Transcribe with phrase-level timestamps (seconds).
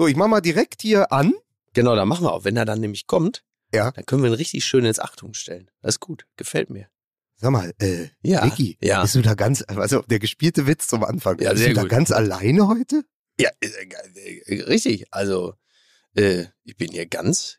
[0.00, 1.34] So, ich mach mal direkt hier an.
[1.74, 2.42] Genau, da machen wir auch.
[2.46, 3.90] Wenn er dann nämlich kommt, Ja.
[3.90, 5.70] dann können wir ihn richtig schön ins Achtung stellen.
[5.82, 6.86] Das ist gut, gefällt mir.
[7.36, 9.02] Sag mal, äh, Ja, Vicky, ja.
[9.02, 11.90] bist du da ganz, also der gespielte Witz zum Anfang, Ja, bist du da gut.
[11.90, 13.04] ganz alleine heute?
[13.38, 13.66] Ja, äh,
[14.46, 15.04] äh, richtig.
[15.10, 15.52] Also,
[16.16, 17.58] äh, ich bin hier ganz,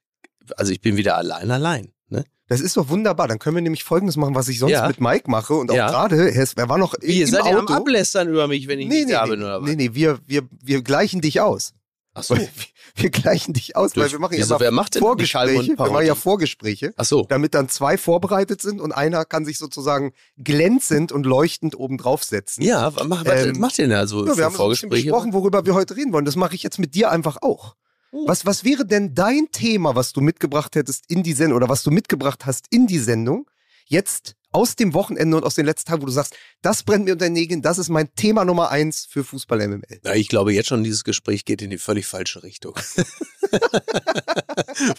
[0.57, 1.93] also ich bin wieder allein, allein.
[2.07, 2.23] Ne?
[2.47, 3.27] Das ist doch wunderbar.
[3.27, 4.87] Dann können wir nämlich Folgendes machen, was ich sonst Ja.
[4.87, 5.53] mit Mike mache.
[5.53, 5.91] Und auch Ja.
[5.91, 7.73] gerade, er war noch Wie, im seid ihr am Auto.
[7.75, 9.69] Ablästern über mich, wenn ich nee, nicht nee, da nee, bin oder was?
[9.69, 11.73] nee, nee, wir, wir, wir gleichen dich aus.
[12.13, 12.35] Ach so.
[12.37, 12.47] Wir,
[12.95, 15.77] wir gleichen dich aus, weil wir machen ja immer wer macht denn Vorgespräche.
[15.77, 16.13] Wir machen ja?
[16.13, 17.25] Vorgespräche, Ach so.
[17.29, 22.25] damit dann zwei vorbereitet sind und einer kann sich sozusagen glänzend und leuchtend oben drauf
[22.25, 22.63] setzen.
[22.63, 25.03] Ja, was, was Ähm, macht ihr denn da so Ja, wir haben Vorgespräche?
[25.05, 26.25] besprochen, worüber wir heute reden wollen.
[26.25, 27.75] Das mache ich jetzt mit dir einfach auch.
[28.11, 28.27] Oh.
[28.27, 31.81] Was, was wäre denn dein Thema, was du mitgebracht hättest in die Sendung oder was
[31.81, 33.49] du mitgebracht hast in die Sendung,
[33.85, 37.13] jetzt aus dem Wochenende und aus den letzten Tagen, wo du sagst, das brennt mir
[37.13, 40.01] unter den Nägeln, das ist mein Thema Nummer eins für Fußball MML.
[40.03, 42.75] Ja, ich glaube jetzt schon, dieses Gespräch geht in die völlig falsche Richtung.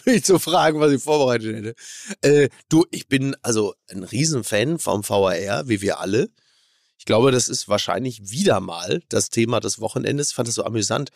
[0.05, 1.75] Will ich zu fragen, was ich vorbereitet hätte.
[2.21, 6.29] Äh, du, ich bin also ein Riesenfan vom VAR, wie wir alle.
[6.97, 10.29] Ich glaube, das ist wahrscheinlich wieder mal das Thema des Wochenendes.
[10.29, 11.11] Ich fand es so amüsant,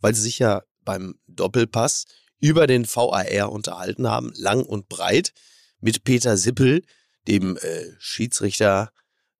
[0.00, 2.04] weil sie sich ja beim Doppelpass
[2.40, 5.32] über den VAR unterhalten haben, lang und breit,
[5.80, 6.82] mit Peter Sippel,
[7.28, 8.92] dem äh, Schiedsrichter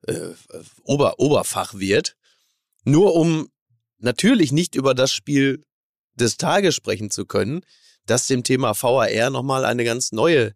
[0.06, 0.31] äh,
[0.83, 2.17] Ober Oberfachwirt,
[2.84, 3.48] nur um
[3.98, 5.65] natürlich nicht über das Spiel
[6.15, 7.62] des Tages sprechen zu können,
[8.06, 10.55] das dem Thema VAR nochmal eine ganz neue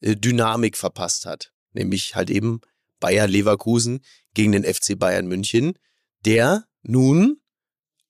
[0.00, 1.52] äh, Dynamik verpasst hat.
[1.72, 2.60] Nämlich halt eben
[2.98, 5.78] Bayer Leverkusen gegen den FC Bayern München,
[6.24, 7.40] der nun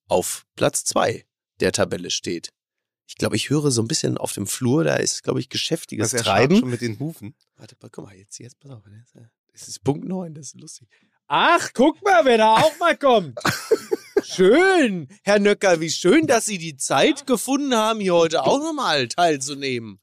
[0.09, 1.27] auf Platz zwei
[1.61, 2.51] der Tabelle steht.
[3.11, 6.13] Ich glaube, ich höre so ein bisschen auf dem Flur, da ist, glaube ich, geschäftiges
[6.13, 6.61] Das Treiben.
[6.61, 7.35] schon mit den Hufen.
[7.57, 8.87] Warte mal, guck mal, jetzt, jetzt, pass auf.
[8.87, 9.05] ne?
[9.53, 10.89] Das ist Punkt 9, das ist lustig.
[11.27, 13.37] Ach, guck mal, wer da auch mal kommt.
[14.23, 19.09] Schön, Herr Nöcker, wie schön, dass Sie die Zeit gefunden haben, hier heute auch nochmal
[19.09, 19.99] teilzunehmen.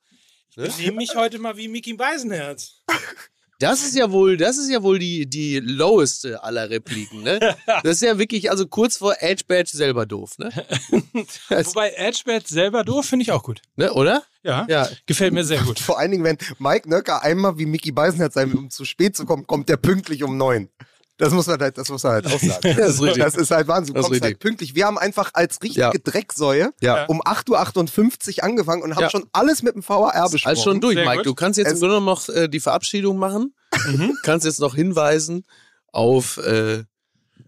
[0.58, 2.81] Ich nehme mich heute mal wie Mickey Beisenherz.
[3.59, 7.39] Das ist ja wohl, das ist ja wohl die, die loweste aller Repliken, ne?
[7.83, 10.52] Das ist ja wirklich, also kurz vor Edge Badge selber doof, ne?
[11.49, 13.61] Das, Wobei Edgebert selber doof finde ich auch gut.
[13.76, 14.23] ne, oder?
[14.43, 14.87] Ja, Ja.
[15.08, 15.80] gefällt mir sehr gut.
[15.80, 19.26] Vor allen Dingen, wenn Mike Nöcker einmal wie Mickey Beisenherz sein um zu spät zu
[19.26, 20.70] kommen, kommt der pünktlich um neun.
[21.17, 22.61] Das muss man halt, das muss man halt auch sagen.
[22.78, 23.23] Das ist richtig.
[23.23, 23.95] Das ist halt Wahnsinn.
[23.95, 24.76] Du kommst halt pünktlich.
[24.76, 25.92] Wir haben einfach als richtige Ja.
[25.92, 27.05] Drecksäue Ja.
[27.05, 29.10] um 8.58 Uhr angefangen und haben Ja.
[29.10, 30.48] schon alles mit dem VAR besprochen.
[30.50, 31.17] Alles schon durch, Sehr Mike.
[31.17, 31.26] gut.
[31.26, 33.54] Du kannst jetzt im Es- Grunde genommen noch äh, die Verabschiedung machen.
[34.23, 35.44] Kannst jetzt noch hinweisen
[35.92, 36.83] auf äh,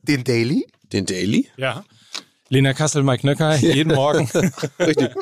[0.01, 0.67] Den Daily.
[0.91, 1.49] den Daily.
[1.57, 1.83] Ja.
[2.49, 4.27] Lena Kassel, Mike Nöcker, jeden Morgen.
[4.79, 5.13] Richtig.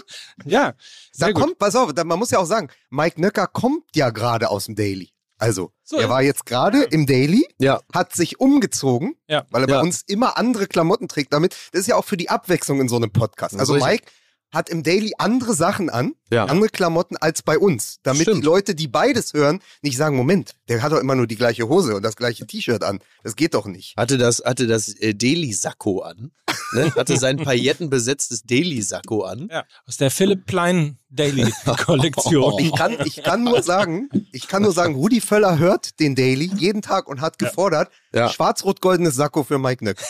[0.45, 0.73] ja,
[1.11, 1.41] sehr Da gut.
[1.43, 4.65] kommt, pass auf, da, man muss ja auch sagen, Mike Nöcker kommt ja gerade aus
[4.65, 5.09] dem Daily.
[5.37, 6.09] Also, So, er ja.
[6.09, 7.81] war jetzt gerade im Daily, Ja.
[7.93, 9.45] hat sich umgezogen, Ja.
[9.51, 9.75] weil er Ja.
[9.77, 11.55] bei uns immer andere Klamotten trägt damit.
[11.71, 13.57] Das ist ja auch für die Abwechslung in so einem Podcast.
[13.59, 13.75] Also.
[13.75, 14.05] Mike
[14.49, 16.45] hat im Daily andere Sachen an, Ja.
[16.45, 18.37] andere Klamotten als bei uns, damit Stimmt.
[18.37, 21.67] die Leute, die beides hören, nicht sagen, Moment, der hat doch immer nur die gleiche
[21.67, 22.99] Hose und das gleiche T-Shirt an.
[23.23, 23.95] Das geht doch nicht.
[23.97, 26.31] Hatte das, hatte das äh, Daily-Sakko an.
[26.71, 26.93] Ne?
[26.95, 29.49] Hatte sein paillettenbesetztes Daily-Sakko an.
[29.51, 31.51] Ja, aus der Philipp Plein Daily
[31.85, 32.59] Kollektion.
[32.59, 36.51] Ich kann, ich kann nur sagen, ich kann nur sagen, Rudi Völler hört den Daily
[36.55, 38.29] jeden Tag und hat gefordert, Ja.
[38.29, 39.97] schwarz-rot-goldenes Sakko für Mike Nöck.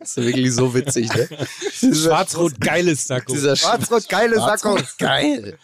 [0.00, 1.28] Das ist wirklich so witzig, ne?
[1.72, 3.32] Schwarz-rot geiles Sakko.
[3.32, 4.76] Dieser Schwarz-rot-geile Sakko.
[4.76, 5.58] Schwarz-Rot, Geil.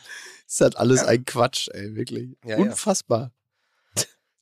[0.47, 2.37] Das hat alles ein Quatsch, ey, wirklich.
[2.45, 2.56] Ja, ja.
[2.59, 3.33] Unfassbar.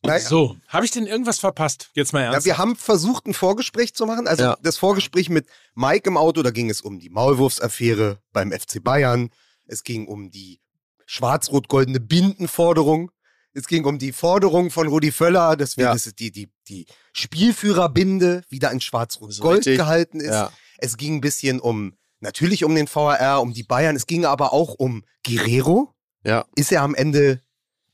[0.04, 0.20] Naja.
[0.20, 1.90] So, habe ich denn irgendwas verpasst?
[1.94, 2.44] Jetzt mal Ja, ernst.
[2.46, 4.26] wir haben versucht, ein Vorgespräch zu machen.
[4.26, 4.56] Also Ja.
[4.62, 9.30] das Vorgespräch mit Mike im Auto, da ging es um die Maulwurfsaffäre beim FC Bayern.
[9.66, 10.60] Es ging um die
[11.06, 13.10] schwarz-rot-goldene Bindenforderung.
[13.54, 15.92] Es ging um die Forderung von Rudi Völler, dass wir Ja.
[15.92, 19.76] das, die, die, die Spielführerbinde wieder in schwarz-rot-gold richtig.
[19.76, 20.30] gehalten ist.
[20.30, 20.50] Ja.
[20.78, 23.94] Es ging ein bisschen um, natürlich um den VAR, um die Bayern.
[23.94, 25.92] Es ging aber auch um Guerrero.
[26.24, 26.44] Ja.
[26.56, 27.40] Ist er am Ende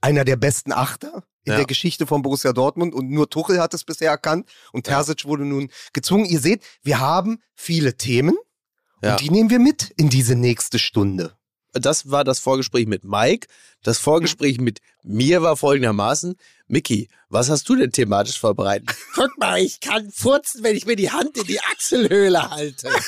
[0.00, 1.56] einer der besten Achter in Ja.
[1.58, 4.94] der Geschichte von Borussia Dortmund und nur Tuchel hat es bisher erkannt und Ja.
[4.96, 6.24] Terzic wurde nun gezwungen.
[6.26, 8.36] Ihr seht, wir haben viele Themen
[9.02, 9.12] Ja.
[9.12, 11.34] und die nehmen wir mit in diese nächste Stunde.
[11.74, 13.46] Das war das Vorgespräch mit Mike.
[13.82, 16.34] Das Vorgespräch mit mir war folgendermaßen.
[16.66, 18.88] Mickey, was hast du denn thematisch vorbereitet?
[19.14, 22.90] Guck mal, ich kann furzen, wenn ich mir die Hand in die Achselhöhle halte.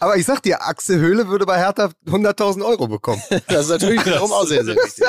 [0.00, 3.22] Aber ich sag dir, Axel Höhle würde bei Hertha 100.000 Euro bekommen.
[3.48, 5.04] Das ist natürlich wiederum auch sehr, sehr wichtig.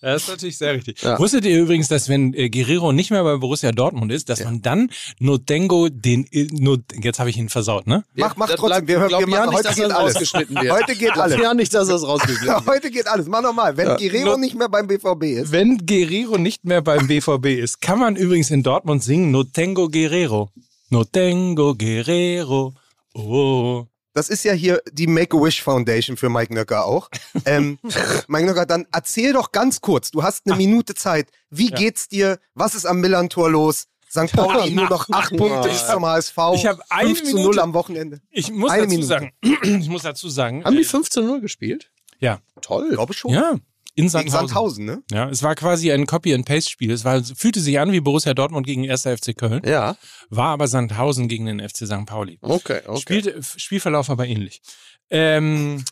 [0.00, 1.02] Das ist natürlich sehr richtig.
[1.02, 1.18] Ja.
[1.18, 4.62] Wusstet ihr übrigens, dass wenn äh, Guerrero nicht mehr bei Borussia Dortmund ist, dass man
[4.62, 8.04] dann Notengo den, äh, Not, jetzt habe ich ihn versaut, ne?
[8.14, 8.86] Mach, mach Das trotzdem.
[8.86, 10.14] Wir, wir machen, ja nicht, heute dass geht das alles.
[10.14, 10.72] rausgeschnitten wird.
[10.72, 11.40] Heute geht alles.
[11.40, 12.66] ja nicht, dass das rausgeschnitten wird.
[12.66, 13.26] Heute geht alles.
[13.26, 13.76] Mach nochmal.
[13.76, 13.96] Wenn Ja.
[13.96, 15.52] Guerrero Not- nicht mehr beim BVB ist.
[15.52, 20.50] Wenn Guerrero nicht mehr beim BVB ist, kann man übrigens in Dortmund singen Notengo Guerrero.
[20.90, 22.72] No tengo Guerrero.
[23.14, 23.84] Oh.
[24.18, 27.08] Das ist ja hier die Make-A-Wish Foundation für Mike Nöcker auch.
[27.44, 27.78] Ähm,
[28.26, 31.28] Mike Nöcker, dann erzähl doch ganz kurz, du hast eine Minute Zeit.
[31.50, 31.76] Wie Ja.
[31.76, 32.38] geht's dir?
[32.54, 33.86] Was ist am Millantor los?
[34.10, 34.32] St.
[34.32, 36.36] Pauli nur noch acht Punkte bis zum HSV.
[36.54, 37.62] Ich hab eine 5 zu 0 Minute.
[37.62, 38.20] am Wochenende.
[38.30, 39.06] Ich muss Eine dazu Minute.
[39.06, 39.32] sagen,
[39.62, 41.90] ich muss dazu sagen, Haben die äh, 15-0 gespielt?
[42.18, 42.86] ja, Toll.
[42.88, 43.32] Ich glaube schon.
[43.32, 43.54] ja,
[43.98, 44.48] in Gegen Sandhausen.
[44.48, 45.02] Sandhausen, ne?
[45.10, 46.90] Ja, es war quasi ein Copy-and-Paste-Spiel.
[46.92, 49.02] Es war, fühlte sich an wie Borussia Dortmund gegen 1.
[49.02, 49.96] FC Köln, Ja,
[50.30, 52.06] war aber Sandhausen gegen den FC St.
[52.06, 52.38] Pauli.
[52.40, 53.00] okay, okay.
[53.00, 54.62] Spielte, Spielverlauf aber ähnlich.
[55.10, 55.84] Ähm,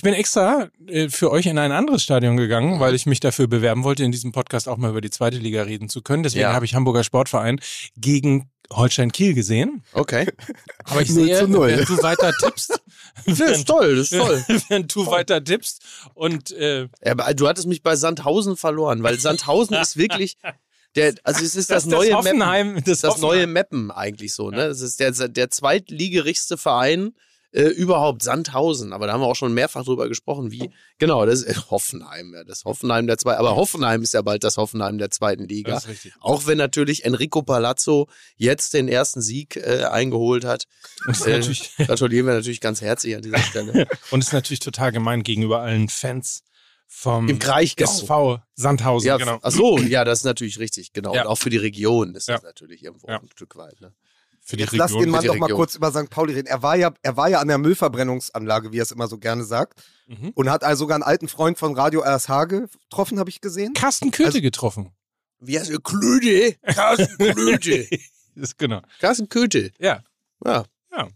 [0.00, 3.48] ich bin extra äh, für euch in ein anderes Stadion gegangen, weil ich mich dafür
[3.48, 6.22] bewerben wollte, in diesem Podcast auch mal über die zweite Liga reden zu können.
[6.22, 6.54] Deswegen Ja.
[6.54, 7.60] habe ich Hamburger Sportverein
[7.98, 9.84] gegen Holstein Kiel gesehen.
[9.92, 10.26] Okay.
[10.84, 11.68] Aber ich 0 sehe, zu 0.
[11.68, 12.80] wenn du weiter tippst,
[13.26, 14.42] Das ist toll, das ist toll.
[14.70, 15.82] wenn du weiter tippst
[16.14, 20.38] und äh, Ja, aber du hattest mich bei Sandhausen verloren, weil Sandhausen ist wirklich
[20.96, 22.82] der, also es ist das, das, neue das Mappen.
[22.86, 23.28] Das, das Hoffenheim.
[23.36, 24.66] neue Mappen eigentlich so, ne?
[24.68, 27.12] Das ist der, der zweitligerigste Verein
[27.52, 28.92] äh, überhaupt, Sandhausen.
[28.92, 32.44] Aber da haben wir auch schon mehrfach drüber gesprochen, wie, genau, das ist Hoffenheim, ja,
[32.44, 35.72] das Hoffenheim der zweiten, aber Hoffenheim ist ja bald das Hoffenheim der zweiten Liga.
[35.72, 36.14] Das ist richtig.
[36.20, 40.66] Auch wenn natürlich Enrico Palazzo jetzt den ersten Sieg äh, eingeholt hat.
[41.06, 43.88] Und ist, Äh, natürlich, gratulieren wir natürlich ganz herzlich an dieser Stelle.
[44.10, 46.42] und ist natürlich total gemein gegenüber allen Fans
[46.92, 47.84] vom Im Kraichgau.
[47.84, 49.06] SV Sandhausen.
[49.06, 49.38] Ja, genau.
[49.42, 51.14] ach so, ja, das ist natürlich richtig, genau.
[51.14, 51.22] Ja.
[51.22, 52.48] Und auch für die Region ist das Ja.
[52.48, 53.80] natürlich irgendwo ein Stück weit.
[53.80, 53.92] Ne?
[54.50, 55.04] Für die Jetzt lass Region.
[55.04, 56.10] den Mann doch mal kurz über St.
[56.10, 56.48] Pauli reden.
[56.48, 59.44] Er war ja, er war ja an der Müllverbrennungsanlage, wie er es immer so gerne
[59.44, 59.80] sagt.
[60.08, 60.30] Mhm.
[60.34, 63.74] Und hat also sogar einen alten Freund von Radio RSH getroffen, habe ich gesehen.
[63.74, 64.90] Carsten Köthe Also- getroffen.
[65.38, 65.78] Wie heißt er?
[65.80, 66.54] Klöde?
[66.66, 67.86] Carsten Klöde.
[68.34, 68.82] Das ist genau.
[69.00, 69.70] Carsten Köthe.
[69.78, 70.02] Ja.
[70.44, 70.64] Ja.
[70.92, 71.08] Ja.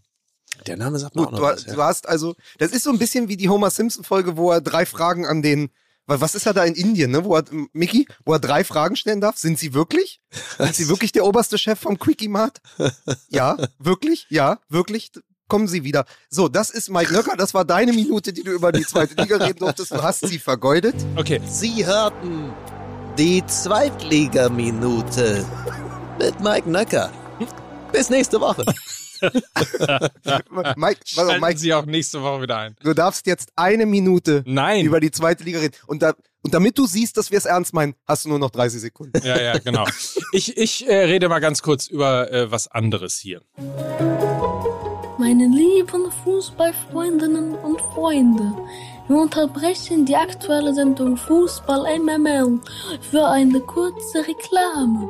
[0.65, 1.63] Der Name sagt mir auch Gut, noch du, was.
[1.65, 1.85] du Ja.
[1.85, 5.25] hast also, das ist so ein bisschen wie die Homer Simpson-Folge, wo er drei Fragen
[5.25, 5.69] an den,
[6.07, 7.25] was ist er da in Indien, ne?
[7.25, 7.43] Wo er,
[7.73, 9.37] Mickey, wo er drei Fragen stellen darf?
[9.37, 10.21] Sind sie wirklich?
[10.57, 12.61] Sind sie wirklich der oberste Chef vom Quickie Mart?
[13.29, 14.27] Ja, wirklich?
[14.29, 15.11] Ja, wirklich?
[15.47, 16.05] Kommen Sie wieder.
[16.29, 17.35] So, das ist Mike Nöcker.
[17.37, 19.91] Das war deine Minute, die du über die zweite Liga reden durftest.
[19.91, 20.95] Du hast sie vergeudet.
[21.15, 21.39] Okay.
[21.47, 22.51] Sie hörten
[23.17, 25.45] die Zweitligaminute
[26.17, 27.11] mit Mike Nöcker.
[27.91, 28.65] Bis nächste Woche.
[29.21, 29.39] Mike,
[30.75, 32.75] warte, Schalten Mike, Sie auch nächste Woche wieder ein.
[32.81, 34.85] du darfst jetzt eine Minute Nein.
[34.85, 35.75] über die zweite Liga reden.
[35.87, 38.51] Und, da, und damit du siehst, dass wir es ernst meinen, hast du nur noch
[38.51, 39.19] 30 Sekunden.
[39.25, 39.85] Ja, ja, genau.
[40.31, 43.41] Ich, ich äh, rede mal ganz kurz über äh, was anderes hier.
[45.17, 48.53] Meine lieben Fußballfreundinnen und Freunde,
[49.07, 52.59] wir unterbrechen die aktuelle Sendung Fußball MML
[53.11, 55.09] für eine kurze Reklame.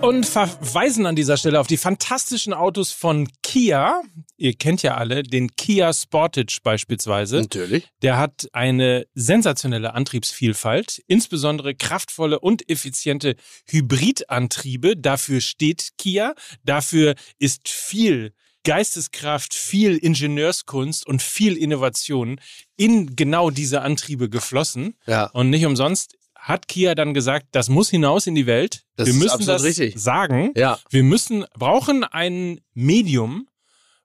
[0.00, 4.00] Und verweisen an dieser Stelle auf die fantastischen Autos von Kia.
[4.36, 7.40] Ihr kennt ja alle den Kia Sportage beispielsweise.
[7.40, 7.88] Natürlich.
[8.02, 13.34] Der hat eine sensationelle Antriebsvielfalt, insbesondere kraftvolle und effiziente
[13.66, 14.96] Hybridantriebe.
[14.96, 16.34] Dafür steht Kia.
[16.62, 18.32] Dafür ist viel
[18.64, 22.40] Geisteskraft, viel Ingenieurskunst und viel Innovation
[22.76, 24.94] in genau diese Antriebe geflossen.
[25.06, 25.30] Ja.
[25.30, 28.84] Und nicht umsonst hat Kia dann gesagt, das muss hinaus in die Welt.
[28.96, 30.00] Das Wir müssen das richtig.
[30.00, 30.52] sagen.
[30.56, 30.78] Ja.
[30.88, 33.48] Wir müssen, brauchen ein Medium,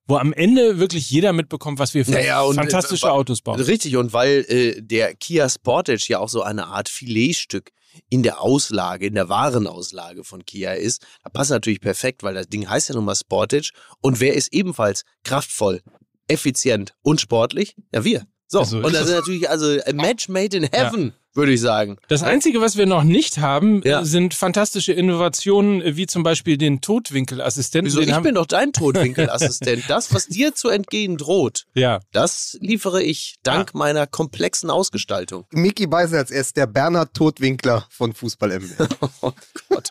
[0.07, 3.61] wo am Ende wirklich jeder mitbekommt, was wir für Naja, und, fantastische äh, Autos bauen.
[3.61, 7.71] Richtig, und weil äh, der Kia Sportage ja auch so eine Art Filetstück
[8.09, 12.47] in der Auslage, in der Warenauslage von Kia ist, da passt natürlich perfekt, weil das
[12.47, 13.71] Ding heißt ja nun mal Sportage.
[14.01, 15.81] Und wer ist ebenfalls kraftvoll,
[16.27, 17.75] effizient und sportlich?
[17.93, 18.25] Ja, wir.
[18.47, 21.97] So, Also und das ist natürlich also a match made in heaven, würde ich sagen.
[22.07, 24.03] Das Einzige, was wir noch nicht haben, Ja.
[24.05, 27.87] sind fantastische Innovationen, wie zum Beispiel den Totwinkelassistenten.
[27.91, 28.01] Wieso?
[28.01, 29.83] Den Ich bin doch dein Totwinkelassistent.
[29.87, 35.45] Das, was dir zu entgehen droht, ja, das liefere ich dank meiner komplexen Ausgestaltung.
[35.51, 38.87] Mickey Beisenherz, er ist der Bernhard Todwinkler von Fußball MWL.
[39.21, 39.31] Oh
[39.69, 39.89] Gott.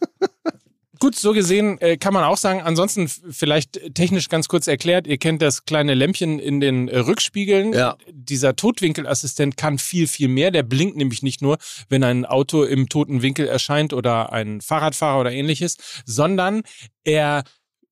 [1.03, 5.19] Gut, so gesehen äh, kann man auch sagen, ansonsten vielleicht technisch ganz kurz erklärt, ihr
[5.19, 7.73] kennt das kleine Lämpchen in den äh, Rückspiegeln.
[7.73, 7.97] Ja.
[8.13, 10.53] Dieser Totwinkelassistent kann viel, viel mehr.
[10.53, 15.19] Der blinkt nämlich nicht nur, wenn ein Auto im toten Winkel erscheint oder ein Fahrradfahrer
[15.19, 16.63] oder ähnliches, sondern
[17.03, 17.43] er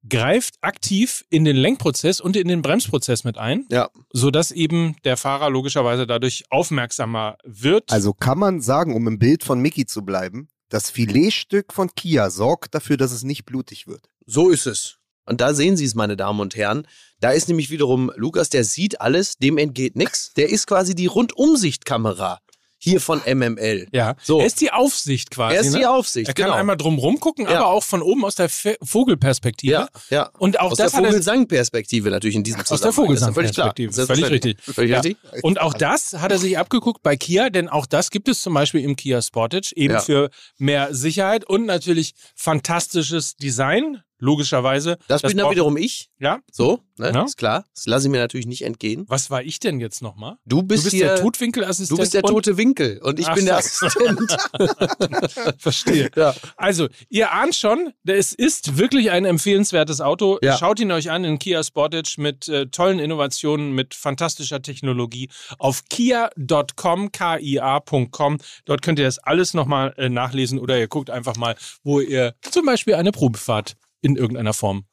[0.08, 3.90] greift aktiv in den Lenkprozess und in den Bremsprozess mit ein, Ja.
[4.12, 7.90] sodass eben der Fahrer logischerweise dadurch aufmerksamer wird.
[7.90, 12.30] Also kann man sagen, um im Bild von Mickey zu bleiben, das Filetstück von Kia
[12.30, 14.08] sorgt dafür, dass es nicht blutig wird.
[14.24, 14.96] So ist es.
[15.26, 16.86] Und da sehen Sie es, meine Damen und Herren.
[17.20, 20.32] Da ist nämlich wiederum Lukas, der sieht alles, dem entgeht nichts.
[20.32, 22.40] Der ist quasi die Rundumsichtkamera
[22.82, 23.86] hier von MML.
[23.92, 24.16] Ja.
[24.22, 24.40] So.
[24.40, 25.54] Er ist die Aufsicht quasi.
[25.54, 25.90] Er ist die ne?
[25.90, 26.56] Aufsicht, Er kann genau.
[26.56, 27.58] einmal drum rumgucken, Ja.
[27.58, 29.72] aber auch von oben aus der Fe Vogelperspektive.
[29.72, 30.30] ja, ja.
[30.38, 33.34] Und auch Aus das der hat er Vogelsang-Perspektive natürlich in diesem Aus der Zusammenhang.
[33.34, 33.68] Völlig klar.
[33.68, 33.92] Vogelsang-Perspektive.
[33.92, 34.56] Völlig Selbstverständlich.
[34.58, 34.74] richtig.
[34.74, 35.00] Völlig Ja.
[35.00, 35.44] richtig.
[35.44, 38.54] Und auch das hat er sich abgeguckt bei Kia, denn auch das gibt es zum
[38.54, 40.00] Beispiel im Kia Sportage, eben Ja.
[40.00, 44.98] für mehr Sicherheit und natürlich fantastisches Design, logischerweise.
[45.08, 46.10] Das, bin dann wiederum ich.
[46.18, 47.10] Ja, So, ne?
[47.12, 47.24] Ja.
[47.24, 47.64] ist klar.
[47.74, 49.04] Das lasse ich mir natürlich nicht entgehen.
[49.08, 50.36] was war ich denn jetzt nochmal?
[50.46, 51.98] Du bist, Du bist hier, der Totwinkelassistent.
[51.98, 53.56] du bist der tote Winkel und ich Ach bin der.
[53.56, 54.36] Assistent.
[55.58, 56.10] Verstehe.
[56.16, 56.34] Ja.
[56.56, 60.38] Also, ihr ahnt schon, es ist wirklich ein empfehlenswertes Auto.
[60.42, 60.56] Ja.
[60.58, 65.84] Schaut ihn euch an in Kia Sportage mit äh, tollen Innovationen, mit fantastischer Technologie auf
[65.88, 68.38] kia.com, kia.com.
[68.64, 72.34] Dort könnt ihr das alles nochmal äh, nachlesen oder ihr guckt einfach mal, wo ihr
[72.50, 74.84] zum Beispiel eine Probefahrt in irgendeiner Form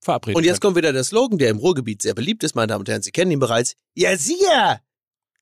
[0.00, 2.80] verabreden Und jetzt kommt wieder der Slogan, der im Ruhrgebiet sehr beliebt ist, meine Damen
[2.80, 3.02] und Herren.
[3.02, 3.74] Sie kennen ihn bereits.
[3.94, 4.80] Ja, siehe!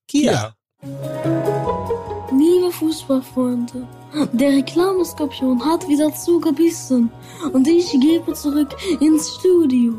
[0.09, 0.57] Kia.
[2.31, 3.87] Liebe Fußballfreunde,
[4.33, 7.11] der Reklameskorpion hat wieder zugebissen
[7.53, 9.95] und ich gebe zurück ins Studio.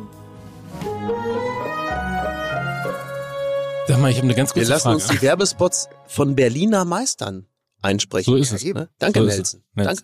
[3.88, 4.96] Sag mal, ich habe eine ganz Wir kurze lassen Frage.
[4.96, 7.48] uns die Werbespots von Berliner Meistern
[7.82, 8.34] einsprechen.
[8.34, 8.64] So ist es.
[8.64, 8.90] Ne?
[8.98, 9.38] Danke, So ist es.
[9.38, 9.62] Nelson.
[9.76, 9.96] Nelson.
[9.98, 10.04] Danke.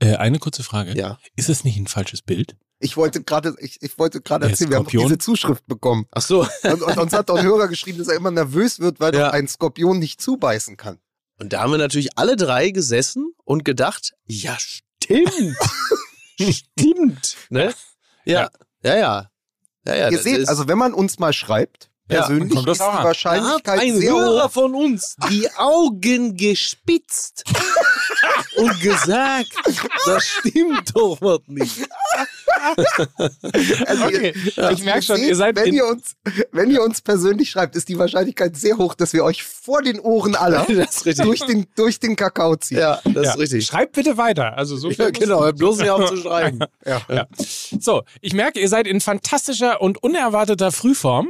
[0.00, 0.96] Äh, eine kurze Frage.
[0.96, 1.18] Ja.
[1.36, 2.56] Ist das nicht ein falsches Bild?
[2.80, 6.06] Ich wollte gerade, ich, ich wollte gerade erzählen, wir haben diese Zuschrift bekommen.
[6.12, 6.46] Ach so.
[6.62, 9.26] Und, und uns hat doch ein Hörer geschrieben, dass er immer nervös wird, weil Ja.
[9.26, 10.98] doch ein Skorpion nicht zubeißen kann.
[11.40, 15.56] Und da haben wir natürlich alle drei gesessen und gedacht, ja, stimmt.
[16.40, 17.36] stimmt.
[17.50, 17.74] Ne?
[18.24, 18.48] Ja.
[18.82, 19.30] Ja, ja.
[19.86, 20.04] Ja, ja.
[20.10, 22.86] Ihr das seht, ist- also wenn man uns mal schreibt, Ja, persönlich, das ist auch
[22.86, 22.92] die an.
[22.92, 24.50] Da hat Wahrscheinlichkeit ein sehr Hörer hoch.
[24.52, 27.44] von uns die Augen gespitzt
[28.58, 29.52] und gesagt,
[30.06, 31.80] das stimmt doch was nicht.
[33.86, 36.16] Also Okay, ihr, ich merke schon, seht, ihr seid wenn in- ihr uns,
[36.52, 40.00] wenn ihr uns persönlich schreibt, ist die Wahrscheinlichkeit sehr hoch, dass wir euch vor den
[40.00, 40.66] Ohren aller
[41.22, 42.78] durch den, durch den Kakao ziehen.
[42.78, 43.32] Ja, das Ja.
[43.32, 43.66] ist richtig.
[43.66, 44.56] Schreibt bitte weiter.
[44.56, 46.60] Also so viel Ja, genau, hör bloß nicht auf zu schreiben.
[46.84, 47.26] Ja.
[47.80, 51.28] So, ich merke, ihr seid in fantastischer und unerwarteter Frühform.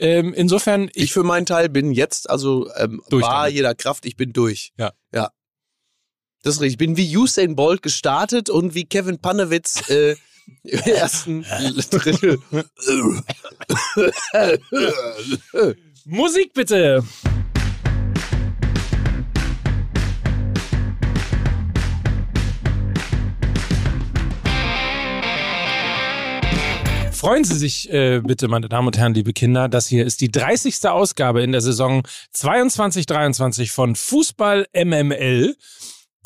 [0.00, 3.52] Ähm, insofern, Ich ich, für meinen Teil bin jetzt, also ähm, Durch damit.
[3.52, 4.72] jeder Kraft, ich bin durch.
[4.76, 4.92] Ja.
[5.14, 5.30] Ja.
[6.44, 6.74] Das ist richtig.
[6.74, 10.14] Ich bin wie Usain Bolt gestartet und wie Kevin Panewitz äh,
[10.64, 11.42] im ersten
[11.90, 12.38] Drittel.
[16.04, 17.02] Musik bitte.
[27.10, 29.70] Freuen Sie sich äh, bitte, meine Damen und Herren, liebe Kinder.
[29.70, 30.86] Das hier ist die 30.
[30.90, 32.02] Ausgabe in der Saison
[32.34, 35.56] 22-23 von Fußball MML,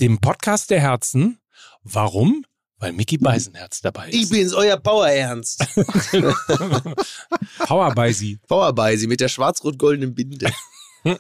[0.00, 1.38] dem Podcast der Herzen.
[1.83, 2.45] Warum?
[2.81, 4.31] Weil Mickey Beisenherz dabei Ich ist.
[4.31, 5.67] bin's, euer Power Ernst.
[7.67, 8.38] Power bei Sie.
[8.47, 10.50] Power bei sie mit der schwarz-rot-goldenen Binde.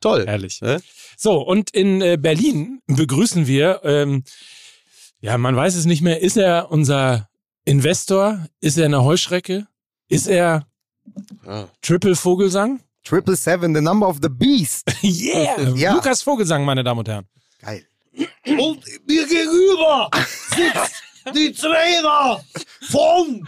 [0.00, 0.26] Toll.
[0.26, 0.60] Herrlich.
[0.60, 0.80] Ne?
[1.16, 4.24] So, und in äh, Berlin begrüßen wir, ähm,
[5.20, 7.28] ja, man weiß es nicht mehr, ist er unser
[7.64, 8.46] Investor?
[8.60, 9.66] Ist er eine Heuschrecke?
[10.08, 10.66] Ist er
[11.46, 11.64] Ah.
[11.82, 12.80] Triple Vogelsang?
[13.02, 14.84] Triple Seven, the number of the beast.
[15.02, 15.70] Yeah!
[15.74, 15.94] Ja.
[15.94, 17.26] Lukas Vogelsang, meine Damen und Herren.
[17.62, 17.84] Geil.
[18.46, 20.10] Und mir gegenüber
[20.50, 22.42] sitzt die Trainer
[22.90, 23.46] von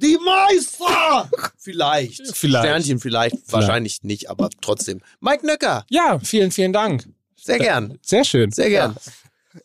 [0.00, 1.30] die Meister.
[1.58, 2.36] Vielleicht.
[2.36, 2.64] Vielleicht.
[2.64, 5.00] Sternchen vielleicht, wahrscheinlich nicht, aber trotzdem.
[5.20, 7.08] Mike Nöcker, Ja, vielen, vielen Dank.
[7.36, 7.98] sehr gern.
[8.02, 8.50] Sehr schön.
[8.52, 8.96] Sehr gern.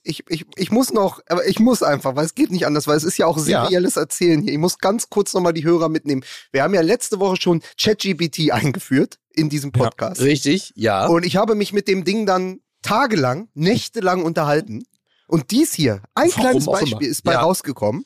[0.03, 2.97] Ich, ich, ich muss noch, aber ich muss einfach, weil es geht nicht anders, weil
[2.97, 3.63] es ist ja auch Ja.
[3.63, 4.51] serielles Erzählen hier.
[4.51, 6.23] Ich muss ganz kurz nochmal die Hörer mitnehmen.
[6.51, 9.83] Wir haben ja letzte Woche schon ChatGPT eingeführt in diesem Ja.
[9.83, 10.19] Podcast.
[10.21, 11.07] Richtig, ja.
[11.07, 14.83] Und ich habe mich mit dem Ding dann tagelang, nächtelang unterhalten.
[15.27, 17.41] Und dies hier, ein Warum kleines Beispiel ist bei Ja.
[17.41, 18.05] rausgekommen.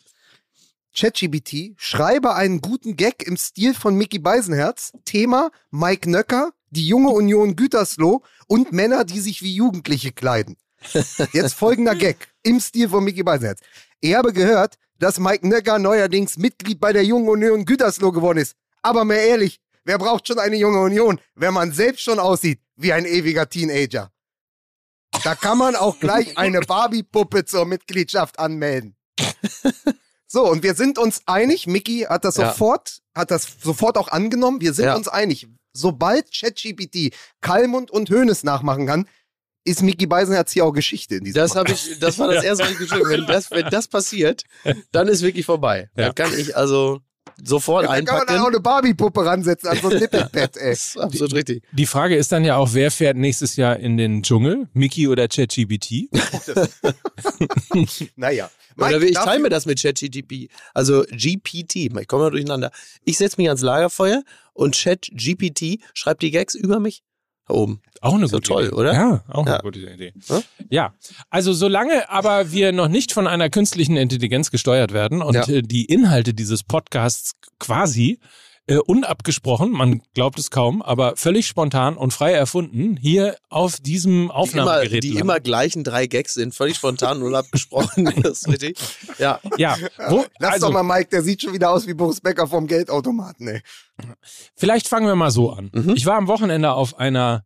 [0.93, 4.91] ChatGPT, schreibe einen guten Gag im Stil von Mickey Beisenherz.
[5.05, 10.57] Thema Mike Nöcker, die junge Union Gütersloh und Männer, die sich wie Jugendliche kleiden.
[11.31, 13.61] Jetzt folgender Gag im Stil von Mickey Beisenherz.
[14.01, 18.55] Ich habe gehört, dass Mike Nöcker neuerdings Mitglied bei der jungen Union Gütersloh geworden ist.
[18.81, 22.91] Aber mehr ehrlich, wer braucht schon eine junge Union, wenn man selbst schon aussieht wie
[22.91, 24.10] ein ewiger Teenager?
[25.23, 28.95] Da kann man auch gleich eine Barbie-Puppe zur Mitgliedschaft anmelden.
[30.27, 32.49] So, und wir sind uns einig, Mickey hat das Ja.
[32.51, 34.61] sofort, hat das sofort auch angenommen.
[34.61, 34.95] Wir sind Ja.
[34.95, 35.47] uns einig.
[35.73, 39.07] Sobald ChatGPT Kalmund und Hoeneß nachmachen kann,
[39.63, 42.63] ist Mickey Beisenherz hier auch Geschichte in diesem Das habe ich, das war das erste,
[42.63, 43.17] was ich geschrieben habe.
[43.19, 44.43] Wenn das, wenn das passiert,
[44.91, 45.89] dann ist wirklich vorbei.
[45.95, 46.05] Ja.
[46.05, 47.01] Dann kann ich also
[47.43, 50.69] sofort Da kann man auch eine Barbie-Puppe ransetzen an so ein Nippelpad, ey.
[50.71, 51.63] Das ist absolut richtig.
[51.71, 54.67] Die Frage ist dann ja auch, wer fährt nächstes Jahr in den Dschungel?
[54.73, 56.09] Mickey oder ChatGPT?
[58.15, 58.49] Naja.
[58.77, 60.49] Oder Mike, ich dafür- teile mir das mit ChatGPT.
[60.73, 61.75] Also GPT.
[61.75, 62.71] Ich komme mal durcheinander.
[63.03, 67.03] Ich setze mich ans Lagerfeuer und ChatGPT schreibt die Gags über mich.
[67.51, 67.81] Oben.
[68.01, 68.75] Auch eine So gute toll, Idee.
[68.75, 68.93] oder?
[68.93, 69.53] Ja, auch Ja.
[69.55, 70.13] eine gute Idee.
[70.27, 70.41] Ja?
[70.69, 70.93] Ja,
[71.29, 75.47] also solange aber wir noch nicht von einer künstlichen Intelligenz gesteuert werden und Ja.
[75.47, 78.19] äh, die Inhalte dieses Podcasts quasi
[78.67, 84.11] äh, unabgesprochen, man glaubt es kaum, aber völlig spontan und frei erfunden, hier auf diesem
[84.11, 88.05] Die immer, Aufnahmegerät die immer gleichen drei Gags sind, völlig spontan und abgesprochen.
[88.23, 88.77] das ist richtig.
[89.17, 89.39] Ja.
[89.57, 89.77] Ja,
[90.09, 92.67] wo, Lass also, doch mal Mike, der sieht schon wieder aus wie Boris Becker vom
[92.67, 93.61] Geldautomaten, ey.
[94.55, 95.71] vielleicht fangen wir mal so an.
[95.73, 95.95] Mhm.
[95.95, 97.43] Ich war am Wochenende auf einer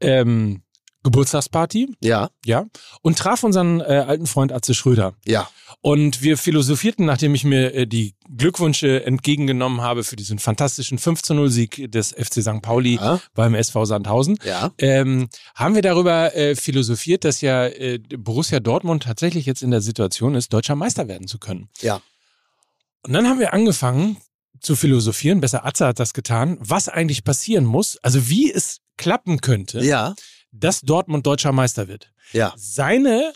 [0.00, 0.62] ähm,
[1.02, 2.30] Geburtstagsparty, Ja.
[2.44, 2.66] ja,
[3.02, 5.14] und traf unseren äh, alten Freund Atze Schröder.
[5.26, 5.48] Ja.
[5.80, 11.90] Und wir philosophierten, nachdem ich mir äh, die Glückwünsche entgegengenommen habe für diesen fantastischen 5-0-Sieg
[11.90, 12.60] des FC St.
[12.62, 13.20] Pauli Ja.
[13.34, 14.72] beim SV Sandhausen, Ja.
[14.78, 19.80] ähm, haben wir darüber äh, philosophiert, dass ja äh, Borussia Dortmund tatsächlich jetzt in der
[19.80, 21.68] Situation ist, deutscher Meister werden zu können.
[21.80, 22.02] Ja.
[23.02, 24.18] Und dann haben wir angefangen
[24.60, 29.40] zu philosophieren, besser Atze hat das getan, was eigentlich passieren muss, also wie es klappen
[29.40, 30.14] könnte, Ja.
[30.52, 32.10] Dass Dortmund deutscher Meister wird.
[32.32, 32.52] Ja.
[32.56, 33.32] Seine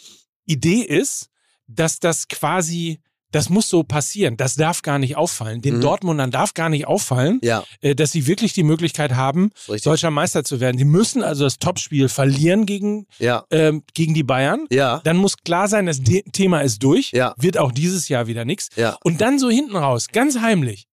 [0.46, 1.28] Idee ist,
[1.66, 5.60] dass das quasi, das muss so passieren, das darf gar nicht auffallen.
[5.62, 5.80] Den Mhm.
[5.80, 7.64] Dortmundern darf gar nicht auffallen, Ja.
[7.80, 9.82] äh, dass sie wirklich die Möglichkeit haben, richtig.
[9.84, 10.76] deutscher Meister zu werden.
[10.78, 13.44] Sie müssen also das Topspiel verlieren gegen, Ja.
[13.50, 14.66] ähm, gegen die Bayern.
[14.70, 15.00] Ja.
[15.04, 16.00] Dann muss klar sein, das
[16.32, 17.10] Thema ist durch.
[17.12, 17.34] Ja.
[17.38, 18.68] Wird auch dieses Jahr wieder nichts.
[18.76, 18.98] Ja.
[19.02, 20.86] Und dann so hinten raus, ganz heimlich.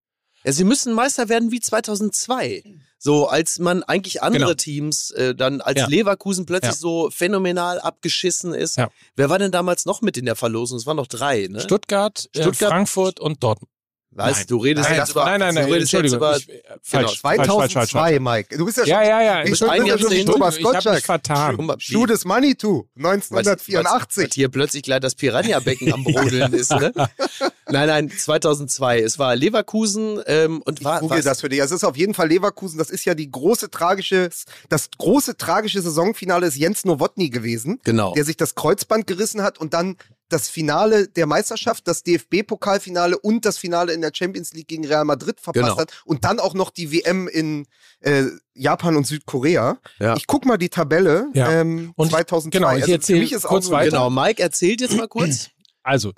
[0.44, 2.64] Ja, sie müssen Meister werden wie 2002.
[3.04, 4.54] So, als man eigentlich andere Genau.
[4.54, 5.86] Teams äh, dann, als Ja.
[5.88, 6.78] Leverkusen plötzlich Ja.
[6.78, 8.76] so phänomenal abgeschissen ist.
[8.76, 8.90] Ja.
[9.16, 10.78] Wer war denn damals noch mit in der Verlosung?
[10.78, 11.60] Es waren noch drei, ne?
[11.60, 13.71] Stuttgart, äh, Stuttgart- Frankfurt und Dortmund.
[14.14, 14.36] Was?
[14.36, 14.44] Nein.
[14.46, 16.16] Du redest Nein, jetzt über, nein, nein, nein, du redest Entschuldigung.
[16.18, 18.20] über, ich, äh, falsch, falsch, falsch, falsch, 2002, falsch.
[18.20, 18.56] Mike.
[18.58, 19.44] Du bist ja schon Ja, ja, ja.
[19.44, 20.28] Ich, schon ein wieder so wie Jahrzehnt.
[20.30, 21.58] Thomas ich habe mich vertan.
[21.58, 24.24] Wie- Schuh des Manitou, was, was, 1984.
[24.28, 26.92] was hier plötzlich gleich das Piranha-Becken am Brodeln ist, ne?
[27.68, 29.00] Nein, nein, 2002.
[29.00, 31.60] Es war Leverkusen ähm, und Ich war, google was- das für dich.
[31.60, 32.76] Es ist auf jeden Fall Leverkusen.
[32.76, 34.28] Das ist ja die große tragische,
[34.68, 38.12] das große tragische Saisonfinale ist Jens Nowotny gewesen, Genau.
[38.12, 39.96] der sich das Kreuzband gerissen hat und dann
[40.32, 45.04] das Finale der Meisterschaft, das DFB-Pokalfinale und das Finale in der Champions League gegen Real
[45.04, 45.76] Madrid verpasst Genau.
[45.78, 47.66] hat und dann auch noch die WM in
[48.00, 48.24] äh,
[48.54, 49.78] Japan und Südkorea.
[49.98, 50.16] Ja.
[50.16, 51.26] Ich guck mal die Tabelle.
[51.34, 51.50] Ja.
[51.52, 52.58] Ähm, Und 2002.
[52.58, 53.90] genau, ich Also für erzähl mich ist auch kurz nur- weiter.
[53.90, 55.50] Genau, Mike erzählt jetzt mal kurz.
[55.82, 56.12] Also,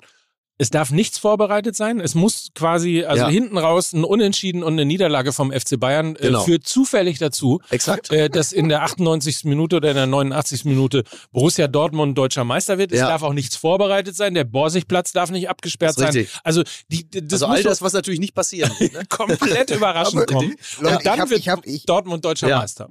[0.57, 1.99] es darf nichts vorbereitet sein.
[1.99, 3.29] Es muss quasi, also Ja.
[3.29, 6.43] hinten raus ein Unentschieden und eine Niederlage vom FC Bayern äh, Genau.
[6.43, 8.09] führt zufällig dazu, Exakt.
[8.11, 9.43] äh, dass in der 98.
[9.49, 10.63] Minute oder in der 89.
[10.63, 12.93] Minute Borussia Dortmund deutscher Meister wird.
[12.93, 13.07] Es Ja.
[13.09, 14.33] darf auch nichts vorbereitet sein.
[14.33, 16.21] Der Borsigplatz darf nicht abgesperrt Das ist sein.
[16.21, 16.39] richtig.
[16.45, 18.93] Also, die, das also all das, was natürlich nicht passieren wird.
[18.93, 19.03] Ne?
[19.09, 20.55] komplett überraschend Aber- kommen.
[20.79, 22.59] Leute, und dann ich hab- wird ich hab- ich- Dortmund deutscher Ja.
[22.59, 22.87] Meister.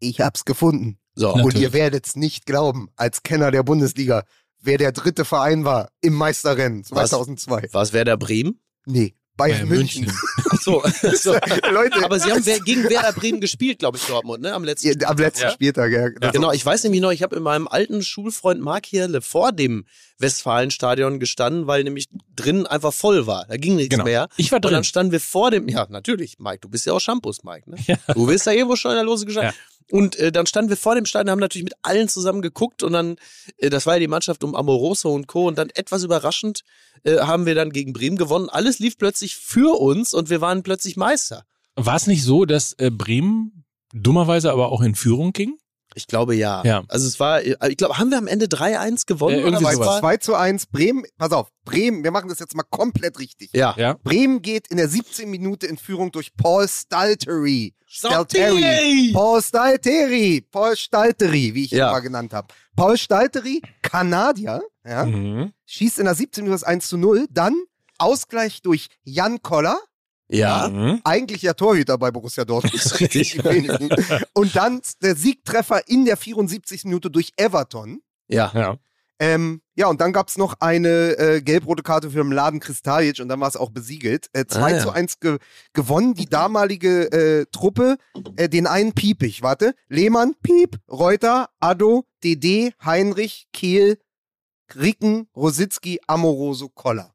[0.00, 0.98] Ich hab's gefunden.
[1.14, 1.32] So.
[1.34, 4.22] Und ihr werdet's nicht glauben, als Kenner der Bundesliga,
[4.60, 7.10] wer der dritte Verein war im Meisterrennen Was?
[7.10, 7.68] 2002.
[7.72, 8.60] War es Werder Bremen?
[8.86, 10.04] Nee, Bayern, Bayern München.
[10.06, 10.18] München.
[10.50, 10.82] Ach so.
[11.14, 11.32] so.
[11.70, 14.52] Leute, Aber sie haben wer- gegen Werder Bremen gespielt, glaube ich, Dortmund, ne?
[14.52, 15.50] Am letzten Ja, am letzten Ja.
[15.50, 16.08] Spieltag, ja.
[16.10, 19.52] Das- Genau, ich weiß nämlich noch, ich habe in meinem alten Schulfreund Mark Hirle vor
[19.52, 19.84] dem
[20.18, 23.46] Westfalenstadion gestanden, weil nämlich drin einfach voll war.
[23.46, 24.04] Da ging nichts Genau.
[24.04, 24.28] mehr.
[24.36, 24.72] Ich war Und drin.
[24.74, 27.76] dann standen wir vor dem, ja, natürlich, Mike, du bist ja auch Shampoos, Mike, ne?
[28.14, 29.54] Du bist ja irgendwo schon in der Lose gestanden.
[29.90, 32.92] Und äh, dann standen wir vor dem Stadion, haben natürlich mit allen zusammen geguckt und
[32.92, 33.16] dann,
[33.56, 35.48] äh, das war ja die Mannschaft um Amoroso und Co.
[35.48, 36.60] Und dann etwas überraschend
[37.04, 38.50] äh, haben wir dann gegen Bremen gewonnen.
[38.50, 41.44] Alles lief plötzlich für uns und wir waren plötzlich Meister.
[41.74, 45.56] War es nicht so, dass äh, Bremen dummerweise aber auch in Führung ging?
[45.94, 46.62] Ich glaube ja.
[46.64, 46.84] Ja.
[46.88, 49.36] Also es war, äh, ich glaube, haben wir am Ende 3-1 gewonnen?
[49.38, 49.88] Ja, irgendwie oder Bei was sowas.
[49.88, 50.00] war?
[50.00, 53.50] 2 zu 1, Bremen, pass auf, Bremen, wir machen das jetzt mal komplett richtig.
[53.52, 53.74] Ja.
[53.78, 53.94] Ja.
[54.04, 55.28] Bremen geht in der 17.
[55.30, 57.74] Minute in Führung durch Paul Stalteri.
[57.86, 58.58] Stalteri!
[58.58, 59.10] Stalteri.
[59.14, 60.46] Paul Stalteri.
[60.50, 61.90] Paul Stalteri, wie ich ihn Ja.
[61.90, 62.48] mal genannt habe.
[62.76, 65.52] Paul Stalteri, Kanadier, ja, Mhm.
[65.66, 66.44] schießt in der 17.
[66.44, 67.26] Minute das 1 zu 0.
[67.30, 67.54] Dann
[68.00, 69.78] Ausgleich durch Jan Koller.
[70.28, 70.68] Ja.
[70.68, 71.00] Mhm.
[71.04, 72.74] Eigentlich ja Torhüter bei Borussia Dortmund.
[72.74, 73.40] Ist richtig.
[74.34, 76.84] Und dann der Siegtreffer in der 74.
[76.84, 78.00] Minute durch Everton.
[78.28, 78.52] Ja.
[78.54, 78.76] Ja.
[79.20, 83.28] Ähm, ja, und dann gab's noch eine äh, gelb-rote Karte für den Laden Kristalic und
[83.28, 84.28] dann war es auch besiegelt.
[84.32, 84.78] Äh, 2 Ah, ja.
[84.78, 85.38] zu 1 ge
[85.72, 87.96] gewonnen, die damalige äh, Truppe,
[88.36, 89.74] äh, den einen Piepig, warte.
[89.88, 93.98] Lehmann, Piep, Reuter, Addo, DD, Heinrich, Kehl,
[94.76, 97.12] Ricken, Rositzky, Amoroso, Koller.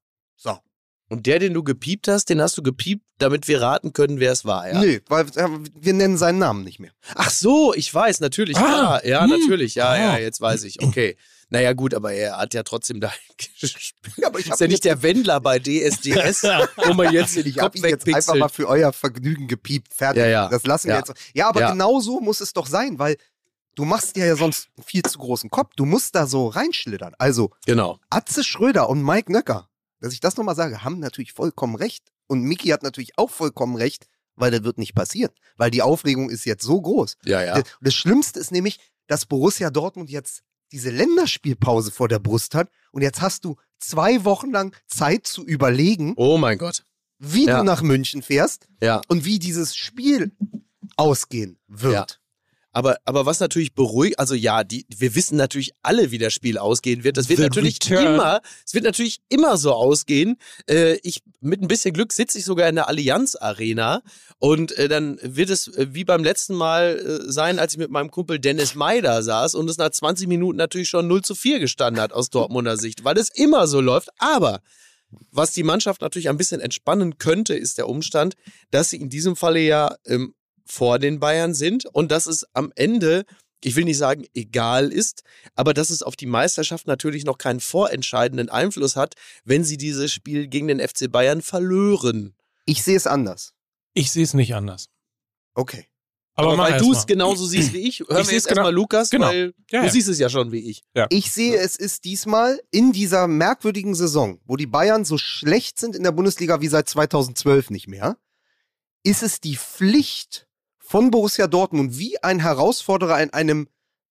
[1.10, 4.32] Und der, den du gepiept hast, den hast du gepiept, damit wir raten können, wer
[4.32, 4.80] es war, ja?
[4.80, 5.48] Nö, weil äh,
[5.80, 6.92] wir nennen seinen Namen nicht mehr.
[7.16, 9.06] Ach so, ich weiß, natürlich, Ah, klar.
[9.06, 9.30] Ja, hm.
[9.30, 10.18] natürlich, ja, ja, Ah.
[10.18, 10.82] jetzt weiß ich.
[10.82, 11.16] Okay.
[11.50, 13.12] Naja, gut, aber er hat ja trotzdem da
[13.60, 14.26] gespielt.
[14.26, 16.44] Aber ich Ist ja nicht der Wendler bei DSDS,
[16.88, 19.94] wo man jetzt den Ich habe Kopf ihn jetzt einfach mal für euer Vergnügen gepiept.
[19.94, 20.22] Fertig.
[20.24, 20.50] Ja, ja.
[20.50, 20.96] Das lassen Ja.
[20.96, 21.14] wir jetzt.
[21.36, 21.72] Ja, aber Ja.
[21.72, 23.18] genau so muss es doch sein, weil
[23.76, 25.74] du machst dir ja sonst einen viel zu großen Kopf.
[25.76, 27.14] Du musst da so reinschlittern.
[27.20, 28.00] Also, Genau.
[28.10, 29.70] Atze Schröder und Mike Nöcker,
[30.04, 32.12] dass ich das nochmal sage, haben natürlich vollkommen recht.
[32.28, 34.06] Und Miki hat natürlich auch vollkommen recht.
[34.36, 37.18] weil das wird nicht passieren, weil die Aufregung ist jetzt so groß.
[37.24, 37.62] Ja, ja.
[37.62, 42.72] Das, das Schlimmste ist nämlich, dass Borussia Dortmund jetzt diese Länderspielpause vor der Brust hat
[42.92, 46.84] und jetzt hast du zwei Wochen lang Zeit zu überlegen, Oh mein Gott.
[47.20, 47.60] wie Ja.
[47.60, 49.02] du nach München fährst Ja.
[49.08, 50.32] und wie dieses Spiel
[50.98, 52.20] ausgehen wird.
[52.74, 56.58] Aber, aber was natürlich beruhigt, also ja, die, wir wissen natürlich alle, wie das Spiel
[56.58, 57.18] ausgehen wird.
[57.18, 58.16] Das wird The natürlich return.
[58.16, 60.38] immer, es wird natürlich immer so ausgehen.
[60.68, 64.02] Äh, ich, mit ein bisschen Glück sitze ich sogar in der Allianz Arena
[64.40, 67.92] und äh, dann wird es äh, wie beim letzten Mal äh, sein, als ich mit
[67.92, 71.60] meinem Kumpel Dennis da saß und es nach 20 Minuten natürlich schon 0 zu 4
[71.60, 74.10] gestanden hat aus Dortmunder Sicht, weil es immer so läuft.
[74.18, 74.62] Aber
[75.32, 78.34] was die Mannschaft natürlich ein bisschen entspannen könnte, ist der Umstand,
[78.72, 80.34] dass sie in diesem Falle ja ähm,
[80.66, 83.26] vor den Bayern sind und dass es am Ende,
[83.64, 85.24] ich will nicht sagen egal ist,
[85.56, 90.12] aber dass es auf die Meisterschaft natürlich noch keinen vorentscheidenden Einfluss hat, wenn sie dieses
[90.12, 92.36] Spiel gegen den FC Bayern verlören.
[92.66, 93.54] Ich sehe es anders.
[93.94, 94.88] Ich sehe es nicht anders.
[95.54, 95.86] Okay.
[96.36, 96.98] Aber, mach weil du mal.
[96.98, 99.28] es genauso siehst wie ich, hören Ich wir jetzt genau- erstmal Lukas, genau.
[99.28, 99.92] weil Ja, du ja.
[99.92, 100.82] siehst es ja schon wie ich.
[101.10, 105.96] Ich sehe, es ist diesmal in dieser merkwürdigen Saison, wo die Bayern so schlecht sind
[105.96, 108.18] in der Bundesliga wie seit 2012 nicht mehr,
[109.04, 110.48] ist es die Pflicht
[110.86, 113.68] von Borussia Dortmund wie ein Herausforderer in einem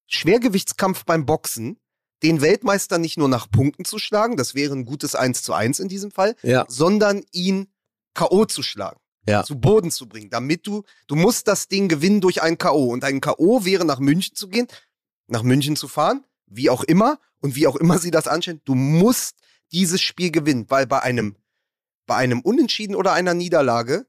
[0.09, 1.79] Schwergewichtskampf beim Boxen,
[2.23, 5.81] den Weltmeister nicht nur nach Punkten zu schlagen, das wäre ein gutes 1 zu 1
[5.81, 6.65] in diesem Fall, Ja.
[6.69, 7.69] sondern ihn
[8.15, 8.45] K.O.
[8.45, 8.99] zu schlagen.
[9.27, 9.45] Ja.
[9.45, 12.87] Zu Boden zu bringen, damit du, du musst das Ding gewinnen durch einen K.O.
[12.93, 13.65] Und ein K.O.
[13.65, 14.67] wäre nach München zu gehen,
[15.29, 18.75] nach München zu fahren, wie auch immer, und wie auch immer sie das anstellen, du
[18.75, 19.37] musst
[19.73, 21.37] dieses Spiel gewinnen, weil bei einem,
[22.07, 24.07] bei einem Unentschieden oder einer Niederlage,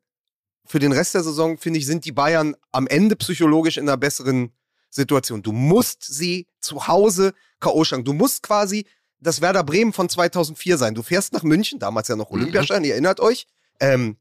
[0.66, 3.98] für den Rest der Saison, finde ich, sind die Bayern am Ende psychologisch in einer
[3.98, 4.52] besseren
[4.90, 5.42] Situation.
[5.44, 7.84] Du musst sie zu Hause K.O.
[7.84, 8.06] schlagen.
[8.06, 8.86] Du musst quasi
[9.20, 10.96] das Werder Bremen von 2004 sein.
[10.96, 13.48] Du fährst nach München, damals ja noch Olympiastein, ihr erinnert euch.
[13.80, 14.18] Ähm,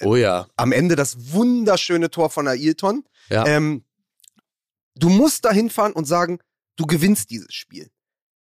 [0.00, 0.46] Oh ja.
[0.56, 3.04] am Ende das wunderschöne Tor von Ailton.
[3.30, 3.44] Ja.
[3.46, 3.84] Ähm,
[4.94, 6.38] du musst da hinfahren und sagen,
[6.76, 7.90] du gewinnst dieses Spiel.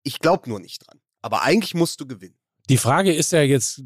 [0.02, 1.00] Ich glaube nur nicht dran.
[1.22, 2.36] Aber eigentlich musst du gewinnen.
[2.68, 3.82] Die Frage ist ja jetzt,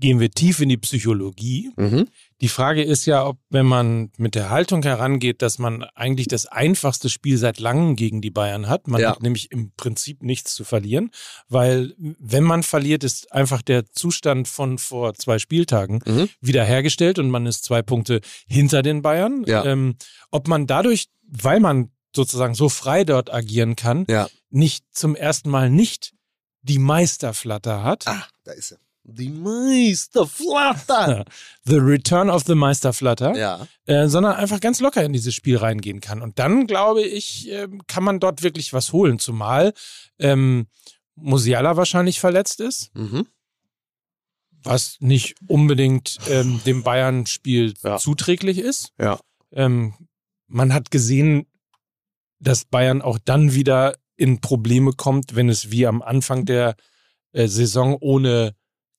[0.00, 1.72] gehen wir tief in die Psychologie.
[1.76, 2.08] Mhm.
[2.42, 6.46] Die Frage ist ja, ob, wenn man mit der Haltung herangeht, dass man eigentlich das
[6.46, 8.88] einfachste Spiel seit langem gegen die Bayern hat.
[8.88, 9.10] Man Ja.
[9.10, 11.10] hat nämlich im Prinzip nichts zu verlieren,
[11.48, 16.28] weil wenn man verliert, ist einfach der Zustand von vor zwei Spieltagen Mhm.
[16.40, 19.44] wiederhergestellt und man ist zwei Punkte hinter den Bayern.
[19.46, 19.64] Ja.
[19.64, 19.94] Ähm,
[20.32, 24.28] ob man dadurch, weil man sozusagen so frei dort agieren kann, Ja.
[24.50, 26.12] nicht zum ersten Mal nicht
[26.62, 28.06] die Meisterflatter hat.
[28.08, 28.76] Ah, da ist sie.
[29.04, 31.24] Die Meisterflatter.
[31.64, 33.36] The Return of the Meisterflatter.
[33.36, 33.66] ja.
[33.86, 36.22] äh, sondern einfach ganz locker in dieses Spiel reingehen kann.
[36.22, 39.18] Und dann, glaube ich, ähm, kann man dort wirklich was holen.
[39.18, 39.72] Zumal
[40.18, 40.66] ähm,
[41.16, 43.26] Musiala wahrscheinlich verletzt ist, Mhm.
[44.64, 47.98] was nicht unbedingt ähm, dem Bayern-Spiel Ja.
[47.98, 48.92] zuträglich ist.
[48.98, 49.18] Ja.
[49.52, 49.94] Ähm,
[50.46, 51.46] man hat gesehen,
[52.38, 56.76] dass Bayern auch dann wieder in Probleme kommt, wenn es wie am Anfang der
[57.32, 58.54] äh, Saison ohne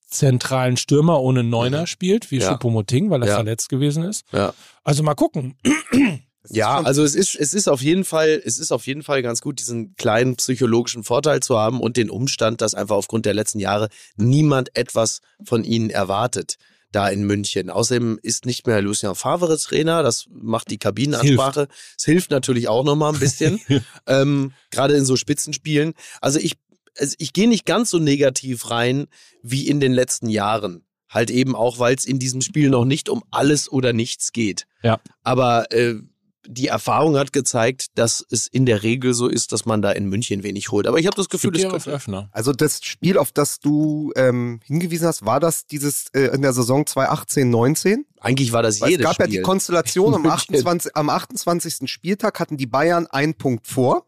[0.06, 1.86] zentralen Stürmer, ohne Neuner Mhm.
[1.86, 2.50] spielt, wie Ja.
[2.52, 3.34] Choupo-Moting, weil er Ja.
[3.36, 4.24] verletzt gewesen ist.
[4.32, 4.54] Ja.
[4.84, 5.56] Also mal gucken.
[6.50, 9.40] Ja, also es ist, es ist auf jeden Fall, es ist auf jeden Fall ganz
[9.40, 13.60] gut, diesen kleinen psychologischen Vorteil zu haben und den Umstand, dass einfach aufgrund der letzten
[13.60, 13.88] Jahre
[14.18, 16.56] niemand etwas von ihnen erwartet.
[16.92, 17.70] Da in München.
[17.70, 21.66] Außerdem ist nicht mehr Lucien Favre Trainer, das macht die Kabinenansprache.
[21.98, 23.58] Es hilft natürlich auch nochmal ein bisschen,
[24.06, 25.94] ähm, gerade in so Spitzenspielen.
[26.20, 26.52] Also ich,
[26.98, 29.06] also ich gehe nicht ganz so negativ rein
[29.42, 30.84] wie in den letzten Jahren.
[31.08, 34.66] Halt eben auch, weil es in diesem Spiel noch nicht um alles oder nichts geht.
[34.82, 35.00] Ja.
[35.22, 36.00] Aber äh,
[36.46, 40.08] die Erfahrung hat gezeigt, dass es in der Regel so ist, dass man da in
[40.08, 40.86] München wenig holt.
[40.86, 42.28] Aber ich habe das Gefühl, ja auf könnte, Öffner.
[42.32, 46.52] Also das Spiel, auf das du ähm, hingewiesen hast, war das dieses äh, in der
[46.52, 48.06] Saison 2018, 19?
[48.20, 49.38] eigentlich war das Weil es jedes gab ja Spiel.
[49.38, 50.56] die Konstellation, am München.
[50.56, 51.90] 28, am 28.
[51.90, 54.06] Spieltag hatten die Bayern einen Punkt vor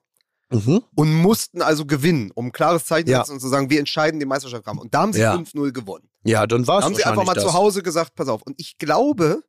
[0.51, 0.83] mhm.
[0.95, 3.19] und mussten also gewinnen, um ein klares Zeichen zu Ja.
[3.21, 4.81] setzen und zu sagen, wir entscheiden den Meisterschaftskampf.
[4.81, 5.35] Und da haben sie Ja.
[5.35, 6.09] 5-0 gewonnen.
[6.25, 7.45] Ja, dann war Da es haben sie einfach mal das.
[7.45, 8.43] zu Hause gesagt, pass auf.
[8.43, 9.43] Und ich glaube,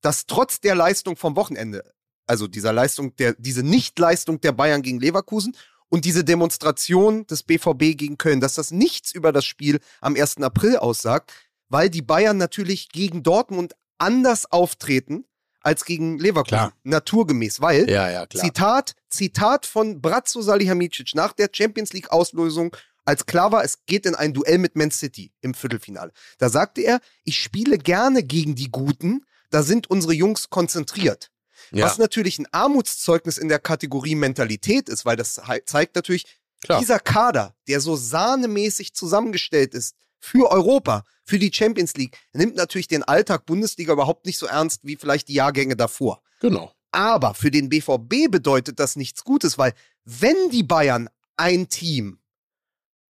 [0.00, 1.82] dass trotz der Leistung vom Wochenende,
[2.26, 5.56] also dieser Leistung, der, diese Nichtleistung der Bayern gegen Leverkusen
[5.88, 10.38] und diese Demonstration des BVB gegen Köln, dass das nichts über das Spiel am 1.
[10.42, 11.32] April aussagt,
[11.68, 15.24] weil die Bayern natürlich gegen Dortmund anders auftreten
[15.68, 16.56] als gegen Leverkusen.
[16.56, 16.72] Klar.
[16.82, 18.26] Naturgemäß, weil Ja, ja.
[18.28, 24.06] Zitat, Zitat von Bratzo Salihamidzic nach der Champions League Auslösung, als klar war, es geht
[24.06, 26.10] in ein Duell mit Man City im Viertelfinale.
[26.38, 31.30] Da sagte er, ich spiele gerne gegen die Guten, da sind unsere Jungs konzentriert.
[31.70, 36.24] ja, Was natürlich ein Armutszeugnis in der Kategorie Mentalität ist, weil das zeigt natürlich,
[36.62, 36.80] klar.
[36.80, 42.88] dieser Kader, der so sahnemäßig zusammengestellt ist für Europa, für die Champions League, nimmt natürlich
[42.88, 46.22] den Alltag Bundesliga überhaupt nicht so ernst wie vielleicht die Jahrgänge davor.
[46.40, 46.72] Genau.
[46.90, 52.18] Aber für den BVB bedeutet das nichts Gutes, weil wenn die Bayern ein Team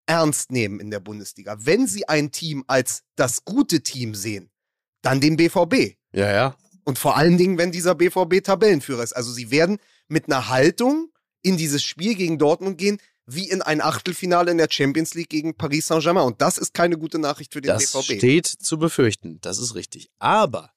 [0.05, 4.51] ernst nehmen in der Bundesliga, wenn sie ein Team als das gute Team sehen,
[5.01, 5.95] dann den BVB.
[6.11, 6.57] Ja, ja.
[6.83, 9.13] Und vor allen Dingen, wenn dieser BVB Tabellenführer ist.
[9.13, 11.11] Also sie werden mit einer Haltung
[11.43, 15.55] in dieses Spiel gegen Dortmund gehen, wie in ein Achtelfinale in der Champions League gegen
[15.55, 16.25] Paris Saint-Germain.
[16.25, 18.17] Und das ist keine gute Nachricht für den das BVB.
[18.17, 20.09] steht zu befürchten, das ist richtig.
[20.19, 20.71] Aber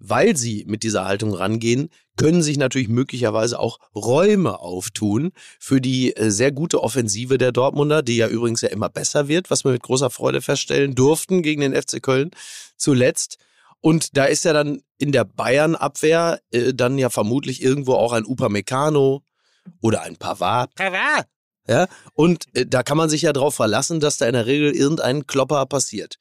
[0.00, 6.16] weil sie mit dieser Haltung rangehen, können sich natürlich möglicherweise auch Räume auftun für die
[6.16, 9.72] äh, sehr gute Offensive der Dortmunder, die ja übrigens ja immer besser wird, was wir
[9.72, 12.30] mit großer Freude feststellen durften gegen den FC Köln
[12.76, 13.36] zuletzt.
[13.80, 18.26] Und da ist ja dann in der Bayern-Abwehr äh, dann ja vermutlich irgendwo auch ein
[18.26, 19.22] Upamecano
[19.80, 20.74] oder ein Pavard.
[20.74, 21.26] Pavard!
[21.68, 24.74] Ja, und äh, da kann man sich ja darauf verlassen, dass da in der Regel
[24.74, 26.16] irgendein Klopper passiert.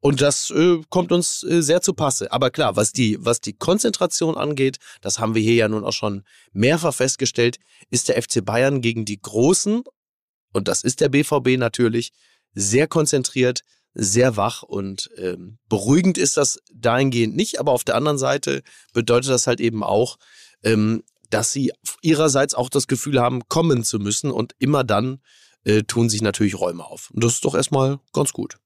[0.00, 2.32] Und das äh, kommt uns äh, sehr zu Passe.
[2.32, 5.92] Aber klar, was die, was die Konzentration angeht, das haben wir hier ja nun auch
[5.92, 7.58] schon mehrfach festgestellt,
[7.90, 9.82] ist der FC Bayern gegen die Großen,
[10.52, 12.12] und das ist der BVB natürlich,
[12.54, 17.60] sehr konzentriert, sehr wach und ähm, beruhigend ist das dahingehend nicht.
[17.60, 20.16] Aber auf der anderen Seite bedeutet das halt eben auch,
[20.62, 25.20] ähm, dass sie ihrerseits auch das Gefühl haben, kommen zu müssen und immer dann
[25.64, 27.10] äh, tun sich natürlich Räume auf.
[27.10, 28.58] Und das ist doch erstmal ganz gut.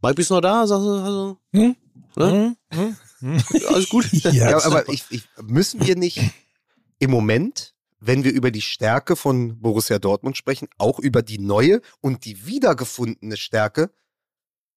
[0.00, 0.66] Mike, bist du noch da?
[0.66, 1.76] Sagst du, also, Hm?
[2.16, 2.56] ne?
[2.72, 2.96] Hm?
[3.20, 3.42] Hm?
[3.68, 4.08] Alles gut?
[4.32, 6.20] Ja, aber ich, ich, müssen wir nicht
[6.98, 11.80] im Moment, wenn wir über die Stärke von Borussia Dortmund sprechen, auch über die neue
[12.00, 13.90] und die wiedergefundene Stärke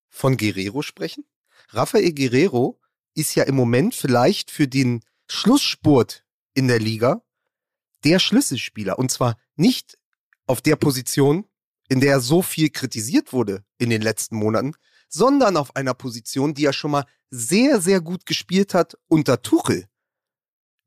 [0.10, 1.24] von Guerrero sprechen?
[1.70, 2.80] Rafael Guerrero
[3.14, 7.24] ist ja im Moment vielleicht für den Schlussspurt in der Liga
[8.04, 9.00] der Schlüsselspieler.
[9.00, 9.98] Und zwar nicht
[10.46, 11.46] auf der Position,
[11.88, 14.74] in der er so viel kritisiert wurde in den letzten Monaten,
[15.08, 19.88] sondern auf einer Position, die er schon mal sehr, sehr gut gespielt hat unter Tuchel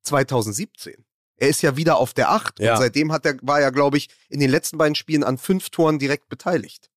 [0.03, 1.05] 2017.
[1.37, 2.73] Er ist ja wieder auf der Acht Ja.
[2.75, 5.71] und seitdem hat er, war er, glaube ich, in den letzten beiden Spielen an fünf
[5.71, 6.91] Toren direkt beteiligt.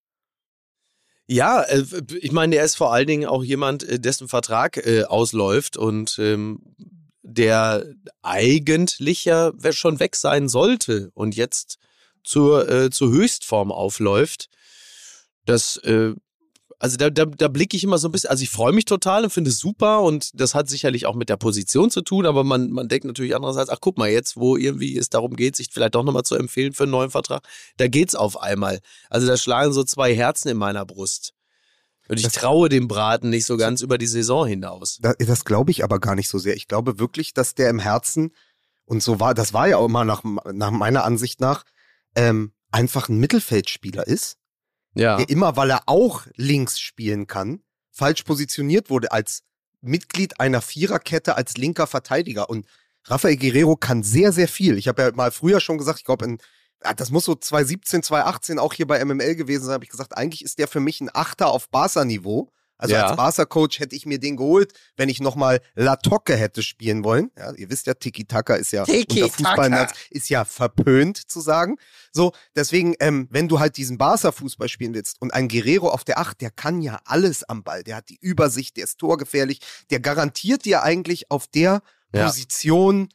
[1.27, 1.83] Ja, äh,
[2.19, 6.17] ich meine, er ist vor allen Dingen auch jemand, äh, dessen Vertrag äh, ausläuft und
[6.19, 6.75] ähm,
[7.27, 7.85] der
[8.21, 11.77] eigentlich ja schon weg sein sollte und jetzt
[12.23, 14.47] zur, äh, zur Höchstform aufläuft.
[15.45, 16.13] Das, äh,
[16.79, 19.25] also da, da, da blicke ich immer so ein bisschen, also ich freue mich total
[19.25, 22.43] und finde es super und das hat sicherlich auch mit der Position zu tun, aber
[22.43, 25.69] man, man denkt natürlich andererseits, ach guck mal, jetzt, wo irgendwie es darum geht, sich
[25.71, 27.45] vielleicht doch nochmal zu empfehlen für einen neuen Vertrag,
[27.77, 28.79] da geht's auf einmal.
[29.09, 31.33] Also da schlagen so zwei Herzen in meiner Brust.
[32.09, 34.97] Und ich Das- traue dem Braten nicht so ganz über die Saison hinaus.
[35.01, 36.55] Da, das glaube ich aber gar nicht so sehr.
[36.55, 38.33] Ich glaube wirklich, dass der im Herzen,
[38.85, 41.63] und so war, das war ja auch immer nach, nach meiner Ansicht nach,
[42.15, 44.37] ähm, einfach ein Mittelfeldspieler ist,
[44.95, 45.17] Ja.
[45.17, 49.43] der immer, weil er auch links spielen kann, falsch positioniert wurde als
[49.81, 52.49] Mitglied einer Viererkette als linker Verteidiger.
[52.49, 52.65] Und
[53.05, 54.77] Rafael Guerrero kann sehr, sehr viel.
[54.77, 56.37] Ich habe ja mal früher schon gesagt, ich glaube, in
[56.95, 60.43] das muss so 2017, 2018 auch hier bei MML gewesen sein, habe ich gesagt, eigentlich
[60.43, 62.51] ist der für mich ein Achter auf Barca-Niveau.
[62.79, 63.07] Also Ja.
[63.07, 67.31] als Barca-Coach hätte ich mir den geholt, wenn ich nochmal La Tocke hätte spielen wollen.
[67.35, 69.23] Ja, ihr wisst ja, Tiki-Taka ist ja Tiki-Taka.
[69.25, 71.77] unter Fußballnerds ist ja verpönt zu sagen.
[72.11, 76.19] So, deswegen, ähm, wenn du halt diesen Barca-Fußball spielen willst und ein Guerrero auf der
[76.19, 77.83] Acht, der kann ja alles am Ball.
[77.83, 79.59] Der hat die Übersicht, der ist torgefährlich,
[79.89, 81.81] der garantiert dir eigentlich auf der
[82.13, 82.27] Ja.
[82.27, 83.09] Position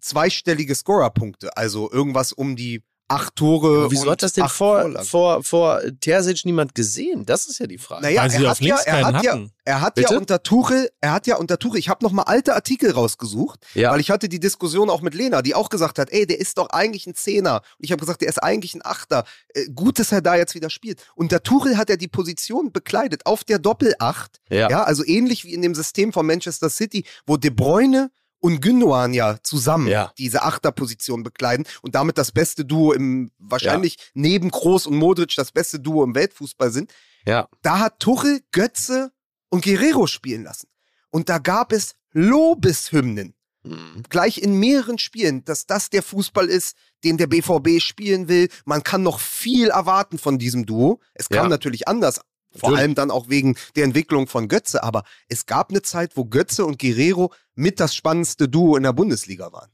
[0.00, 1.56] zweistellige Scorerpunkte.
[1.56, 3.82] Also irgendwas um die acht Tore.
[3.82, 5.06] Aber wieso und hat das denn vor, Vorlagen.
[5.06, 7.24] vor, vor Terzic niemand gesehen?
[7.24, 8.02] Das ist ja die Frage.
[8.02, 10.12] Naja, Weil sie er auf hat, ja, er keinen hat ja, er hat Bitte?
[10.14, 13.64] ja unter Tuchel, er hat ja unter Tuchel, ich habe noch mal alte Artikel rausgesucht,
[13.74, 13.92] Ja.
[13.92, 16.58] weil ich hatte die Diskussion auch mit Lena, die auch gesagt hat, ey, der ist
[16.58, 17.62] doch eigentlich ein Zehner.
[17.78, 19.22] Und ich habe gesagt, der ist eigentlich ein Achter.
[19.54, 21.00] Äh, gut, dass er da jetzt wieder spielt.
[21.14, 24.40] Unter Tuchel hat er die Position bekleidet auf der Doppelacht.
[24.50, 24.68] Ja.
[24.68, 29.14] Ja, also ähnlich wie in dem System von Manchester City, wo De Bruyne und Gündogan
[29.14, 30.12] ja zusammen Ja.
[30.18, 35.52] diese Achterposition bekleiden und damit das beste Duo im, wahrscheinlich neben Kroos und Modric das
[35.52, 36.92] beste Duo im Weltfußball sind.
[37.24, 37.48] Ja.
[37.62, 39.10] Da hat Tuchel, Götze
[39.48, 40.68] und Guerrero spielen lassen.
[41.10, 44.04] Und da gab es Lobeshymnen, Hm.
[44.08, 48.48] gleich in mehreren Spielen, dass das der Fußball ist, den der BVB spielen will.
[48.64, 51.00] Man kann noch viel erwarten von diesem Duo.
[51.14, 51.48] Es kam Ja.
[51.48, 52.20] natürlich anders.
[52.56, 52.82] Vor Natürlich.
[52.82, 54.82] allem dann auch wegen der Entwicklung von Götze.
[54.82, 58.92] Aber es gab eine Zeit, wo Götze und Guerrero mit das spannendste Duo in der
[58.92, 59.70] Bundesliga waren.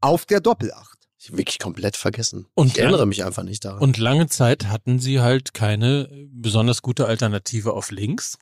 [0.00, 0.96] Auf der Doppelacht.
[1.18, 2.46] Ich wirklich komplett vergessen.
[2.54, 3.80] Und ich erinnere mich einfach nicht daran.
[3.80, 8.38] Und lange Zeit hatten sie halt keine besonders gute Alternative auf links.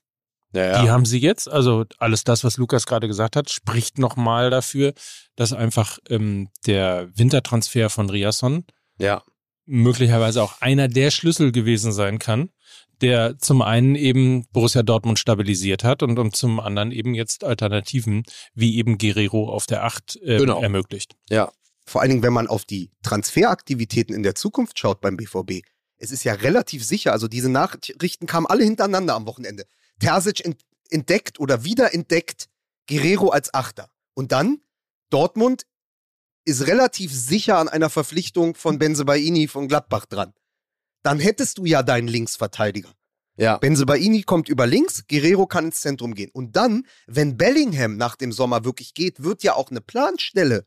[0.52, 1.48] ja, Die haben sie jetzt.
[1.48, 4.92] Also alles das, was Lukas gerade gesagt hat, spricht nochmal dafür,
[5.36, 8.64] dass einfach ähm, der Wintertransfer von Riasson
[8.98, 9.22] ja.
[9.64, 12.50] möglicherweise auch einer der Schlüssel gewesen sein kann,
[13.00, 18.24] der zum einen eben Borussia Dortmund stabilisiert hat und, und zum anderen eben jetzt Alternativen
[18.54, 20.60] wie eben Guerrero auf der Acht äh, Genau.
[20.62, 21.16] ermöglicht.
[21.30, 21.50] Ja.
[21.86, 25.60] Vor allen Dingen, wenn man auf die Transferaktivitäten in der Zukunft schaut beim BVB.
[25.96, 29.64] Es ist ja relativ sicher, also diese Nachrichten kamen alle hintereinander am Wochenende.
[30.00, 32.48] Terzic ent- entdeckt oder wiederentdeckt
[32.88, 33.88] Guerrero als Achter.
[34.14, 34.58] Und dann
[35.10, 35.66] Dortmund
[36.44, 40.32] ist relativ sicher an einer Verpflichtung von Benzebaini von Gladbach dran.
[41.04, 42.90] Dann hättest du ja deinen Linksverteidiger.
[43.36, 43.58] Ja.
[43.58, 46.30] Benzebaini kommt über links, Guerrero kann ins Zentrum gehen.
[46.32, 50.66] Und dann, wenn Bellingham nach dem Sommer wirklich geht, wird ja auch eine Planstelle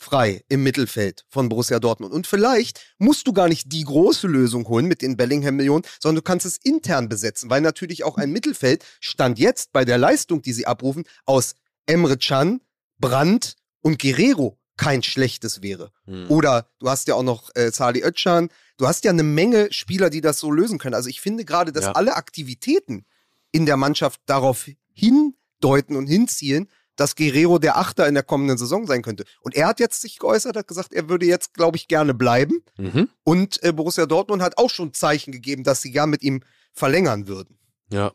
[0.00, 2.12] frei im Mittelfeld von Borussia Dortmund.
[2.12, 6.22] Und vielleicht musst du gar nicht die große Lösung holen mit den Bellingham-Millionen, sondern du
[6.22, 10.52] kannst es intern besetzen, weil natürlich auch ein Mittelfeld stand jetzt bei der Leistung, die
[10.52, 11.54] sie abrufen, aus
[11.86, 12.60] Emre Can,
[12.98, 15.92] Brandt und Guerrero kein schlechtes wäre.
[16.06, 16.30] Hm.
[16.30, 18.48] Oder du hast ja auch noch äh, Salih Özcan.
[18.78, 20.94] Du hast ja eine Menge Spieler, die das so lösen können.
[20.94, 21.92] Also ich finde gerade, dass Ja.
[21.92, 23.04] alle Aktivitäten
[23.52, 28.86] in der Mannschaft darauf hindeuten und hinzielen, dass Guerrero der Achter in der kommenden Saison
[28.86, 29.24] sein könnte.
[29.40, 32.64] Und er hat jetzt sich geäußert, hat gesagt, er würde jetzt, glaube ich, gerne bleiben.
[32.76, 33.08] Mhm.
[33.24, 37.28] Und äh, Borussia Dortmund hat auch schon Zeichen gegeben, dass sie gern mit ihm verlängern
[37.28, 37.58] würden.
[37.92, 38.12] Ja.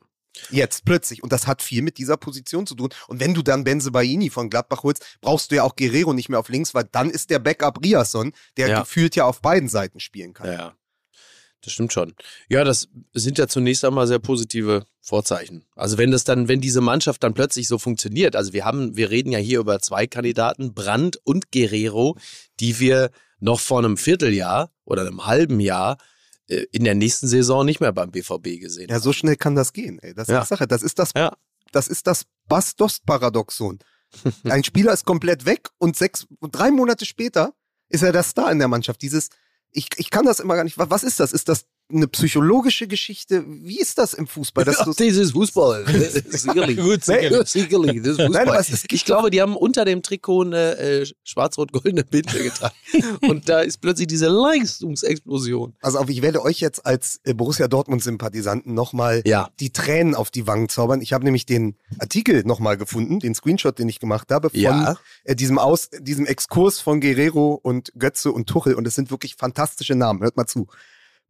[0.49, 1.23] Jetzt plötzlich.
[1.23, 2.89] Und das hat viel mit dieser Position zu tun.
[3.07, 6.29] Und wenn du dann Benze Baini von Gladbach holst, brauchst du ja auch Guerrero nicht
[6.29, 8.79] mehr auf links, weil dann ist der Backup Riasson, der Ja.
[8.81, 10.51] gefühlt ja auf beiden Seiten spielen kann.
[10.51, 10.75] Ja.
[11.61, 12.13] Das stimmt schon.
[12.49, 15.63] Ja, das sind ja zunächst einmal sehr positive Vorzeichen.
[15.75, 19.09] Also wenn das dann, wenn diese Mannschaft dann plötzlich so funktioniert, also wir haben, wir
[19.11, 22.17] reden ja hier über zwei Kandidaten, Brandt und Guerrero,
[22.59, 25.97] die wir noch vor einem Vierteljahr oder einem halben Jahr
[26.71, 29.99] in der nächsten Saison nicht mehr beim BVB gesehen Ja, so schnell kann das gehen.
[29.99, 30.13] Ey.
[30.13, 30.39] Das Ja.
[30.39, 30.67] ist die Sache.
[30.67, 31.33] Das ist das, Ja.
[31.71, 33.79] das ist das Bastos-Paradoxon.
[34.43, 37.53] Ein Spieler ist komplett weg und sechs und drei Monate später
[37.89, 39.01] ist er der Star in der Mannschaft.
[39.01, 39.29] Dieses,
[39.71, 40.77] ich, ich kann das immer gar nicht.
[40.77, 41.33] wa- Was ist das?
[41.33, 43.43] Ist das eine psychologische Geschichte?
[43.47, 44.65] Wie ist das im Fußball?
[44.65, 45.85] Dass Ja, das ist Fußball.
[46.29, 46.77] sicherlich.
[46.77, 48.59] Gut, Nee, sicherlich, das ist Fußball.
[48.61, 52.73] ist- ich glaube, die haben unter dem Trikot eine äh, schwarz-rot-goldene Binde getragen.
[53.27, 55.73] Und da ist plötzlich diese Leistungsexplosion.
[55.81, 59.49] also auch ich werde euch jetzt als äh, Borussia Dortmund-Sympathisanten nochmal Ja.
[59.59, 61.01] die Tränen auf die Wangen zaubern.
[61.01, 64.95] Ich habe nämlich den Artikel nochmal gefunden, den Screenshot, den ich gemacht habe, von Ja.
[65.23, 68.73] äh, diesem, Aus, diesem Exkurs von Guerrero und Götze und Tuchel.
[68.75, 70.21] Und es sind wirklich fantastische Namen.
[70.21, 70.67] Hört mal zu.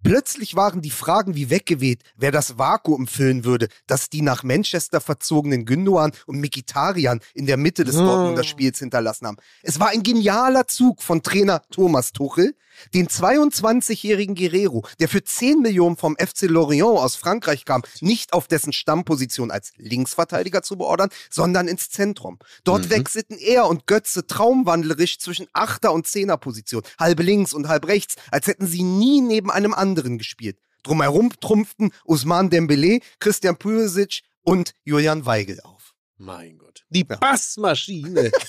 [0.03, 5.01] Plötzlich waren die Fragen wie weggeweht, wer das Vakuum füllen würde, das die nach Manchester
[5.01, 7.95] verzogenen Gündogan und Mikitarian in der Mitte des.
[8.03, 9.37] Dortmunder Spiels hinterlassen haben.
[9.61, 12.55] Es war ein genialer Zug von Trainer Thomas Tuchel,
[12.93, 18.47] den 22-jährigen Guerrero, der für 10 Millionen vom FC Lorient aus Frankreich kam, nicht auf
[18.47, 22.39] dessen Stammposition als Linksverteidiger zu beordern, sondern ins Zentrum.
[22.63, 22.89] Dort Mhm.
[22.91, 28.47] wechselten er und Götze traumwandlerisch zwischen Achter- und Zehnerposition, halb links und halb rechts, als
[28.47, 30.57] hätten sie nie neben einem anderen gespielt.
[30.83, 35.82] Drumherum trumpften Usman Dembele, Christian Pulisic und Julian Weigel auf.
[36.17, 36.85] Mein Gott.
[36.89, 37.17] Die Ja.
[37.17, 38.31] Passmaschine.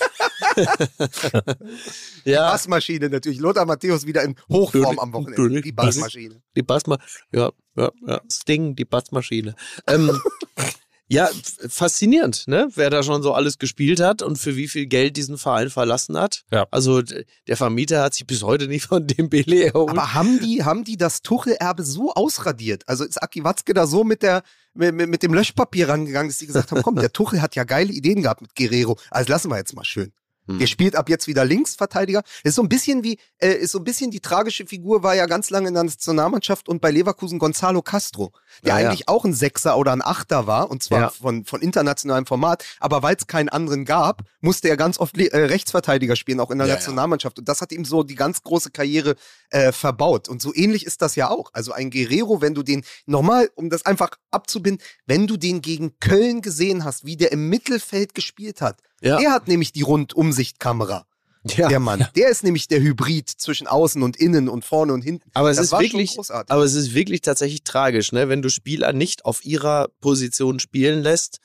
[2.24, 3.40] ja, Bassmaschine natürlich.
[3.40, 5.60] Lothar Matthäus wieder in Hochform am Wochenende.
[5.62, 6.42] Die Bassmaschine.
[6.56, 7.08] die Passmaschine.
[7.32, 8.20] Ja, ja, ja.
[8.30, 9.54] Sting, die Passmaschine.
[9.86, 10.20] Ähm,
[11.14, 11.30] ja,
[11.68, 12.68] faszinierend, ne?
[12.74, 16.18] Wer da schon so alles gespielt hat und für wie viel Geld diesen Verein verlassen
[16.18, 16.42] hat.
[16.52, 16.66] Ja.
[16.70, 19.90] Also der Vermieter hat sich bis heute nicht von dem Bele erholt.
[19.90, 22.82] Aber haben die, haben die das Tuchel-Erbe so ausradiert?
[22.86, 24.42] Also ist Aki Watzke da so mit der,
[24.74, 27.92] mit, mit dem Löschpapier rangegangen, dass die gesagt haben, komm, der Tuchel hat ja geile
[27.92, 28.98] Ideen gehabt mit Guerrero.
[29.10, 30.12] Also lassen wir jetzt mal schön.
[30.46, 30.58] Hm.
[30.58, 32.22] Der spielt ab jetzt wieder Linksverteidiger.
[32.42, 35.14] Das ist so ein bisschen wie, äh, ist so ein bisschen die tragische Figur, war
[35.14, 38.88] ja ganz lange in der Nationalmannschaft und bei Leverkusen Gonzalo Castro, der Ja, ja.
[38.88, 41.08] eigentlich auch ein Sechser oder ein Achter war, und zwar Ja.
[41.08, 45.36] von, von internationalem Format, aber weil es keinen anderen gab, musste er ganz oft äh,
[45.36, 46.74] Rechtsverteidiger spielen, auch in der.
[46.74, 47.38] Nationalmannschaft.
[47.38, 49.14] Und das hat ihm so die ganz große Karriere
[49.50, 50.28] äh, verbaut.
[50.28, 51.50] Und so ähnlich ist das ja auch.
[51.52, 55.98] Also ein Guerrero, wenn du den, nochmal, um das einfach abzubinden, wenn du den gegen
[56.00, 59.18] Köln gesehen hast, wie der im Mittelfeld gespielt hat, Ja.
[59.18, 61.06] der hat nämlich die Rundumsichtkamera.
[61.44, 61.68] ja.
[61.68, 62.06] Der Mann.
[62.16, 65.30] Der ist nämlich der Hybrid zwischen außen und innen und vorne und hinten.
[65.34, 66.50] Aber es das ist war wirklich, schon großartig.
[66.50, 68.28] aber es ist wirklich tatsächlich tragisch, ne?
[68.30, 71.40] Wenn du Spieler nicht auf ihrer Position spielen lässt,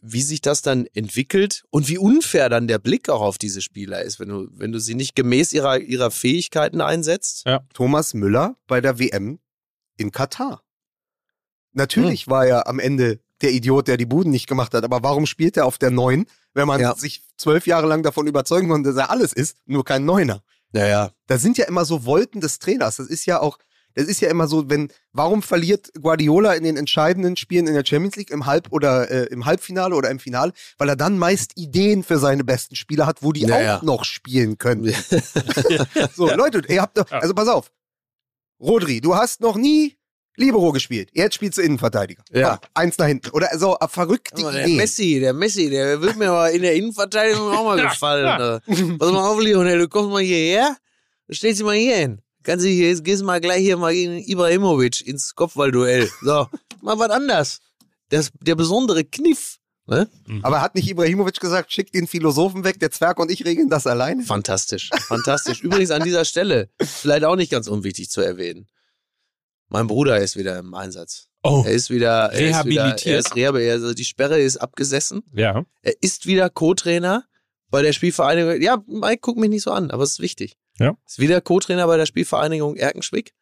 [0.00, 4.02] wie sich das dann entwickelt und wie unfair dann der Blick auch auf diese Spieler
[4.02, 7.44] ist, wenn du, wenn du sie nicht gemäß ihrer, ihrer Fähigkeiten einsetzt.
[7.74, 9.40] Thomas Müller bei der WM
[9.96, 10.62] in Katar.
[11.72, 12.30] Natürlich Hm.
[12.30, 14.84] war er am Ende der Idiot, der die Buden nicht gemacht hat.
[14.84, 16.94] Aber warum spielt er auf der Neun, wenn man Ja.
[16.94, 20.42] sich zwölf Jahre lang davon überzeugen konnte, dass er alles ist, nur kein Neuner?
[20.72, 22.96] Naja, Da sind ja immer so Wolken des Trainers.
[22.96, 23.58] Das ist ja auch,
[23.94, 27.84] das ist ja immer so, wenn, warum verliert Guardiola in den entscheidenden Spielen in der
[27.84, 30.52] Champions League im Halb- oder äh, im Halbfinale oder im Finale?
[30.76, 33.80] Weil er dann meist Ideen für seine besten Spieler hat, wo die Ja, auch ja.
[33.82, 34.84] noch spielen können.
[36.14, 37.70] so, Leute, ihr habt doch, also pass auf.
[38.60, 39.96] Rodri, du hast noch nie
[40.36, 41.08] Libero gespielt.
[41.12, 42.22] Jetzt spielst du Innenverteidiger.
[42.32, 42.56] Ja.
[42.58, 43.30] Komm, eins nach hinten.
[43.30, 44.76] Oder so äh, verrückte Aber der Ideen.
[44.76, 48.38] Messi, der Messi, der wird mir aber in der Innenverteidigung auch mal gefallen.
[48.38, 48.96] ne?
[48.98, 50.76] Pass mal auf, Lionel, du kommst mal hierher,
[51.26, 52.20] du stellst dich mal hier hin.
[52.42, 56.08] Kannst du hier, jetzt gehst du mal gleich hier mal gegen Ibrahimovic ins Kopfballduell.
[56.22, 56.46] So,
[56.80, 57.60] mal was anders.
[58.10, 59.56] Das, der besondere Kniff.
[59.88, 60.08] Ne?
[60.42, 63.86] Aber hat nicht Ibrahimovic gesagt, schick den Philosophen weg, der Zwerg und ich regeln das
[63.86, 64.22] alleine?
[64.24, 65.62] Fantastisch, fantastisch.
[65.62, 68.66] Übrigens an dieser Stelle, vielleicht auch nicht ganz unwichtig zu erwähnen.
[69.68, 71.28] Mein Bruder ist wieder im Einsatz.
[71.42, 73.18] Oh, Er ist wieder, er ist wieder, er Rehabilitiert.
[73.26, 73.74] ist rehabilitiert.
[73.74, 75.22] Also die Sperre ist abgesessen.
[75.32, 75.64] ja.
[75.82, 77.24] Er ist wieder Co-Trainer
[77.70, 78.60] bei der Spielvereinigung.
[78.60, 80.56] Ja, Mike, guck mich nicht so an, aber es ist wichtig.
[80.78, 80.96] Ja.
[81.06, 83.32] Ist wieder Co-Trainer bei der Spielvereinigung Erkenschwick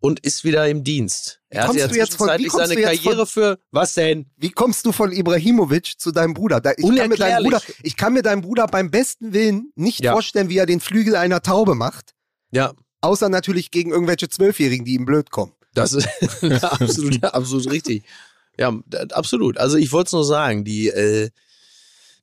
[0.00, 1.40] und ist wieder im Dienst.
[1.50, 4.30] Er kommst hatte ja von- kommst seine Karriere für, was denn?
[4.36, 6.60] Wie kommst du von Ibrahimovic zu deinem Bruder?
[6.60, 7.50] Da, ich, kann mir deinen Unerklärlich.
[7.50, 10.12] Bruder ich kann mir deinen Bruder beim besten Willen nicht Ja.
[10.12, 12.14] vorstellen, wie er den Flügel einer Taube macht.
[12.50, 15.52] Ja, Außer natürlich gegen irgendwelche Zwölfjährigen, die ihm blöd kommen.
[15.74, 16.08] das ist
[16.64, 18.04] absolut, absolut richtig.
[18.58, 18.74] Ja,
[19.12, 19.56] absolut.
[19.58, 21.30] Also ich wollte es nur sagen, die, äh,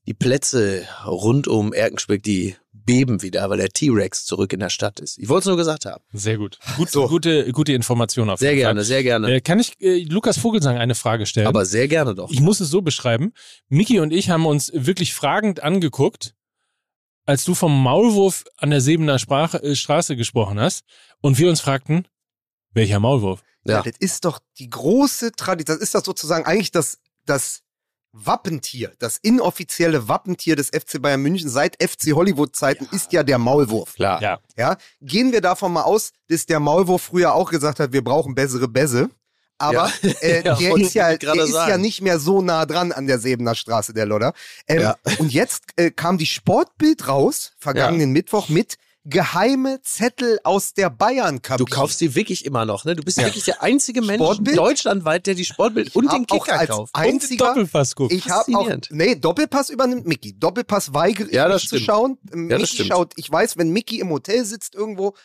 [0.05, 4.99] die Plätze rund um Erkenschwick, die beben wieder, weil der T-Rex zurück in der Stadt
[4.99, 5.17] ist.
[5.17, 6.01] Ich wollte es nur gesagt haben.
[6.13, 6.57] Sehr gut.
[6.77, 7.07] gut So.
[7.07, 8.85] gute, gute Information auf Sehr jeden gerne, Fall.
[8.85, 9.35] sehr gerne.
[9.35, 11.47] Äh, kann ich äh, Lukas Vogelsang eine Frage stellen?
[11.47, 12.31] Aber sehr gerne doch.
[12.31, 13.33] Ich muss es so beschreiben.
[13.67, 16.33] Miki und ich haben uns wirklich fragend angeguckt,
[17.27, 20.83] als du vom Maulwurf an der Sebener Sprache, äh, Straße gesprochen hast
[21.21, 22.07] und wir uns fragten,
[22.73, 23.43] welcher Maulwurf?
[23.65, 23.83] Ja.
[23.83, 25.77] Das ist doch die große Tradition.
[25.77, 27.63] Das ist das sozusagen eigentlich das, das
[28.13, 33.95] Wappentier, das inoffizielle Wappentier des FC Bayern München seit FC Hollywood-Zeiten ist ja der Maulwurf.
[33.95, 34.21] Klar.
[34.21, 34.39] Ja.
[34.55, 38.35] Ja, gehen wir davon mal aus, dass der Maulwurf früher auch gesagt hat, wir brauchen
[38.35, 39.09] bessere Bässe.
[39.57, 40.09] Aber Ja.
[40.21, 43.07] äh, Ja, der, ist ja, ich der ist ja nicht mehr so nah dran an
[43.07, 44.33] der Sebener Straße, der Lodder.
[44.67, 44.95] Ähm, Ja.
[45.19, 48.77] Und jetzt äh, kam die Sportbild raus, vergangenen Mittwoch, mit
[49.09, 51.65] geheime Zettel aus der Bayern-Kabine.
[51.65, 52.93] Du kaufst die wirklich immer noch, ne?
[52.93, 53.23] Du bist Ja.
[53.25, 54.57] wirklich der einzige Mensch Sportbild?
[54.57, 56.93] deutschlandweit, der die Sportbild und den Kicker als kauft.
[56.93, 58.11] einziger Doppelpass guckt.
[58.11, 60.37] Ich habe auch, nee, Doppelpass übernimmt Mickey.
[60.37, 62.17] Doppelpass weigere ich Ja, zu schauen.
[62.25, 62.89] Ja, das Mickey stimmt.
[62.89, 65.15] schaut, ich weiß, wenn Mickey im Hotel sitzt irgendwo,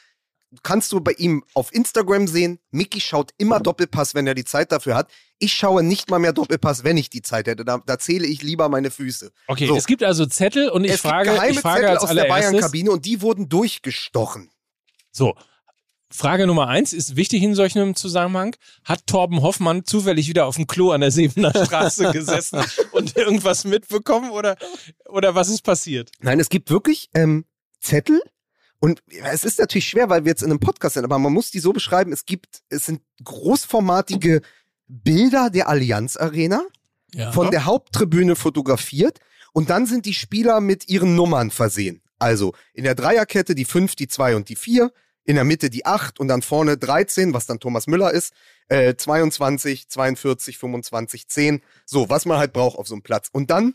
[0.62, 4.72] kannst du bei ihm auf Instagram sehen, Mickey schaut immer Doppelpass, wenn er die Zeit
[4.72, 5.10] dafür hat.
[5.38, 7.64] Ich schaue nicht mal mehr Doppelpass, wenn ich die Zeit hätte.
[7.64, 9.32] Da, da zähle ich lieber meine Füße.
[9.48, 9.76] Okay, So.
[9.76, 12.24] es gibt also Zettel und ich es frage, gibt geheime ich frage Zettel aus der.
[12.24, 14.50] Bayern-Kabine und die wurden durchgestochen.
[15.10, 15.34] So.
[16.14, 18.54] Frage Nummer eins ist wichtig in solchem Zusammenhang.
[18.84, 23.64] Hat Torben Hoffmann zufällig wieder auf dem Klo an der Sebener Straße gesessen und irgendwas
[23.64, 24.56] mitbekommen oder,
[25.08, 26.10] oder was ist passiert?
[26.20, 27.46] Nein, es gibt wirklich ähm,
[27.80, 28.20] Zettel.
[28.82, 29.00] Und
[29.32, 31.60] es ist natürlich schwer, weil wir jetzt in einem Podcast sind, aber man muss die
[31.60, 34.42] so beschreiben, es gibt, es sind großformatige
[34.88, 36.62] Bilder der Allianz Arena,
[37.14, 37.30] Ja.
[37.30, 39.20] von der Haupttribüne fotografiert
[39.52, 42.02] und dann sind die Spieler mit ihren Nummern versehen.
[42.18, 44.90] Also in der Dreierkette die 5, die 2 und die 4,
[45.24, 48.32] in der Mitte die 8 und dann vorne 13, was dann Thomas Müller ist,
[48.68, 51.60] äh, 22, 42, 25, 10.
[51.86, 53.28] So, was man halt braucht auf so einem Platz.
[53.30, 53.74] Und dann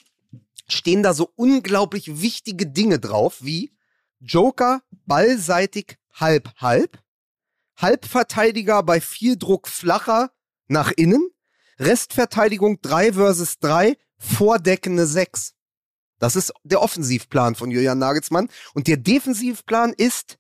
[0.68, 3.72] stehen da so unglaublich wichtige Dinge drauf, wie
[4.20, 6.99] Joker ballseitig halb-halb,
[7.78, 10.32] Halbverteidiger bei viel Druck flacher
[10.68, 11.30] nach innen,
[11.80, 15.53] Restverteidigung 3 versus 3, vordeckende 6.
[16.20, 18.49] Das ist der Offensivplan von Julian Nagelsmann.
[18.74, 20.39] Und der Defensivplan ist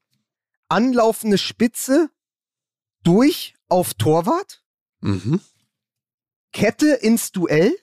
[0.67, 2.09] anlaufende Spitze
[3.03, 4.63] durch auf Torwart,
[5.01, 5.39] Mhm.
[6.51, 7.77] Kette ins Duell,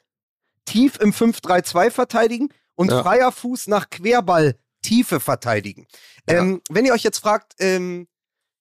[0.64, 3.02] tief im 5-3-2 verteidigen und Ja.
[3.02, 5.86] freier Fuß nach Querball Tiefe verteidigen.
[6.28, 6.38] Ja.
[6.38, 8.06] Ähm, wenn ihr euch jetzt fragt, ähm,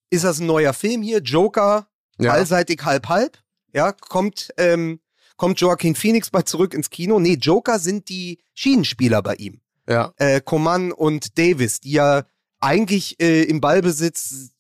[0.10, 1.20] ist das ein neuer Film hier?
[1.20, 1.88] Joker,
[2.20, 2.32] Ja.
[2.32, 3.38] ballseitig halb-halb?
[3.74, 5.00] Ja, kommt, ähm,
[5.38, 7.20] kommt Joaquin Phoenix bald zurück ins Kino?
[7.20, 9.60] Nee, Joker sind die Schienenspieler bei ihm.
[9.88, 10.14] ja.
[10.18, 12.24] Äh, Coman und Davis, die ja
[12.60, 14.52] eigentlich äh, im Ballbesitz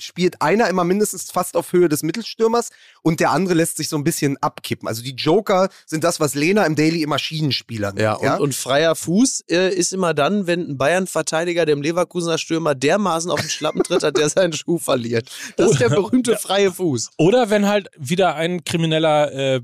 [0.00, 2.70] spielt einer immer mindestens fast auf Höhe des Mittelstürmers
[3.02, 4.88] und der andere lässt sich so ein bisschen abkippen.
[4.88, 8.00] Also die Joker sind das, was Lena im Daily immer Schienenspieler nennt.
[8.00, 12.74] Ja, und, und freier Fuß äh, ist immer dann, wenn ein Bayern-Verteidiger dem Leverkusener Stürmer
[12.74, 15.30] dermaßen auf den Schlappen tritt, hat der seinen Schuh verliert.
[15.56, 17.10] Das ist der berühmte freie Fuß.
[17.18, 19.60] Oder wenn halt wieder ein krimineller äh,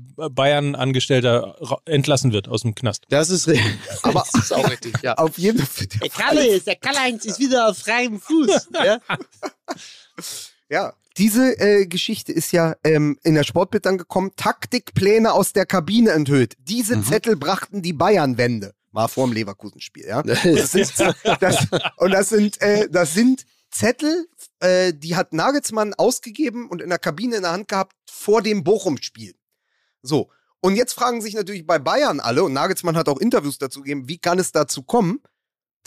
[0.77, 3.03] Bayern-Angestellter entlassen wird aus dem Knast.
[3.09, 3.57] Das ist, re-
[4.03, 5.15] Aber- das ist auch richtig, ja.
[5.15, 5.87] auf jeden Fall.
[6.01, 8.67] Der Kalle ist, der Kalle-Heinz ist wieder auf freiem Fuß.
[8.83, 8.99] Ja?
[10.69, 14.31] Ja, diese äh, Geschichte ist ja ähm, in der Sportbild dann gekommen.
[14.35, 16.55] Taktikpläne aus der Kabine enthüllt.
[16.59, 18.73] Diese Zettel brachten die Bayern-Wende.
[18.91, 20.21] War vor dem Leverkusen-Spiel, ja.
[20.23, 20.93] Das sind,
[21.39, 24.27] das, und das sind, äh, das sind Zettel,
[24.59, 28.63] äh, die hat Nagelsmann ausgegeben und in der Kabine in der Hand gehabt vor dem
[28.63, 29.35] Bochum-Spiel.
[30.01, 30.29] So.
[30.59, 34.09] Und jetzt fragen sich natürlich bei Bayern alle, und Nagelsmann hat auch Interviews dazu gegeben,
[34.09, 35.21] wie kann es dazu kommen,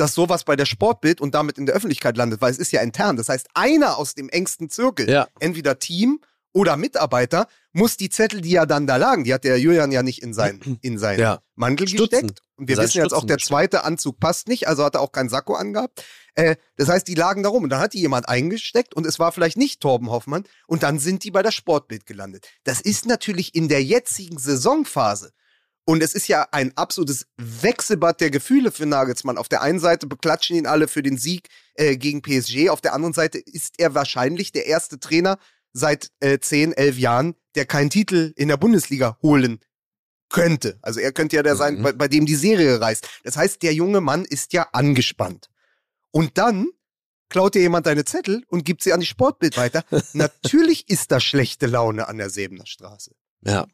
[0.01, 2.81] dass sowas bei der Sportbild und damit in der Öffentlichkeit landet, weil es ist ja
[2.81, 3.17] intern.
[3.17, 5.29] Das heißt, einer aus dem engsten Zirkel, Ja.
[5.41, 6.21] entweder Team
[6.53, 10.03] oder Mitarbeiter muss die Zettel, die ja dann da lagen, die hat der Julian ja
[10.03, 11.41] nicht in sein, in seinen Ja.
[11.55, 12.09] Mantel Stutzen.
[12.27, 12.43] gesteckt.
[12.57, 15.13] Und wir Sein wissen jetzt auch, der zweite Anzug passt nicht, also hat er auch
[15.13, 16.03] keinen Sakko angehabt.
[16.35, 19.19] Äh, das heißt, die lagen da rum und dann hat die jemand eingesteckt und es
[19.19, 22.49] war vielleicht nicht Torben Hoffmann und dann sind die bei der Sportbild gelandet.
[22.65, 25.31] Das ist natürlich in der jetzigen Saisonphase
[25.87, 29.39] und es ist ja ein absolutes Wechselbad der Gefühle für Nagelsmann.
[29.39, 32.93] Auf der einen Seite beklatschen ihn alle für den Sieg äh, gegen PSG, auf der
[32.95, 35.39] anderen Seite ist er wahrscheinlich der erste Trainer
[35.73, 39.61] seit äh, 10, 11 Jahren, der keinen Titel in der Bundesliga holen
[40.29, 40.79] könnte.
[40.83, 41.83] Also er könnte ja der sein, Mhm.
[41.83, 43.09] bei, bei dem die Serie reißt.
[43.25, 45.49] Das heißt, der junge Mann ist ja angespannt.
[46.13, 46.69] Und dann
[47.29, 49.85] klaut dir jemand deine Zettel und gibt sie an die Sportbild weiter.
[50.13, 53.13] Natürlich ist da schlechte Laune an der Säbener Straße.
[53.43, 53.67] Ja,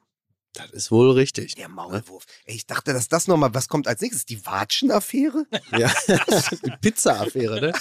[0.56, 1.54] das ist wohl richtig.
[1.54, 2.24] Der Maulwurf.
[2.44, 4.24] Ey, ich dachte, dass das nochmal, was kommt als nächstes?
[4.26, 5.46] Die Watschen-Affäre?
[5.78, 5.92] Ja.
[6.64, 7.72] Die Pizza-Affäre, ne?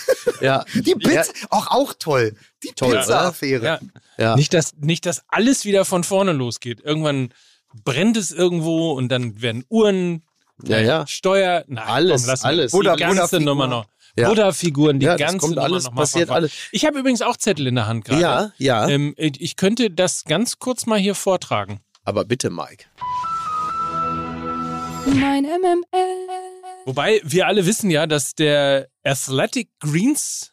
[0.42, 0.66] Ja.
[0.74, 2.36] Die Pizza, auch, auch toll.
[2.64, 2.70] Die?
[2.70, 3.64] Pizza-Affäre.
[3.66, 3.80] Ja.
[4.18, 4.36] Ja.
[4.36, 6.82] Nicht, dass, nicht, dass alles wieder von vorne losgeht.
[6.82, 7.34] Irgendwann
[7.84, 10.24] brennt es irgendwo und dann werden Uhren,
[10.64, 11.08] Ja, ja.
[11.08, 12.72] Steuer, na, Alles, komm, lass alles.
[12.72, 13.40] Die Buddha- ganze.
[13.40, 13.86] Nummer noch.
[14.18, 14.30] Ja.
[14.30, 16.54] Buddha-Figuren, die ja, ganze kommt Nummer alles, noch mal passiert alles.
[16.72, 18.22] Ich habe übrigens auch Zettel in der Hand gerade.
[18.22, 18.88] Ja, ja.
[18.88, 21.82] Ähm, ich könnte das ganz kurz mal hier vortragen.
[22.06, 22.86] Aber bitte, Mike.
[25.08, 25.86] Mein MML.
[26.86, 30.52] Wobei wir alle wissen ja, dass der Athletic Greens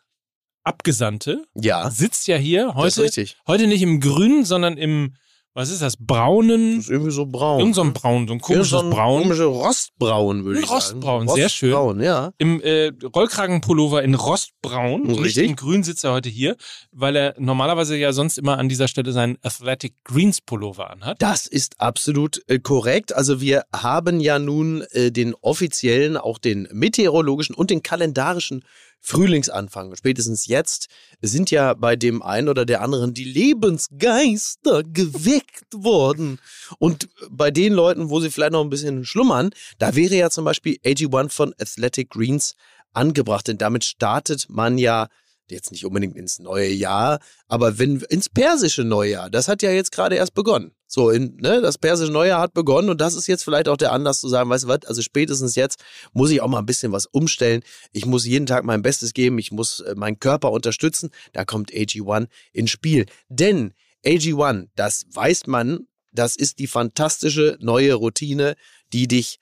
[0.65, 3.37] Abgesandte Ja, sitzt ja hier das ist heute, richtig.
[3.49, 5.17] heute nicht im Grünen, sondern im,
[5.55, 7.61] was ist das, braunen, Das ist irgendwie so braun.
[7.61, 9.23] irgend so ein Braun, so ein komisches so ein Braun.
[9.23, 10.77] Komische Rostbraun, würde ich sagen.
[10.77, 11.73] Rostbraun, sehr schön.
[11.73, 12.33] Rostbraun, ja.
[12.39, 15.49] Im äh, Rollkragenpullover in Rostbraun, nicht Richtig.
[15.51, 16.57] in Grün sitzt er heute hier,
[16.91, 21.21] weil er normalerweise ja sonst immer an dieser Stelle seinen Athletic Greens Pullover anhat.
[21.21, 23.15] Das ist absolut äh, korrekt.
[23.15, 28.65] Also wir haben ja nun äh, den offiziellen, auch den meteorologischen und den kalendarischen
[29.05, 29.95] Frühlingsanfang.
[29.97, 30.89] Spätestens jetzt
[31.21, 36.39] sind ja bei dem einen oder der anderen die Lebensgeister geweckt worden.
[36.79, 40.45] Und bei den Leuten, wo sie vielleicht noch ein bisschen schlummern, da wäre ja zum
[40.45, 42.55] Beispiel AG1 von Athletic Greens
[42.93, 43.49] angebracht.
[43.49, 45.09] Denn damit startet man ja
[45.53, 49.93] jetzt nicht unbedingt ins neue Jahr, aber wenn ins persische Neujahr, das hat ja jetzt
[49.93, 50.73] gerade erst begonnen.
[50.87, 53.93] So, in, ne, das persische Neujahr hat begonnen und das ist jetzt vielleicht auch der
[53.93, 55.83] Anlass zu sagen, weißt du was, also spätestens jetzt
[56.13, 57.63] muss ich auch mal ein bisschen was umstellen.
[57.93, 61.11] Ich muss jeden Tag mein Bestes geben, ich muss äh, meinen Körper unterstützen.
[61.33, 63.07] Da kommt AG1 ins Spiel.
[63.29, 63.73] Denn
[64.05, 68.55] AG1, das weiß man, das ist die fantastische neue Routine,
[68.93, 69.39] die dich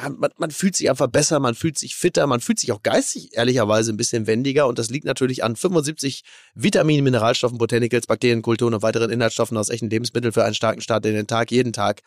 [0.00, 3.36] man, man fühlt sich einfach besser, man fühlt sich fitter, man fühlt sich auch geistig
[3.36, 6.24] ehrlicherweise ein bisschen wendiger und das liegt natürlich an 75
[6.54, 11.04] Vitaminen, Mineralstoffen, Botanicals, Bakterien, Kulturen und weiteren Inhaltsstoffen aus echten Lebensmitteln für einen starken Start
[11.06, 12.02] in den Tag, jeden Tag.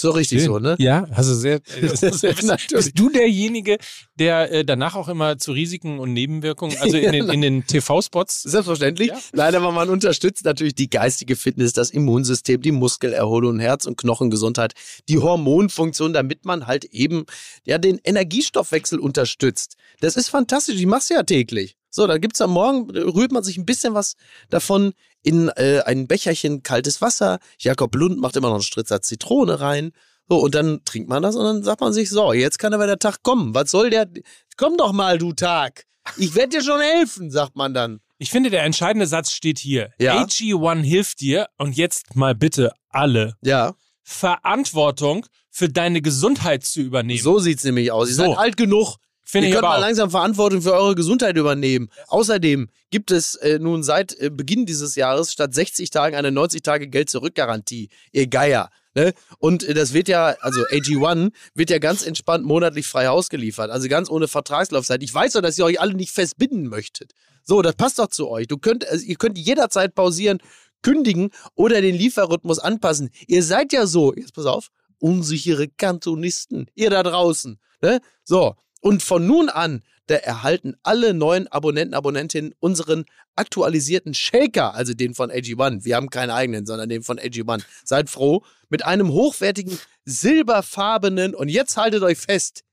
[0.00, 0.76] So richtig so, ne?
[0.78, 1.60] Ja, also sehr.
[1.80, 2.68] bist, Natürlich.
[2.70, 3.76] bist du derjenige,
[4.18, 8.42] der äh, danach auch immer zu Risiken und Nebenwirkungen, also in den, in den TV-Spots.
[8.44, 9.08] Selbstverständlich.
[9.08, 9.18] Ja.
[9.34, 14.72] Nein, aber man unterstützt natürlich die geistige Fitness, das Immunsystem, die Muskelerholung, Herz- und Knochengesundheit,
[15.10, 17.26] die Hormonfunktion, damit man halt eben
[17.66, 19.76] ja den Energiestoffwechsel unterstützt.
[20.00, 20.76] Das ist fantastisch.
[20.76, 21.76] Ich mach's ja täglich.
[21.90, 24.14] So, da gibt's am Morgen, rührt man sich ein bisschen was
[24.48, 27.38] davon in äh, ein Becherchen kaltes Wasser.
[27.58, 29.92] Jakob Lund macht immer noch einen Stritzer Zitrone rein.
[30.28, 32.86] So, und dann trinkt man das und dann sagt man sich, so, jetzt kann aber
[32.86, 33.54] der Tag kommen.
[33.54, 34.08] Was soll der?
[34.56, 35.84] Komm doch mal, du Tag.
[36.16, 38.00] Ich werde dir schon helfen, sagt man dann.
[38.18, 39.90] Ich finde, der entscheidende Satz steht hier.
[39.98, 40.22] Ja.
[40.22, 43.74] AG1 hilft dir und jetzt mal bitte alle Ja.
[44.02, 47.22] Verantwortung für deine Gesundheit zu übernehmen.
[47.22, 48.08] So sieht's nämlich aus.
[48.10, 48.22] Ihr So.
[48.26, 48.96] seid alt genug.
[49.30, 49.80] Finde Ihr könnt mal auch.
[49.80, 51.88] langsam Verantwortung für eure Gesundheit übernehmen.
[52.08, 56.62] Außerdem gibt es äh, nun seit äh, Beginn dieses Jahres statt 60 Tagen eine 90
[56.62, 57.88] Tage Geld-Zurück-Garantie.
[58.12, 58.70] Ihr Geier.
[58.94, 59.12] Ne?
[59.38, 63.70] Und äh, das wird ja, also AG1 wird ja ganz entspannt monatlich frei ausgeliefert.
[63.70, 65.02] Also ganz ohne Vertragslaufzeit.
[65.02, 67.12] Ich weiß doch, dass ihr euch alle nicht festbinden möchtet.
[67.42, 68.48] So, das passt doch zu euch.
[68.48, 70.38] Du könnt, also ihr könnt jederzeit pausieren,
[70.82, 73.10] kündigen oder den Lieferrhythmus anpassen.
[73.26, 74.68] Ihr seid ja so, jetzt pass auf,
[74.98, 76.66] unsichere Kantonisten.
[76.74, 77.58] Ihr da draußen.
[77.82, 78.00] Ne?
[78.24, 78.54] So.
[78.80, 83.04] Und von nun an, da erhalten alle neuen Abonnenten, Abonnentinnen unseren
[83.36, 85.84] aktualisierten Shaker, also den von AG1.
[85.84, 87.62] Wir haben keinen eigenen, sondern den von AG1.
[87.84, 92.64] Seid froh, mit einem hochwertigen, silberfarbenen, und jetzt haltet euch fest,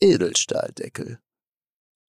[0.00, 1.20] Edelstahldeckel.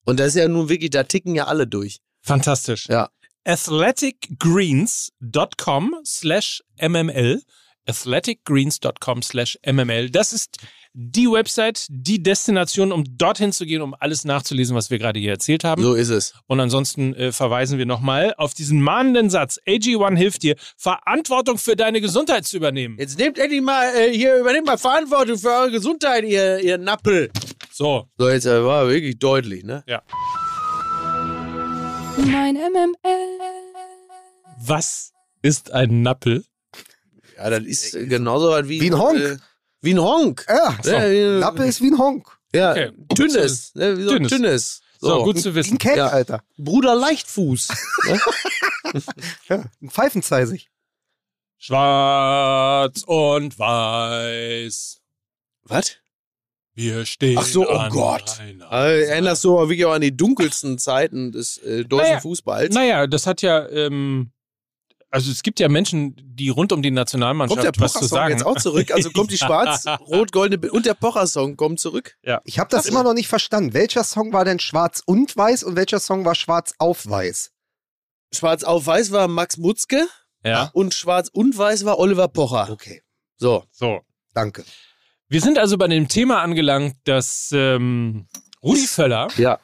[0.05, 1.99] Und das ist ja nun wirklich, da ticken ja alle durch.
[2.21, 2.87] Fantastisch.
[2.87, 3.11] Ja.
[3.45, 7.43] athleticgreens.com slash mml
[7.87, 10.09] athleticgreens.com slash mml.
[10.09, 10.57] Das ist
[10.99, 15.29] die Website, die Destination, um dorthin zu gehen, um alles nachzulesen, was wir gerade hier
[15.29, 15.83] erzählt haben.
[15.83, 16.33] So ist es.
[16.47, 19.59] Und ansonsten äh, verweisen wir nochmal auf diesen mahnenden Satz.
[19.67, 22.97] AG1 hilft dir, Verantwortung für deine Gesundheit zu übernehmen.
[22.97, 27.29] Jetzt nehmt endlich mal, äh, hier, übernehmt mal Verantwortung für eure Gesundheit, ihr, ihr Nappel.
[27.71, 29.83] So, So, jetzt äh, war wirklich deutlich, ne?
[32.25, 33.39] Mein MML.
[34.65, 35.11] was
[35.43, 36.43] ist ein Nappel?
[37.37, 39.39] Ja, das ist äh, genauso was wie, Wie ein Honk.
[39.81, 40.45] Äh, wie ein Honk.
[40.49, 42.27] Ja, Ja, ja, Nappe ist wie ein Honk.
[42.53, 42.91] Ja, Okay.
[43.17, 43.75] dünnes.
[43.75, 44.29] Ne, so Dünnes.
[44.31, 44.81] dünnes.
[44.99, 45.77] So, So, gut zu Wie ein wissen.
[45.77, 46.07] Cat, Ja.
[46.07, 46.43] Alter.
[46.57, 47.67] Bruder Leichtfuß.
[49.49, 50.69] Ja, ein Pfeifenzeisig.
[51.57, 55.01] Schwarz und weiß.
[55.63, 55.97] was?
[56.73, 57.37] Wir stehen.
[57.39, 58.39] Ach so, oh an Gott.
[58.71, 62.73] Äh, erinnerst du aber wirklich auch an die dunkelsten Zeiten des äh, deutschen Naja, Fußballs?
[62.73, 64.31] Naja, das hat ja, ähm,
[65.09, 68.17] also es gibt ja Menschen, die rund um die Nationalmannschaft Kommt der was zu Pocher-Song
[68.17, 68.31] sagen.
[68.33, 68.91] jetzt auch zurück?
[68.91, 69.45] Also kommt die Ja.
[69.47, 72.17] schwarz-rot-goldene und der Pocher-Song kommt zurück?
[72.43, 73.73] Ich habe das immer noch nicht verstanden.
[73.73, 77.51] Welcher Song war denn schwarz und weiß und welcher Song war schwarz auf weiß?
[78.33, 80.05] Schwarz auf weiß war Max Mutzke
[80.43, 82.69] Ja, und schwarz und weiß war Oliver Pocher.
[82.69, 83.01] Okay,
[83.37, 83.63] So.
[83.71, 84.01] so.
[84.33, 84.65] danke.
[85.29, 88.27] Wir sind also bei dem Thema angelangt, dass ähm,
[88.63, 89.59] Rudi Völler, Ja.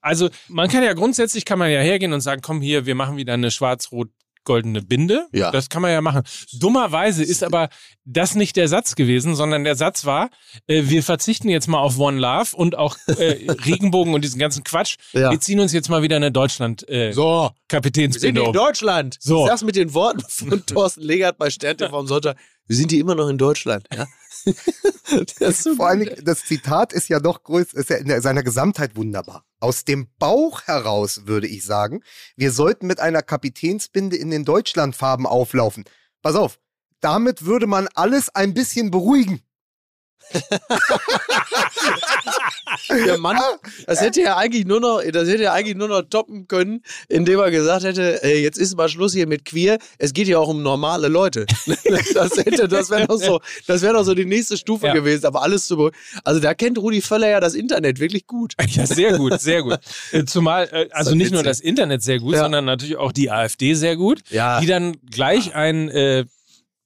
[0.00, 3.16] also man kann ja grundsätzlich, kann man ja hergehen und sagen, komm hier, wir machen
[3.16, 4.10] wieder eine schwarz-rot
[4.44, 5.26] goldene Binde.
[5.32, 5.50] Ja.
[5.50, 6.22] Das kann man ja machen.
[6.52, 7.68] Dummerweise ist aber
[8.04, 10.30] das nicht der Satz gewesen, sondern der Satz war,
[10.66, 13.12] äh, wir verzichten jetzt mal auf One Love und auch äh,
[13.66, 14.96] Regenbogen und diesen ganzen Quatsch.
[15.12, 15.30] Ja.
[15.30, 17.22] Wir ziehen uns jetzt mal wieder eine Deutschland äh, So.
[17.22, 18.52] Wir sind Kapitänsbinde in.
[18.52, 19.16] Deutschland.
[19.20, 19.46] So.
[19.46, 22.36] Sag's mit den Worten von Thorsten Legert bei Stern TV am Sonntag.
[22.72, 24.06] Wir sind hier immer noch in Deutschland, ja?
[25.52, 29.44] so Vor Dingen, das Zitat ist ja doch größer, ist ja in seiner Gesamtheit wunderbar.
[29.60, 32.02] Aus dem Bauch heraus würde ich sagen,
[32.34, 35.84] wir sollten mit einer Kapitänsbinde in den Deutschlandfarben auflaufen.
[36.22, 36.60] Pass auf,
[37.00, 39.42] damit würde man alles ein bisschen beruhigen.
[43.06, 43.38] Der Mann,
[43.86, 47.38] das hätte er eigentlich nur noch, das hätte er eigentlich nur noch toppen können, indem
[47.40, 49.78] er gesagt hätte, äh, jetzt ist mal Schluss hier mit queer.
[49.98, 51.46] Es geht ja auch um normale Leute.
[52.14, 54.94] Das hätte, das wäre doch so, das wäre doch so die nächste Stufe Ja.
[54.94, 55.26] gewesen.
[55.26, 55.90] Aber alles zu,
[56.24, 58.54] also da kennt Rudi Völler ja das Internet wirklich gut.
[58.72, 59.78] Ja, sehr gut, sehr gut.
[60.12, 62.40] Äh, Zumal, äh, also So nicht nur das Internet sehr gut, Ja.
[62.42, 64.60] sondern natürlich auch die AfD sehr gut, Ja.
[64.60, 66.24] die dann gleich ein äh,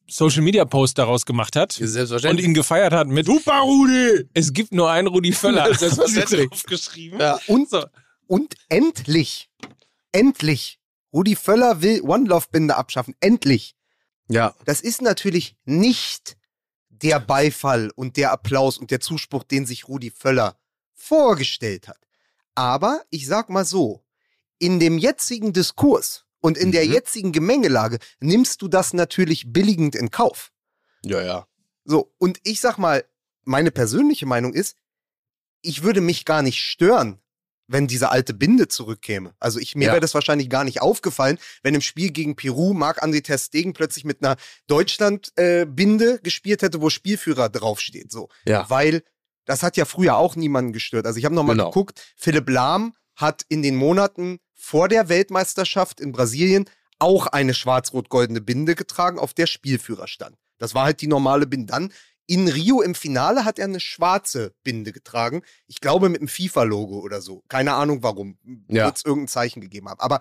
[0.09, 4.28] Social Media Post daraus gemacht hat und ihn gefeiert hat mit Super Rudi!
[4.34, 5.66] Es gibt nur einen Rudi Völler.
[5.70, 6.62] Ja, selbstverständlich.
[6.64, 7.18] geschrieben.
[7.20, 7.38] Ja.
[7.46, 7.84] Und, So.
[8.26, 9.50] und endlich,
[10.12, 10.78] endlich,
[11.12, 13.14] Rudi Völler will One Love Binde abschaffen.
[13.20, 13.74] Endlich.
[14.28, 14.54] ja.
[14.64, 16.36] Das ist natürlich nicht
[16.88, 20.59] der Beifall und der Applaus und der Zuspruch, den sich Rudi Völler
[20.94, 21.98] vorgestellt hat.
[22.54, 24.02] Aber ich sag mal so,
[24.59, 26.93] in dem jetzigen Diskurs und in der Mhm.
[26.93, 30.53] jetzigen Gemengelage nimmst du das natürlich billigend in Kauf.
[31.05, 31.47] Ja, ja.
[31.84, 33.05] So, und ich sag mal,
[33.45, 34.76] meine persönliche Meinung ist,
[35.62, 37.20] ich würde mich gar nicht stören,
[37.68, 39.34] wenn diese alte Binde zurückkäme.
[39.41, 39.93] Also ich, mir Ja.
[39.93, 44.05] wäre das wahrscheinlich gar nicht aufgefallen, wenn im Spiel gegen Peru Marc-André Ter Stegen plötzlich
[44.05, 44.37] mit einer
[44.68, 48.11] Deutschland-Binde gespielt hätte, wo Spielführer draufsteht.
[48.12, 48.28] So.
[48.47, 48.68] Ja.
[48.70, 49.03] Weil
[49.45, 51.07] das hat ja früher auch niemanden gestört.
[51.07, 51.70] Also ich habe noch mal Genau.
[51.70, 58.40] geguckt, Philipp Lahm hat in den Monaten vor der Weltmeisterschaft in Brasilien auch eine schwarz-rot-goldene
[58.40, 60.36] Binde getragen, auf der Spielführer stand.
[60.59, 61.66] Das war halt die normale Binde.
[61.72, 61.92] Dann
[62.26, 65.42] in Rio im Finale hat er eine schwarze Binde getragen.
[65.66, 67.44] Ich glaube mit einem FIFA-Logo oder so.
[67.48, 68.38] Keine Ahnung warum.
[68.68, 68.86] Ja.
[68.86, 70.00] Wird es irgendein Zeichen gegeben haben.
[70.00, 70.20] Aber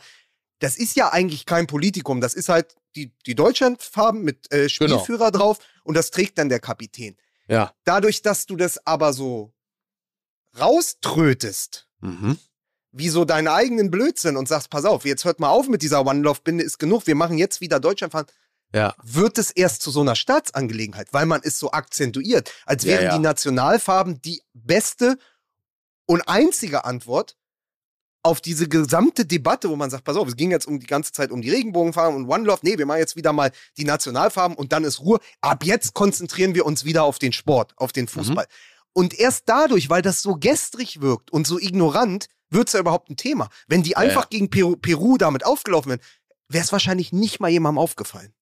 [0.59, 2.21] das ist ja eigentlich kein Politikum.
[2.21, 4.69] Das ist halt die, die Deutschlandfarben mit äh, Genau.
[4.99, 7.17] Spielführer drauf und das trägt dann der Kapitän.
[7.47, 7.73] Ja.
[7.85, 9.53] Dadurch, dass du das aber so
[10.59, 12.37] rauströtest, Mhm.
[12.97, 16.05] Wie so deinen eigenen Blödsinn und sagst, pass auf, jetzt hört mal auf mit dieser
[16.05, 18.25] One-Love-Binde, ist genug, wir machen jetzt wieder Deutschland fahren,
[18.73, 18.95] Ja.
[19.03, 23.03] wird es erst zu so einer Staatsangelegenheit, weil man es so akzentuiert, als Ja, wären
[23.03, 23.13] ja.
[23.17, 25.17] die Nationalfarben die beste
[26.05, 27.35] und einzige Antwort
[28.23, 31.11] auf diese gesamte Debatte, wo man sagt, pass auf, es ging jetzt um die ganze
[31.11, 34.57] Zeit um die Regenbogenfarben und One Love, nee, wir machen jetzt wieder mal die Nationalfarben
[34.57, 35.19] und dann ist Ruhe.
[35.41, 38.47] Ab jetzt konzentrieren wir uns wieder auf den Sport, auf den Fußball.
[38.93, 43.09] Und erst dadurch, weil das so gestrig wirkt und so ignorant, wird es ja überhaupt
[43.09, 43.49] ein Thema.
[43.67, 46.01] Wenn die einfach gegen Peru, Peru damit aufgelaufen wären,
[46.49, 48.33] wäre es wahrscheinlich nicht mal jemandem aufgefallen.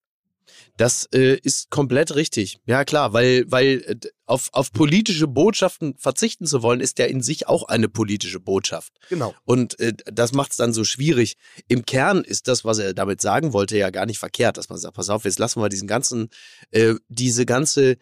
[0.78, 2.60] Das äh, ist komplett richtig.
[2.66, 7.22] Ja, klar, weil, weil äh, auf, auf politische Botschaften verzichten zu wollen, ist ja in
[7.22, 8.94] sich auch eine politische Botschaft.
[9.10, 9.36] Genau.
[9.46, 11.38] Und äh, das macht es dann so schwierig.
[11.68, 14.80] Im Kern ist das, was er damit sagen wollte, ja gar nicht verkehrt, dass man
[14.80, 16.30] sagt, pass auf, jetzt lassen wir diesen ganzen,
[16.72, 17.98] äh, diese ganze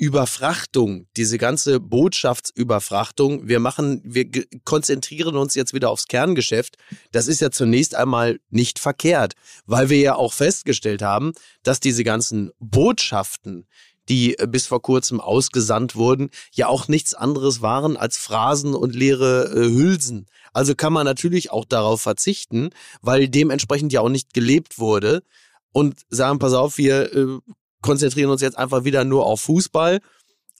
[0.00, 4.26] Überfrachtung, diese ganze Botschaftsüberfrachtung, wir machen, wir
[4.64, 6.76] konzentrieren uns jetzt wieder aufs Kerngeschäft.
[7.12, 9.34] Das ist ja zunächst einmal nicht verkehrt,
[9.66, 11.32] weil wir ja auch festgestellt haben,
[11.64, 13.66] dass diese ganzen Botschaften,
[14.08, 18.96] die äh, bis vor kurzem ausgesandt wurden, ja auch nichts anderes waren als Phrasen und
[18.96, 20.30] leere äh, Hülsen.
[20.54, 22.70] Also kann man natürlich auch darauf verzichten,
[23.02, 25.22] weil dementsprechend ja auch nicht gelebt wurde
[25.72, 27.38] und sagen, pass auf, wir äh,
[27.82, 30.00] konzentrieren uns jetzt einfach wieder nur auf Fußball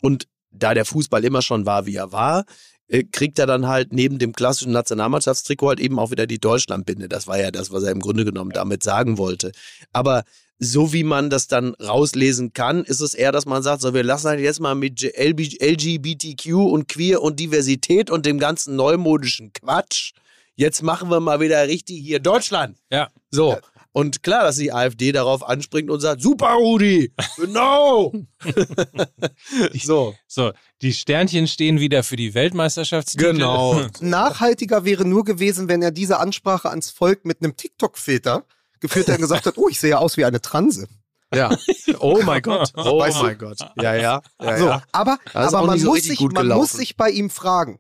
[0.03, 2.45] und da der Fußball immer schon war, wie er war,
[2.89, 7.09] äh, kriegt er dann halt neben dem klassischen Nationalmannschaftstrikot halt eben auch wieder die Deutschlandbinde.
[7.09, 9.53] Das war ja das, was er im Grunde genommen damit sagen wollte.
[9.93, 10.25] Aber
[10.59, 14.05] so wie man das dann rauslesen kann, ist es eher, dass man sagt, so wir
[14.05, 20.13] lassen halt jetzt mal mit LGBTQ und Queer und Diversität und dem ganzen neumodischen Quatsch.
[20.57, 22.77] Jetzt machen wir mal wieder richtig hier Deutschland.
[22.91, 23.09] Ja.
[23.31, 23.57] So.
[23.93, 28.13] Und klar, dass die AfD darauf anspringt und sagt, super Rudi, genau.
[29.83, 30.15] so.
[30.29, 33.33] So, die Sternchen stehen wieder für die Weltmeisterschaftstitel.
[33.33, 33.81] Genau.
[34.01, 38.45] Nachhaltiger wäre nur gewesen, wenn er diese Ansprache ans Volk mit einem TikTok-Filter
[38.79, 40.87] geführt hat und gesagt hat, oh, ich sehe aus wie eine Transe.
[41.35, 41.57] Ja.
[42.01, 42.73] Oh mein Gott.
[42.77, 43.23] Oh Weißt du?
[43.25, 43.59] mein Gott.
[43.81, 44.23] Ja, ja.
[44.41, 44.83] ja, so, ja.
[44.93, 46.61] aber, aber man, so muss sich, man gelaufen.
[46.61, 47.79] muss sich bei ihm fragen.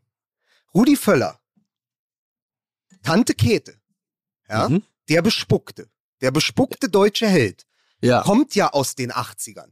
[0.74, 1.38] Rudi Völler,
[3.02, 3.74] Tante Käthe,
[4.48, 4.82] ja, Mhm.
[5.08, 5.88] der Bespuckte,
[6.20, 7.64] der bespuckte deutsche Held,
[8.02, 8.22] Ja.
[8.22, 9.70] kommt ja aus den 80ern.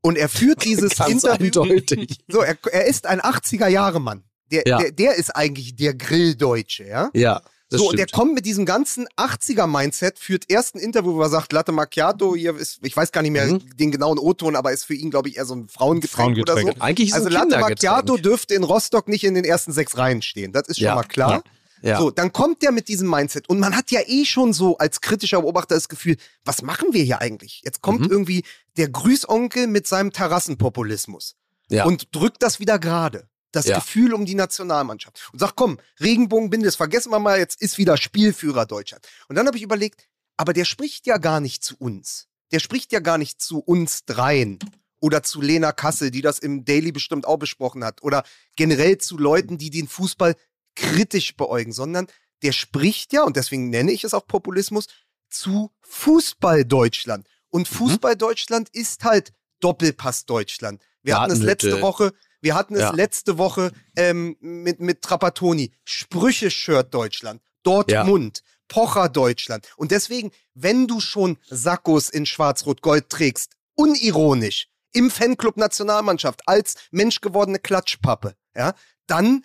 [0.00, 1.46] Und er führt dieses Ganz Interview.
[1.62, 2.18] eindeutig.
[2.28, 4.24] So, er, er ist ein 80er-Jahre-Mann.
[4.50, 4.78] Der, Ja.
[4.78, 7.10] der, der ist eigentlich der Grilldeutsche, ja?
[7.14, 7.42] Ja.
[7.70, 8.12] So, und der stimmt.
[8.12, 12.56] kommt mit diesem ganzen 80er-Mindset, führt erst ein Interview, wo er sagt, Latte Macchiato, hier
[12.56, 13.76] ist, ich weiß gar nicht mehr Mhm.
[13.76, 16.66] den genauen O-Ton, aber ist für ihn, glaube ich, eher so ein Frauengetränk, Frauengetränk.
[16.68, 16.80] oder so.
[16.82, 17.58] Eigentlich ist Also Latte.
[17.58, 20.52] Macchiato dürfte in Rostock nicht in den ersten sechs Reihen stehen.
[20.52, 21.30] Das ist schon Ja, mal klar.
[21.32, 21.42] Ja.
[21.82, 23.48] So, dann kommt der mit diesem Mindset.
[23.48, 27.02] Und man hat ja eh schon so als kritischer Beobachter das Gefühl, was machen wir
[27.04, 27.62] hier eigentlich?
[27.64, 28.10] Jetzt kommt Mhm.
[28.10, 28.44] irgendwie
[28.76, 31.36] der Grüßonkel mit seinem Terrassenpopulismus
[31.70, 31.84] Ja.
[31.84, 33.28] und drückt das wieder gerade.
[33.52, 33.76] Das Ja.
[33.78, 35.30] Gefühl um die Nationalmannschaft.
[35.32, 39.06] Und sagt, komm, Regenbogenbinde, das vergessen wir mal, jetzt ist wieder Spielführer Deutschland.
[39.28, 40.06] Und dann habe ich überlegt,
[40.36, 42.26] aber der spricht ja gar nicht zu uns.
[42.52, 44.58] Der spricht ja gar nicht zu uns dreien.
[45.00, 48.02] Oder zu Lena Kassel, die das im Daily bestimmt auch besprochen hat.
[48.02, 48.24] Oder
[48.56, 50.34] generell zu Leuten, die den Fußball
[50.78, 52.06] kritisch beäugen, sondern
[52.42, 54.86] der spricht ja, und deswegen nenne ich es auch Populismus,
[55.28, 57.26] zu Fußball Deutschland.
[57.50, 60.82] Und Fußball Deutschland ist halt Doppelpass Deutschland.
[61.02, 62.90] Wir hatten es letzte Woche, wir hatten es Ja.
[62.92, 65.72] letzte Woche ähm, mit, mit Trapattoni.
[65.84, 67.42] Sprüche-Shirt Deutschland.
[67.62, 68.42] Dortmund.
[68.68, 69.66] Pocher Deutschland.
[69.76, 77.58] Und deswegen, wenn du schon Sackos in Schwarz-Rot-Gold trägst, unironisch, im Fanclub Nationalmannschaft, als menschgewordene
[77.58, 78.74] Klatschpappe, ja,
[79.06, 79.44] dann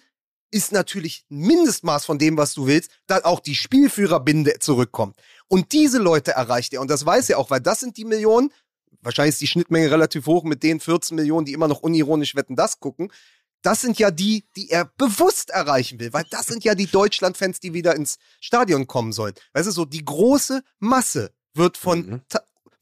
[0.54, 5.18] ist natürlich ein Mindestmaß von dem, was du willst, dass auch die Spielführerbinde zurückkommt.
[5.48, 6.82] Und diese Leute erreicht er.
[6.82, 8.52] Und das weiß er auch, weil das sind die Millionen,
[9.02, 12.56] wahrscheinlich ist die Schnittmenge relativ hoch mit den 14 Millionen, die immer noch unironisch wetten,
[12.56, 13.12] das gucken.
[13.64, 17.60] Das sind ja die, die er bewusst erreichen will, weil das sind ja die Deutschland-Fans,
[17.60, 19.34] die wieder ins Stadion kommen sollen.
[19.54, 22.22] Weißt du, so die große Masse wird von, Mhm.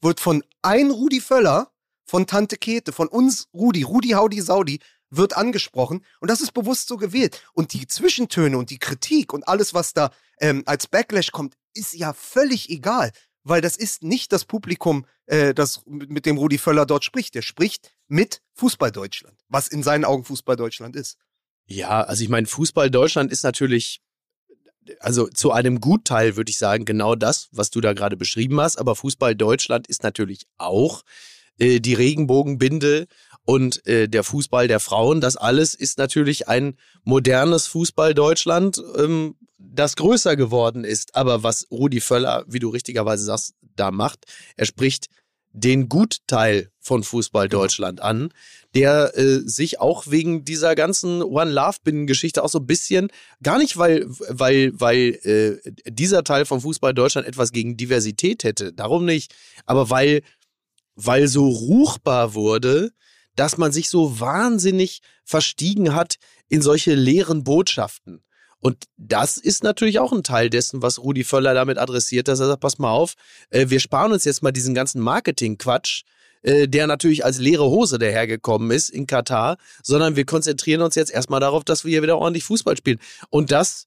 [0.00, 1.70] Wird von ein Rudi Völler,
[2.04, 4.80] von Tante Käthe, von uns Rudi, Rudi Haudi Saudi,
[5.12, 7.42] wird angesprochen und das ist bewusst so gewählt.
[7.52, 10.10] Und die Zwischentöne und die Kritik und alles, was da
[10.40, 13.12] ähm, als Backlash kommt, ist ja völlig egal,
[13.44, 17.34] weil das ist nicht das Publikum, äh, das mit dem Rudi Völler dort spricht.
[17.34, 21.18] Der spricht mit Fußball Deutschland, was in seinen Augen Fußball Deutschland ist.
[21.66, 24.00] Ja, also ich meine, Fußball Deutschland ist natürlich,
[25.00, 28.78] also zu einem Gutteil würde ich sagen, genau das, was du da gerade beschrieben hast.
[28.78, 31.02] Aber Fußball Deutschland ist natürlich auch
[31.58, 33.06] äh, die Regenbogenbinde
[33.44, 35.20] und äh, der Fußball der Frauen.
[35.20, 41.14] Das alles ist natürlich ein modernes Fußball Deutschland, ähm, das größer geworden ist.
[41.14, 44.26] Aber was Rudi Völler, wie du richtigerweise sagst, da macht,
[44.56, 45.06] er spricht
[45.52, 48.32] den Gutteil von Fußball Deutschland an,
[48.74, 53.08] der äh, sich auch wegen dieser ganzen One Love Binnen Geschichte auch so ein bisschen
[53.42, 58.72] gar nicht weil weil weil äh, dieser Teil von Fußball Deutschland etwas gegen Diversität hätte,
[58.72, 59.34] darum nicht,
[59.66, 60.22] aber weil
[60.94, 62.92] weil so ruchbar wurde,
[63.36, 66.16] dass man sich so wahnsinnig verstiegen hat
[66.48, 68.22] in solche leeren Botschaften.
[68.62, 72.46] Und das ist natürlich auch ein Teil dessen, was Rudi Völler damit adressiert, dass er
[72.46, 73.14] sagt, pass mal auf,
[73.50, 76.02] äh, wir sparen uns jetzt mal diesen ganzen Marketing-Quatsch,
[76.42, 81.10] äh, der natürlich als leere Hose dahergekommen ist in Katar, sondern wir konzentrieren uns jetzt
[81.10, 83.00] erstmal darauf, dass wir hier wieder ordentlich Fußball spielen.
[83.30, 83.86] Und das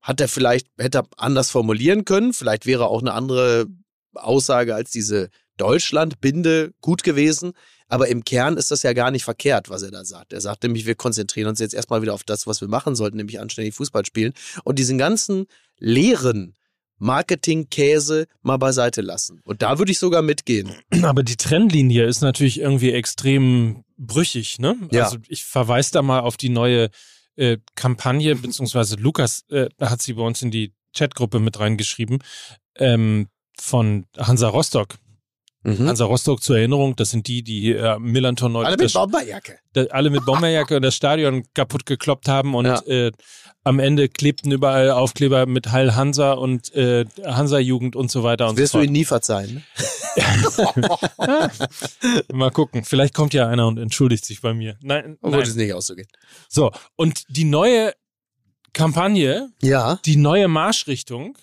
[0.00, 3.66] hat er vielleicht, hätte er anders formulieren können, vielleicht wäre auch eine andere
[4.14, 7.52] Aussage als diese Deutschland-Binde gut gewesen.
[7.88, 10.32] Aber im Kern ist das ja gar nicht verkehrt, was er da sagt.
[10.32, 13.16] Er sagt nämlich, wir konzentrieren uns jetzt erstmal wieder auf das, was wir machen sollten,
[13.16, 14.32] nämlich anständig Fußball spielen.
[14.64, 15.46] Und diesen ganzen
[15.78, 16.54] leeren
[16.98, 19.40] Marketing-Käse mal beiseite lassen.
[19.44, 20.72] Und da würde ich sogar mitgehen.
[21.02, 24.76] Aber die Trennlinie ist natürlich irgendwie extrem brüchig, ne?
[24.90, 25.04] Ja.
[25.04, 26.90] Also ich verweise da mal auf die neue
[27.36, 32.18] äh, Kampagne, beziehungsweise Lukas äh, hat sie bei uns in die Chatgruppe mit reingeschrieben,
[32.76, 33.28] ähm,
[33.58, 34.96] von Hansa Rostock.
[35.66, 35.88] Mhm.
[35.88, 39.58] Hansa Rostock zur Erinnerung, das sind die, die äh, Millanton neu Alle das, mit Bomberjacke.
[39.72, 42.80] da, alle mit Bomberjacke und das Stadion kaputt gekloppt haben und Ja.
[42.86, 43.12] äh,
[43.64, 48.56] am Ende klebten überall Aufkleber mit Heil Hansa und äh, Hansa-Jugend und so weiter und
[48.58, 48.86] Wirst so du fort.
[48.88, 49.64] ihn nie verzeihen.
[50.16, 51.50] Ne?
[52.32, 54.76] Mal gucken, vielleicht kommt ja einer und entschuldigt sich bei mir.
[54.82, 55.48] Nein, Obwohl nein.
[55.48, 56.08] es nicht auszugehen.
[56.48, 57.92] So, und die neue
[58.72, 59.98] Kampagne, Ja.
[60.04, 61.36] die neue Marschrichtung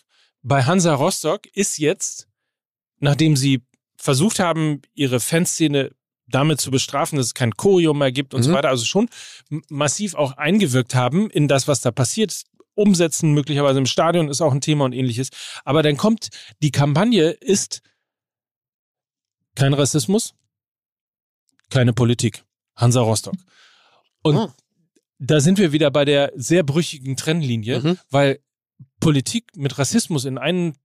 [0.43, 2.27] bei Hansa Rostock ist jetzt,
[2.99, 3.63] nachdem sie
[4.03, 5.91] versucht haben, ihre Fanszene
[6.27, 8.45] damit zu bestrafen, dass es kein Chorium mehr gibt und Mhm.
[8.45, 9.07] so weiter, also schon
[9.69, 12.43] massiv auch eingewirkt haben in das, was da passiert.
[12.75, 15.29] Umsetzen möglicherweise im Stadion ist auch ein Thema und ähnliches.
[15.63, 16.29] Aber dann kommt,
[16.61, 17.81] die Kampagne ist
[19.55, 20.33] kein Rassismus,
[21.69, 22.43] keine Politik.
[22.75, 23.35] Hansa Rostock.
[24.23, 24.53] Und Ah.
[25.19, 27.99] da sind wir wieder bei der sehr brüchigen Trennlinie, Mhm.
[28.09, 28.39] weil
[28.99, 30.75] Politik mit Rassismus in einen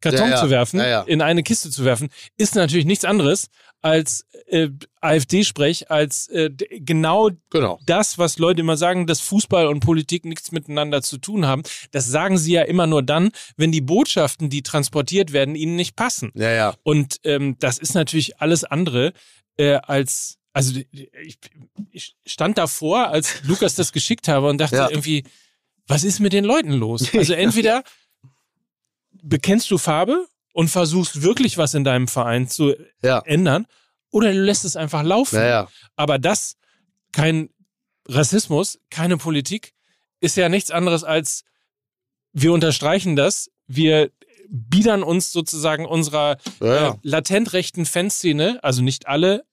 [0.00, 3.48] Karton Ja, zu werfen, in eine Kiste zu werfen, ist natürlich nichts anderes
[3.82, 4.68] als äh,
[5.00, 7.78] AfD-Sprech, als äh, genau Genau.
[7.86, 11.62] das, was Leute immer sagen, dass Fußball und Politik nichts miteinander zu tun haben.
[11.90, 15.96] Das sagen sie ja immer nur dann, wenn die Botschaften, die transportiert werden, ihnen nicht
[15.96, 16.30] passen.
[16.34, 16.74] Ja, ja.
[16.82, 19.12] Und ähm, das ist natürlich alles andere
[19.56, 20.78] äh, als, also
[21.22, 21.38] ich,
[21.90, 24.90] ich stand davor, als Lukas das geschickt habe und dachte Ja.
[24.90, 25.24] irgendwie,
[25.86, 27.08] was ist mit den Leuten los?
[27.14, 27.82] Also entweder
[29.22, 33.20] bekennst du Farbe und versuchst wirklich was in deinem Verein zu Ja.
[33.24, 33.66] ändern,
[34.10, 35.36] oder du lässt es einfach laufen.
[35.36, 35.68] Ja, ja.
[35.96, 36.56] Aber das,
[37.12, 37.50] kein
[38.08, 39.72] Rassismus, keine Politik,
[40.20, 41.44] ist ja nichts anderes als,
[42.32, 44.10] wir unterstreichen das, wir
[44.48, 46.88] biedern uns sozusagen unserer Ja, ja.
[46.90, 49.44] äh, latent rechten Fanszene, also nicht alle,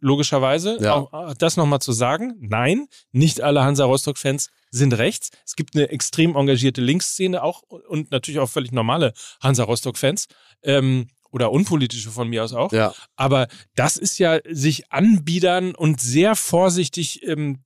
[0.00, 0.94] logischerweise, Ja.
[0.94, 5.30] auch äh, das nochmal zu sagen, nein, nicht alle Hansa Rostock-Fans sind rechts.
[5.44, 10.26] Es gibt eine extrem engagierte Linksszene auch und natürlich auch völlig normale Hansa Rostock-Fans.
[10.62, 12.72] Ähm, oder unpolitische von mir aus auch.
[12.72, 12.94] Ja.
[13.16, 17.58] Aber das ist ja sich anbiedern und sehr vorsichtig ähm,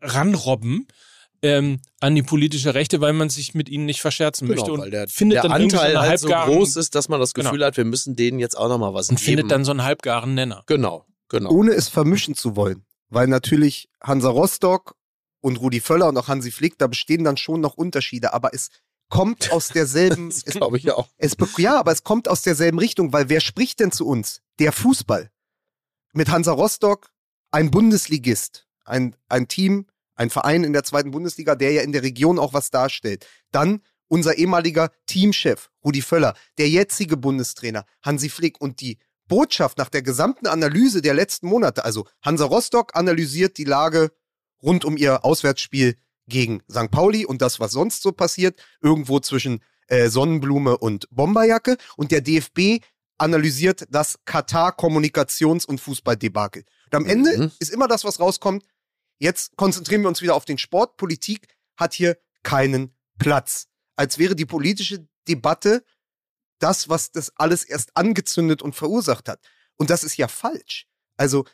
[0.00, 0.86] ranrobben
[1.42, 4.80] ähm, an die politische Rechte, weil man sich mit ihnen nicht verscherzen möchte Genau, und
[4.82, 7.66] weil der, findet der dann Anteil halt so groß ist, dass man das Gefühl Genau.
[7.66, 9.24] hat, wir müssen denen jetzt auch nochmal was und geben.
[9.26, 10.62] findet dann so einen halbgaren Nenner.
[10.66, 11.50] genau, genau.
[11.50, 12.84] ohne es vermischen zu wollen.
[13.08, 14.94] Weil natürlich Hansa Rostock
[15.40, 18.70] und Rudi Völler und auch Hansi Flick, da bestehen dann schon noch Unterschiede, aber es
[19.08, 21.08] kommt aus derselben, Das glaube ich auch.
[21.18, 24.40] es, ja, aber es kommt aus derselben Richtung, weil wer spricht denn zu uns?
[24.58, 25.30] Der Fußball.
[26.14, 27.10] Mit Hansa Rostock
[27.50, 32.02] ein Bundesligist, ein, ein Team, ein Verein in der zweiten Bundesliga, der ja in der
[32.02, 33.26] Region auch was darstellt.
[33.50, 38.98] Dann unser ehemaliger Teamchef Rudi Völler, der jetzige Bundestrainer Hansi Flick und die
[39.32, 44.12] Botschaft nach der gesamten Analyse der letzten Monate, also Hansa Rostock analysiert die Lage
[44.62, 45.96] rund um ihr Auswärtsspiel
[46.28, 46.90] gegen St.
[46.90, 51.78] Pauli und das, was sonst so passiert, irgendwo zwischen äh, Sonnenblume und Bomberjacke.
[51.96, 52.84] Und der DFB
[53.16, 56.64] analysiert das Katar-Kommunikations- und Fußballdebakel.
[56.86, 57.52] Und am Ende Mhm.
[57.58, 58.64] ist immer das, was rauskommt.
[59.18, 60.98] Jetzt konzentrieren wir uns wieder auf den Sport.
[60.98, 63.68] Politik hat hier keinen Platz.
[63.96, 65.84] Als wäre die politische Debatte
[66.62, 69.40] das, was das alles erst angezündet und verursacht hat.
[69.76, 70.86] Und das ist ja falsch.
[71.16, 71.44] Also,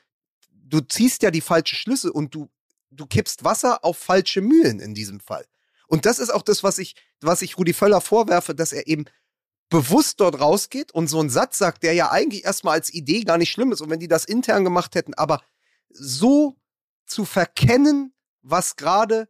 [0.51, 2.51] du ziehst ja die falschen Schlüsse und du,
[2.91, 5.47] du kippst Wasser auf falsche Mühlen in diesem Fall.
[5.87, 9.07] Und das ist auch das, was ich, was ich Rudi Völler vorwerfe, dass er eben
[9.71, 13.39] bewusst dort rausgeht und so einen Satz sagt, der ja eigentlich erstmal als Idee gar
[13.39, 13.81] nicht schlimm ist.
[13.81, 15.43] Und wenn die das intern gemacht hätten, aber
[15.91, 16.57] so
[17.07, 19.29] zu verkennen, was gerade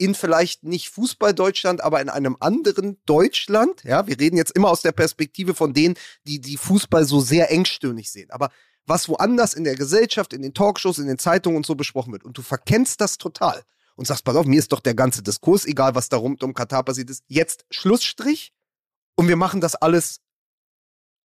[0.00, 4.80] in vielleicht nicht Fußball-Deutschland, aber in einem anderen Deutschland, ja, wir reden jetzt immer aus
[4.80, 5.94] der Perspektive von denen,
[6.26, 8.50] die die Fußball so sehr engstirnig sehen, aber
[8.86, 12.24] was woanders in der Gesellschaft, in den Talkshows, in den Zeitungen und so besprochen wird
[12.24, 13.62] und du verkennst das total
[13.94, 16.54] und sagst, pass auf, mir ist doch der ganze Diskurs egal, was da rund um
[16.54, 18.54] Katar passiert ist, jetzt Schlussstrich
[19.16, 20.20] und wir machen das alles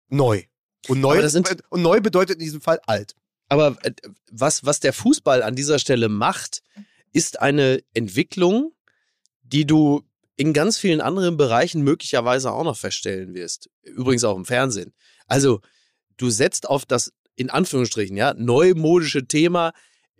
[0.09, 0.43] neu.
[0.89, 1.27] Und neu,
[1.69, 3.15] und neu bedeutet in diesem Fall alt.
[3.47, 3.93] Aber äh,
[4.31, 6.61] was, was der Fußball an dieser Stelle macht,
[7.15, 8.73] ist eine Entwicklung,
[9.41, 10.03] die du
[10.35, 13.69] in ganz vielen anderen Bereichen möglicherweise auch noch feststellen wirst.
[13.83, 14.93] Übrigens auch im Fernsehen.
[15.27, 15.61] Also,
[16.17, 19.71] du setzt auf das, in Anführungsstrichen, ja, neumodische Thema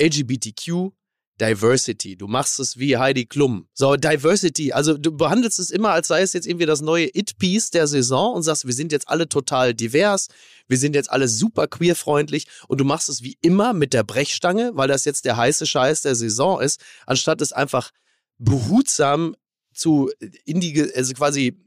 [0.01, 0.93] LGBTQ,
[1.39, 2.15] Diversity.
[2.15, 3.67] Du machst es wie Heidi Klum.
[3.73, 4.71] So, Diversity.
[4.71, 8.33] Also, du behandelst es immer, als sei es jetzt irgendwie das neue It-Piece der Saison
[8.33, 10.27] und sagst, wir sind jetzt alle total divers,
[10.67, 14.71] wir sind jetzt alle super queerfreundlich und du machst es wie immer mit der Brechstange,
[14.75, 17.91] weil das jetzt der heiße Scheiß der Saison ist, anstatt es einfach
[18.37, 19.35] behutsam
[19.73, 20.11] zu
[20.45, 21.57] in die, also quasi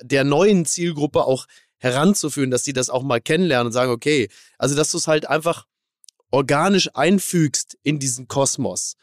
[0.00, 1.46] der neuen Zielgruppe auch
[1.78, 5.28] heranzuführen, dass die das auch mal kennenlernen und sagen, okay, also dass du es halt
[5.28, 5.66] einfach
[6.32, 8.96] organisch einfügst in diesen Kosmos,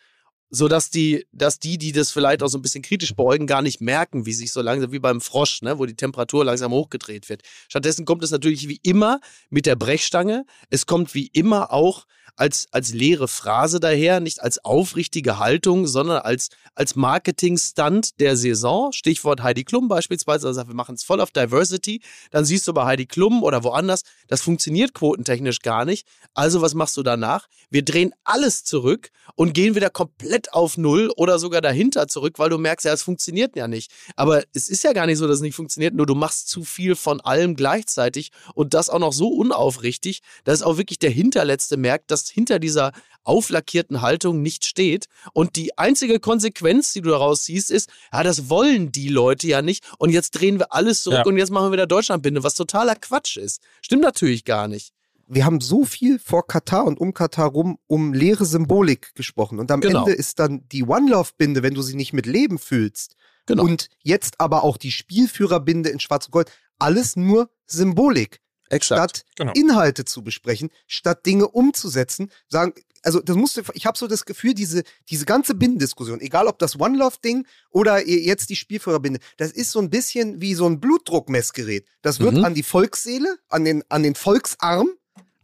[0.49, 3.61] so dass die, dass die, die das vielleicht auch so ein bisschen kritisch beäugen, gar
[3.61, 7.29] nicht merken, wie sich so langsam wie beim Frosch, ne, wo die Temperatur langsam hochgedreht
[7.29, 7.43] wird.
[7.69, 10.45] Stattdessen kommt es natürlich wie immer mit der Brechstange.
[10.69, 12.05] Es kommt wie immer auch
[12.35, 18.91] als, als leere Phrase daher, nicht als aufrichtige Haltung, sondern als, als Marketing-Stunt der Saison.
[18.91, 22.01] Stichwort Heidi Klum beispielsweise, also wir machen es voll auf Diversity.
[22.31, 26.07] Dann siehst du bei Heidi Klum oder woanders, das funktioniert quotentechnisch gar nicht.
[26.33, 27.47] Also was machst du danach?
[27.69, 32.49] Wir drehen alles zurück und gehen wieder komplett auf Null oder sogar dahinter zurück, weil
[32.49, 33.91] du merkst, ja, es funktioniert ja nicht.
[34.15, 36.63] Aber es ist ja gar nicht so, dass es nicht funktioniert, nur du machst zu
[36.63, 41.77] viel von allem gleichzeitig und das auch noch so unaufrichtig, dass auch wirklich der Hinterletzte
[41.77, 42.91] merkt, dass hinter dieser
[43.23, 45.05] auflackierten Haltung nicht steht.
[45.33, 49.61] Und die einzige Konsequenz, die du daraus siehst, ist, ja, das wollen die Leute ja
[49.61, 49.85] nicht.
[49.99, 51.25] Und jetzt drehen wir alles zurück Ja.
[51.25, 53.61] und jetzt machen wir wieder Deutschlandbinde, was totaler Quatsch ist.
[53.81, 54.91] Stimmt natürlich gar nicht.
[55.31, 59.59] wir haben so viel vor Katar und um Katar rum um leere Symbolik gesprochen.
[59.59, 59.99] Und am Genau.
[59.99, 63.13] Ende ist dann die One-Love-Binde, wenn du sie nicht mit Leben fühlst.
[63.45, 63.61] Genau.
[63.63, 66.49] Und jetzt aber auch die Spielführerbinde in Schwarz und Gold.
[66.79, 68.39] Alles nur Symbolik.
[68.69, 69.17] Exakt.
[69.17, 69.53] Statt Genau.
[69.53, 74.53] Inhalte zu besprechen, statt Dinge umzusetzen, sagen, also das musste, ich habe so das Gefühl,
[74.53, 79.79] diese, diese ganze Bindendiskussion, egal ob das One-Love-Ding oder jetzt die Spielführerbinde, das ist so
[79.79, 81.85] ein bisschen wie so ein Blutdruckmessgerät.
[82.01, 82.45] Das wird Mhm.
[82.45, 84.89] an die Volksseele, an den, an den Volksarm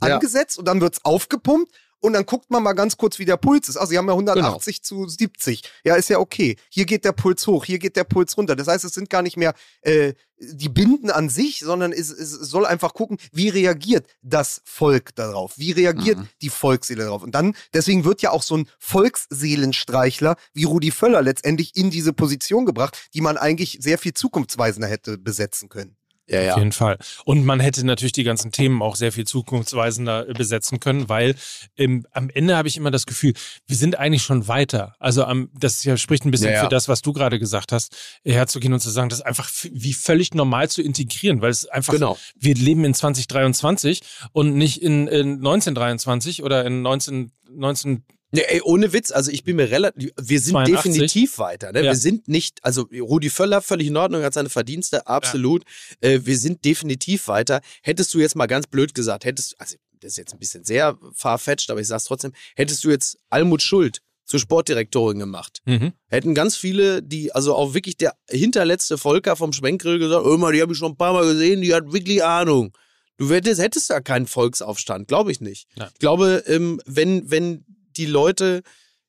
[0.03, 0.15] Ja.
[0.15, 1.71] angesetzt und dann wird's aufgepumpt
[2.05, 3.77] und dann guckt man mal ganz kurz, wie der Puls ist.
[3.77, 5.63] Also sie haben ja 180 zu 70.
[5.83, 6.55] Ja, ist ja okay.
[6.69, 8.55] Hier geht der Puls hoch, hier geht der Puls runter.
[8.55, 12.31] Das heißt, es sind gar nicht mehr äh, die Binden an sich, sondern es, es
[12.31, 15.57] soll einfach gucken, wie reagiert das Volk darauf?
[15.57, 16.27] Wie reagiert Mhm.
[16.41, 17.23] die Volksseele darauf?
[17.23, 22.13] Und dann, deswegen wird ja auch so ein Volksseelenstreichler wie Rudi Völler letztendlich in diese
[22.13, 25.95] Position gebracht, die man eigentlich sehr viel zukunftsweisender hätte besetzen können.
[26.27, 26.57] Ja, Auf ja.
[26.57, 26.97] jeden Fall.
[27.25, 31.35] Und man hätte natürlich die ganzen Themen auch sehr viel zukunftsweisender äh, besetzen können, weil
[31.77, 33.33] ähm, am Ende habe ich immer das Gefühl,
[33.67, 34.95] wir sind eigentlich schon weiter.
[34.99, 37.95] Also am, das ja, spricht ein bisschen Ja, für das, was du gerade gesagt hast,
[38.23, 41.93] herzugehen und zu sagen, das ist einfach wie völlig normal zu integrieren, weil es einfach,
[41.93, 42.17] Genau.
[42.39, 44.01] wir leben in 2023
[44.31, 48.03] und nicht in, in 1923 oder in 19, 19
[48.35, 50.75] Nee, ey, ohne Witz, also ich bin mir relativ, wir sind 82.
[50.75, 51.71] definitiv weiter.
[51.71, 51.79] Ne?
[51.79, 51.91] Ja.
[51.91, 55.63] Wir sind nicht, also Rudi Völler, völlig in Ordnung, hat seine Verdienste, absolut.
[56.01, 57.61] Äh, wir sind definitiv weiter.
[57.81, 60.97] Hättest du jetzt mal ganz blöd gesagt, hättest, also das ist jetzt ein bisschen sehr
[61.13, 65.93] farfetched, aber ich sag's trotzdem, hättest du jetzt Almut Schuld zur Sportdirektorin gemacht, mhm.
[66.07, 70.61] hätten ganz viele, die, also auch wirklich der hinterletzte Volker vom Schwenkgrill gesagt, mal, die
[70.61, 72.75] habe ich schon ein paar Mal gesehen, die hat wirklich Ahnung.
[73.17, 75.69] Du hättest, hättest da keinen Volksaufstand, glaube ich nicht.
[75.75, 75.89] Nein.
[75.93, 77.65] Ich glaube, ähm, wenn, wenn
[77.97, 78.63] die Leute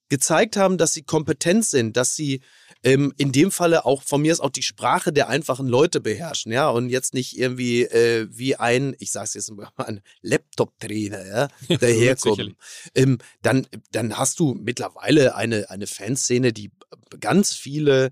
[0.09, 2.41] gezeigt haben, dass sie kompetent sind, dass sie
[2.85, 6.53] ähm, in dem Falle auch von mir ist auch die Sprache der einfachen Leute beherrschen,
[6.53, 11.49] ja, und jetzt nicht irgendwie äh, wie ein, ich sag's jetzt mal, ein Laptop-Trainer, ja,
[11.79, 12.57] daherkommen.
[12.95, 16.71] ähm, dann, dann hast du mittlerweile eine, eine Fanszene, die
[17.19, 18.11] ganz viele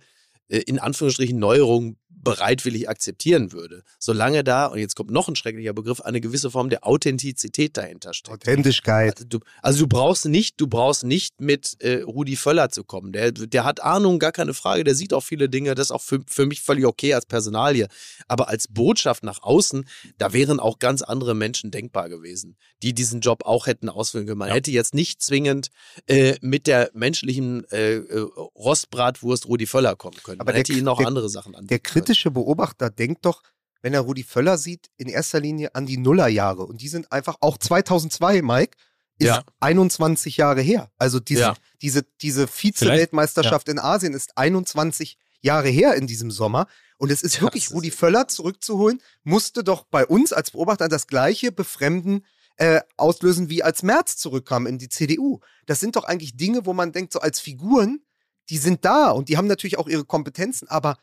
[0.49, 3.83] äh, in Anführungsstrichen Neuerungen bereitwillig akzeptieren würde.
[3.99, 8.15] Solange da, und jetzt kommt noch ein schrecklicher Begriff, eine gewisse Form der Authentizität dahinter
[8.15, 8.35] steckt.
[8.49, 9.15] Authentischkeit.
[9.17, 13.13] Also du, also du brauchst nicht, du brauchst nicht mit äh, Rudi Völler zu kommen.
[13.13, 14.85] Der, der hat Ahnung, gar keine Frage.
[14.85, 15.75] Der sieht auch viele Dinge.
[15.75, 17.89] Das ist auch für, für mich völlig okay als Personalie.
[18.29, 19.87] Aber als Botschaft nach außen,
[20.19, 24.39] da wären auch ganz andere Menschen denkbar gewesen, die diesen Job auch hätten ausfüllen können.
[24.39, 24.55] Man Ja.
[24.55, 25.69] hätte jetzt nicht zwingend
[26.07, 28.19] äh, mit der menschlichen äh, äh,
[28.57, 30.41] Rostbratwurst Rudi Völler kommen können.
[30.41, 31.67] Aber Man der hätte ihnen auch der- andere Sachen an.
[31.67, 33.43] Der kritische Beobachter denkt doch,
[33.83, 36.65] wenn er Rudi Völler sieht, in erster Linie an die Nullerjahre.
[36.65, 38.77] Und die sind einfach auch 2002, Mike,
[39.19, 39.45] ist Ja.
[39.61, 40.91] 21 Jahre her.
[40.99, 41.55] Also diese, Ja.
[41.83, 46.67] diese, diese Vize-Weltmeisterschaft in Asien ist 21 Jahre her in diesem Sommer.
[46.97, 51.07] Und es ist Ja, wirklich, Rudi Völler zurückzuholen, musste doch bei uns als Beobachter das
[51.07, 52.25] gleiche Befremden
[52.57, 55.41] äh, auslösen, wie als Merz zurückkam in die CDU.
[55.67, 58.01] Das sind doch eigentlich Dinge, wo man denkt, so als Figuren,
[58.49, 60.97] die sind da und die haben natürlich auch ihre Kompetenzen, aber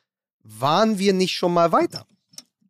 [0.44, 2.06] waren wir nicht schon mal weiter?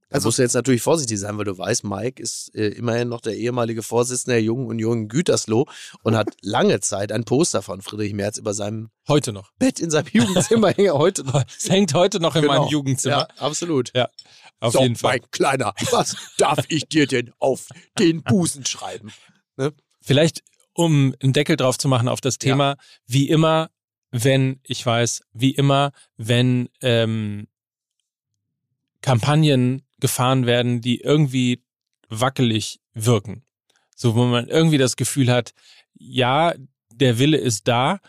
[0.09, 3.07] Da Also- musst du jetzt natürlich vorsichtig sein, weil du weißt, Mike ist äh, immerhin
[3.07, 5.65] noch der ehemalige Vorsitzende der Jungen Union Gütersloh
[6.03, 9.51] und hat lange Zeit ein Poster von Friedrich Merz über seinem heute noch.
[9.57, 10.91] Bett in seinem Jugendzimmer hängen.
[10.93, 11.43] Heute noch.
[11.57, 12.59] Es hängt heute noch in Genau.
[12.63, 13.28] meinem Jugendzimmer.
[13.30, 13.91] Ja, absolut.
[13.95, 14.09] Ja,
[14.59, 15.19] auf so, jeden Fall.
[15.19, 17.67] mein Kleiner, was darf ich dir denn auf
[17.97, 19.11] den Busen schreiben?
[20.01, 20.41] Vielleicht,
[20.74, 22.76] um einen Deckel drauf zu machen auf das Thema,
[23.07, 23.69] wie immer,
[24.11, 27.47] wenn, ich weiß, wie immer, wenn ähm,
[29.02, 31.64] Kampagnen gefahren werden, die irgendwie
[32.10, 33.43] wackelig wirken.
[33.95, 35.54] So, wo man irgendwie das Gefühl hat,
[35.93, 36.54] ja,
[36.93, 37.99] der Wille ist da,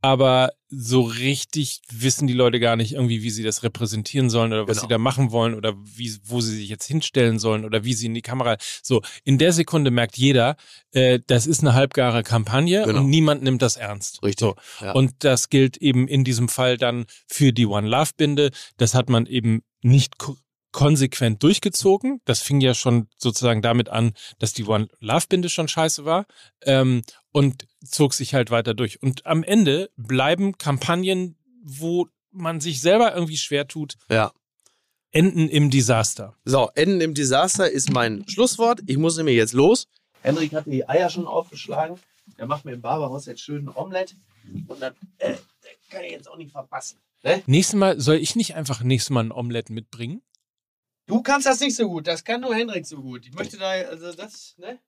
[0.00, 4.66] aber so richtig wissen die Leute gar nicht irgendwie, wie sie das repräsentieren sollen oder
[4.66, 4.88] was Genau.
[4.88, 8.06] sie da machen wollen oder wie, wo sie sich jetzt hinstellen sollen oder wie sie
[8.06, 8.56] in die Kamera.
[8.82, 10.56] So, in der Sekunde merkt jeder,
[10.90, 12.98] äh, das ist eine halbgare Kampagne Genau.
[13.00, 14.22] und niemand nimmt das ernst.
[14.24, 14.40] Richtig.
[14.40, 14.56] So.
[14.80, 14.92] Ja.
[14.92, 18.50] Und das gilt eben in diesem Fall dann für die One Love Binde.
[18.78, 20.14] Das hat man eben nicht
[20.72, 22.20] konsequent durchgezogen.
[22.24, 26.26] Das fing ja schon sozusagen damit an, dass die One Love Binde schon scheiße war
[26.62, 29.02] ähm, und zog sich halt weiter durch.
[29.02, 34.32] Und am Ende bleiben Kampagnen, wo man sich selber irgendwie schwer tut, Ja.
[35.10, 36.34] enden im Desaster.
[36.44, 38.80] So, Enden im Desaster ist mein Schlusswort.
[38.86, 39.86] Ich muss nämlich jetzt los.
[40.22, 41.98] Henrik hat die Eier schon aufgeschlagen.
[42.38, 44.16] Der macht mir im Barberhaus jetzt schön ein Omelett.
[44.68, 45.34] Und dann äh,
[45.90, 46.98] kann ich jetzt auch nicht verpassen.
[47.22, 47.42] Ne?
[47.46, 50.22] Nächstes Mal soll ich nicht einfach nächstes Mal ein Omelett mitbringen?
[51.06, 52.06] Du kannst das nicht so gut.
[52.06, 53.26] Das kann nur Henrik so gut.
[53.26, 54.78] Ich möchte da, also das, ne?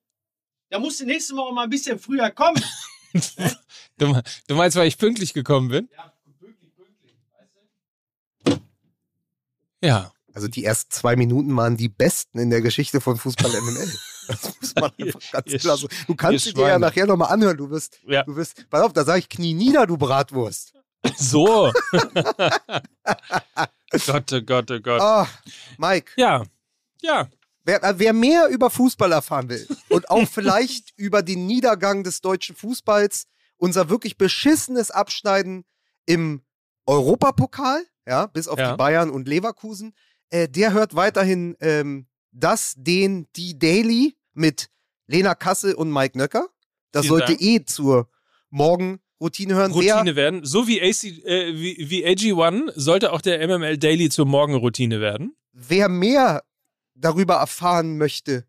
[0.69, 2.61] Da musst du nächstes Mal auch mal ein bisschen früher kommen.
[3.97, 4.13] Du,
[4.47, 5.87] du meinst, weil ich pünktlich gekommen bin?
[5.95, 7.15] ja, pünktlich, pünktlich.
[7.31, 7.53] Weißt
[8.43, 8.59] du?
[9.87, 10.11] Ja.
[10.33, 13.93] Also die ersten zwei Minuten waren die besten in der Geschichte von Fußball MML.
[14.27, 15.87] Das muss man einfach ganz ihr klar so.
[16.07, 17.55] Du kannst sie dir ja nachher nochmal anhören.
[17.55, 18.23] Du wirst, Ja.
[18.23, 20.73] du wirst, pass auf, da sage ich Knie nieder, du Bratwurst.
[21.15, 21.71] So.
[24.05, 25.01] Gott, oh Gott, oh Gott.
[25.01, 25.27] Ah,
[25.77, 26.43] Mike, Ja.
[27.01, 27.29] Ja.
[27.63, 32.21] wer, äh, wer mehr über Fußball erfahren will und auch vielleicht über den Niedergang des
[32.21, 33.27] deutschen Fußballs,
[33.57, 35.65] unser wirklich beschissenes Abschneiden
[36.05, 36.41] im
[36.85, 38.71] Europapokal, ja, bis auf Ja.
[38.71, 39.93] die Bayern und Leverkusen,
[40.29, 44.69] äh, der hört weiterhin ähm, das, den, die Daily mit
[45.07, 46.47] Lena Kasse und Mike Nöcker.
[46.91, 47.41] Das Vielen sollte Dank.
[47.41, 48.09] eh zur
[49.19, 49.71] Morgenroutine hören.
[49.71, 50.45] Routine werden.
[50.45, 55.35] So wie, AC, äh, wie, wie AG1 sollte auch der MML Daily zur Morgenroutine werden.
[55.53, 56.43] Wer, mehr
[56.95, 58.45] darüber erfahren möchte,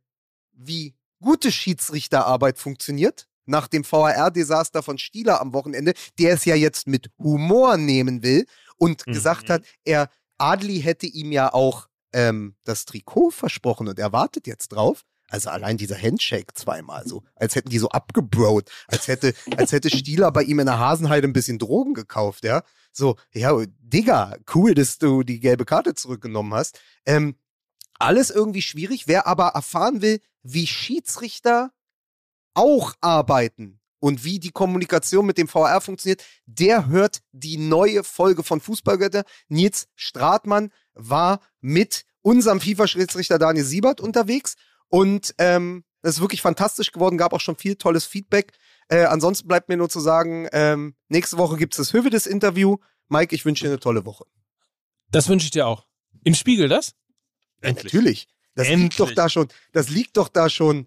[0.53, 6.89] wie gute Schiedsrichterarbeit funktioniert, nach dem VAR-Desaster von Stieler am Wochenende, der es ja jetzt
[6.89, 8.47] mit Humor nehmen will
[8.77, 9.12] und Mhm.
[9.12, 14.47] gesagt hat, er, Adli hätte ihm ja auch ähm, das Trikot versprochen und er wartet
[14.47, 15.05] jetzt drauf.
[15.29, 19.91] Also allein dieser Handshake zweimal so, als hätten die so abgebrot, als hätte, als hätte
[19.91, 22.62] Stieler bei ihm in der Hasenheide ein bisschen Drogen gekauft, ja.
[22.93, 26.81] So, ja, Digga, cool, dass du die gelbe Karte zurückgenommen hast.
[27.05, 27.37] Ähm,
[27.99, 29.09] alles irgendwie schwierig.
[29.09, 31.72] Wer aber erfahren will, wie Schiedsrichter
[32.55, 38.43] auch arbeiten und wie die Kommunikation mit dem VR funktioniert, der hört die neue Folge
[38.43, 39.24] von Fußballgötter.
[39.49, 44.57] Nils Stratmann war mit unserem FIFA-Schiedsrichter Daniel Siebert unterwegs
[44.89, 48.53] und ähm, das ist wirklich fantastisch geworden, gab auch schon viel tolles Feedback.
[48.89, 52.76] Äh, ansonsten bleibt mir nur zu sagen, ähm, nächste Woche gibt es das Hövedes-Interview.
[53.09, 54.24] Mike, ich wünsche dir eine tolle Woche.
[55.11, 55.87] Das wünsche ich dir auch.
[56.24, 56.95] Im Spiegel das?
[57.62, 58.28] Ja, natürlich.
[58.55, 58.97] Das liegt Endlich.
[58.97, 60.87] doch da schon, das liegt doch da schon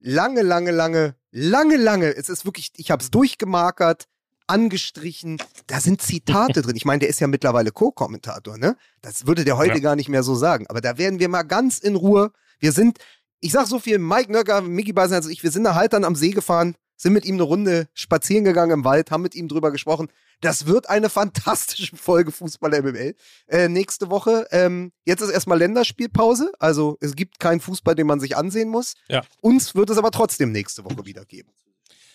[0.00, 2.14] lange, lange, lange, lange, lange.
[2.14, 4.06] Es ist wirklich, ich habe es durchgemarkert,
[4.46, 5.38] angestrichen.
[5.66, 6.76] Da sind Zitate drin.
[6.76, 8.76] Ich meine, der ist ja mittlerweile Co-Kommentator, ne?
[9.02, 9.80] Das würde der heute Ja.
[9.80, 10.66] gar nicht mehr so sagen.
[10.68, 12.32] Aber da werden wir mal ganz in Ruhe.
[12.58, 12.98] Wir sind,
[13.40, 16.04] ich sag so viel, Mike Nöcker, Micky Beisen, also ich, wir sind da halt dann
[16.04, 19.46] am See gefahren, sind mit ihm eine Runde spazieren gegangen im Wald, haben mit ihm
[19.46, 20.08] drüber gesprochen.
[20.40, 23.14] Das wird eine fantastische Folge Fußball MML
[23.46, 24.46] äh, nächste Woche.
[24.50, 28.94] Ähm, jetzt ist erstmal Länderspielpause, also es gibt keinen Fußball, den man sich ansehen muss.
[29.08, 29.22] Ja.
[29.40, 31.50] Uns wird es aber trotzdem nächste Woche wieder geben.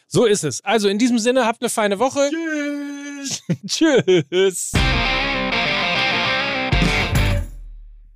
[0.07, 0.63] So ist es.
[0.63, 2.29] Also in diesem Sinne, habt eine feine Woche.
[2.29, 3.41] Tschüss.
[3.65, 4.71] Tschüss.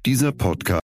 [0.06, 0.68] Dieser Podcast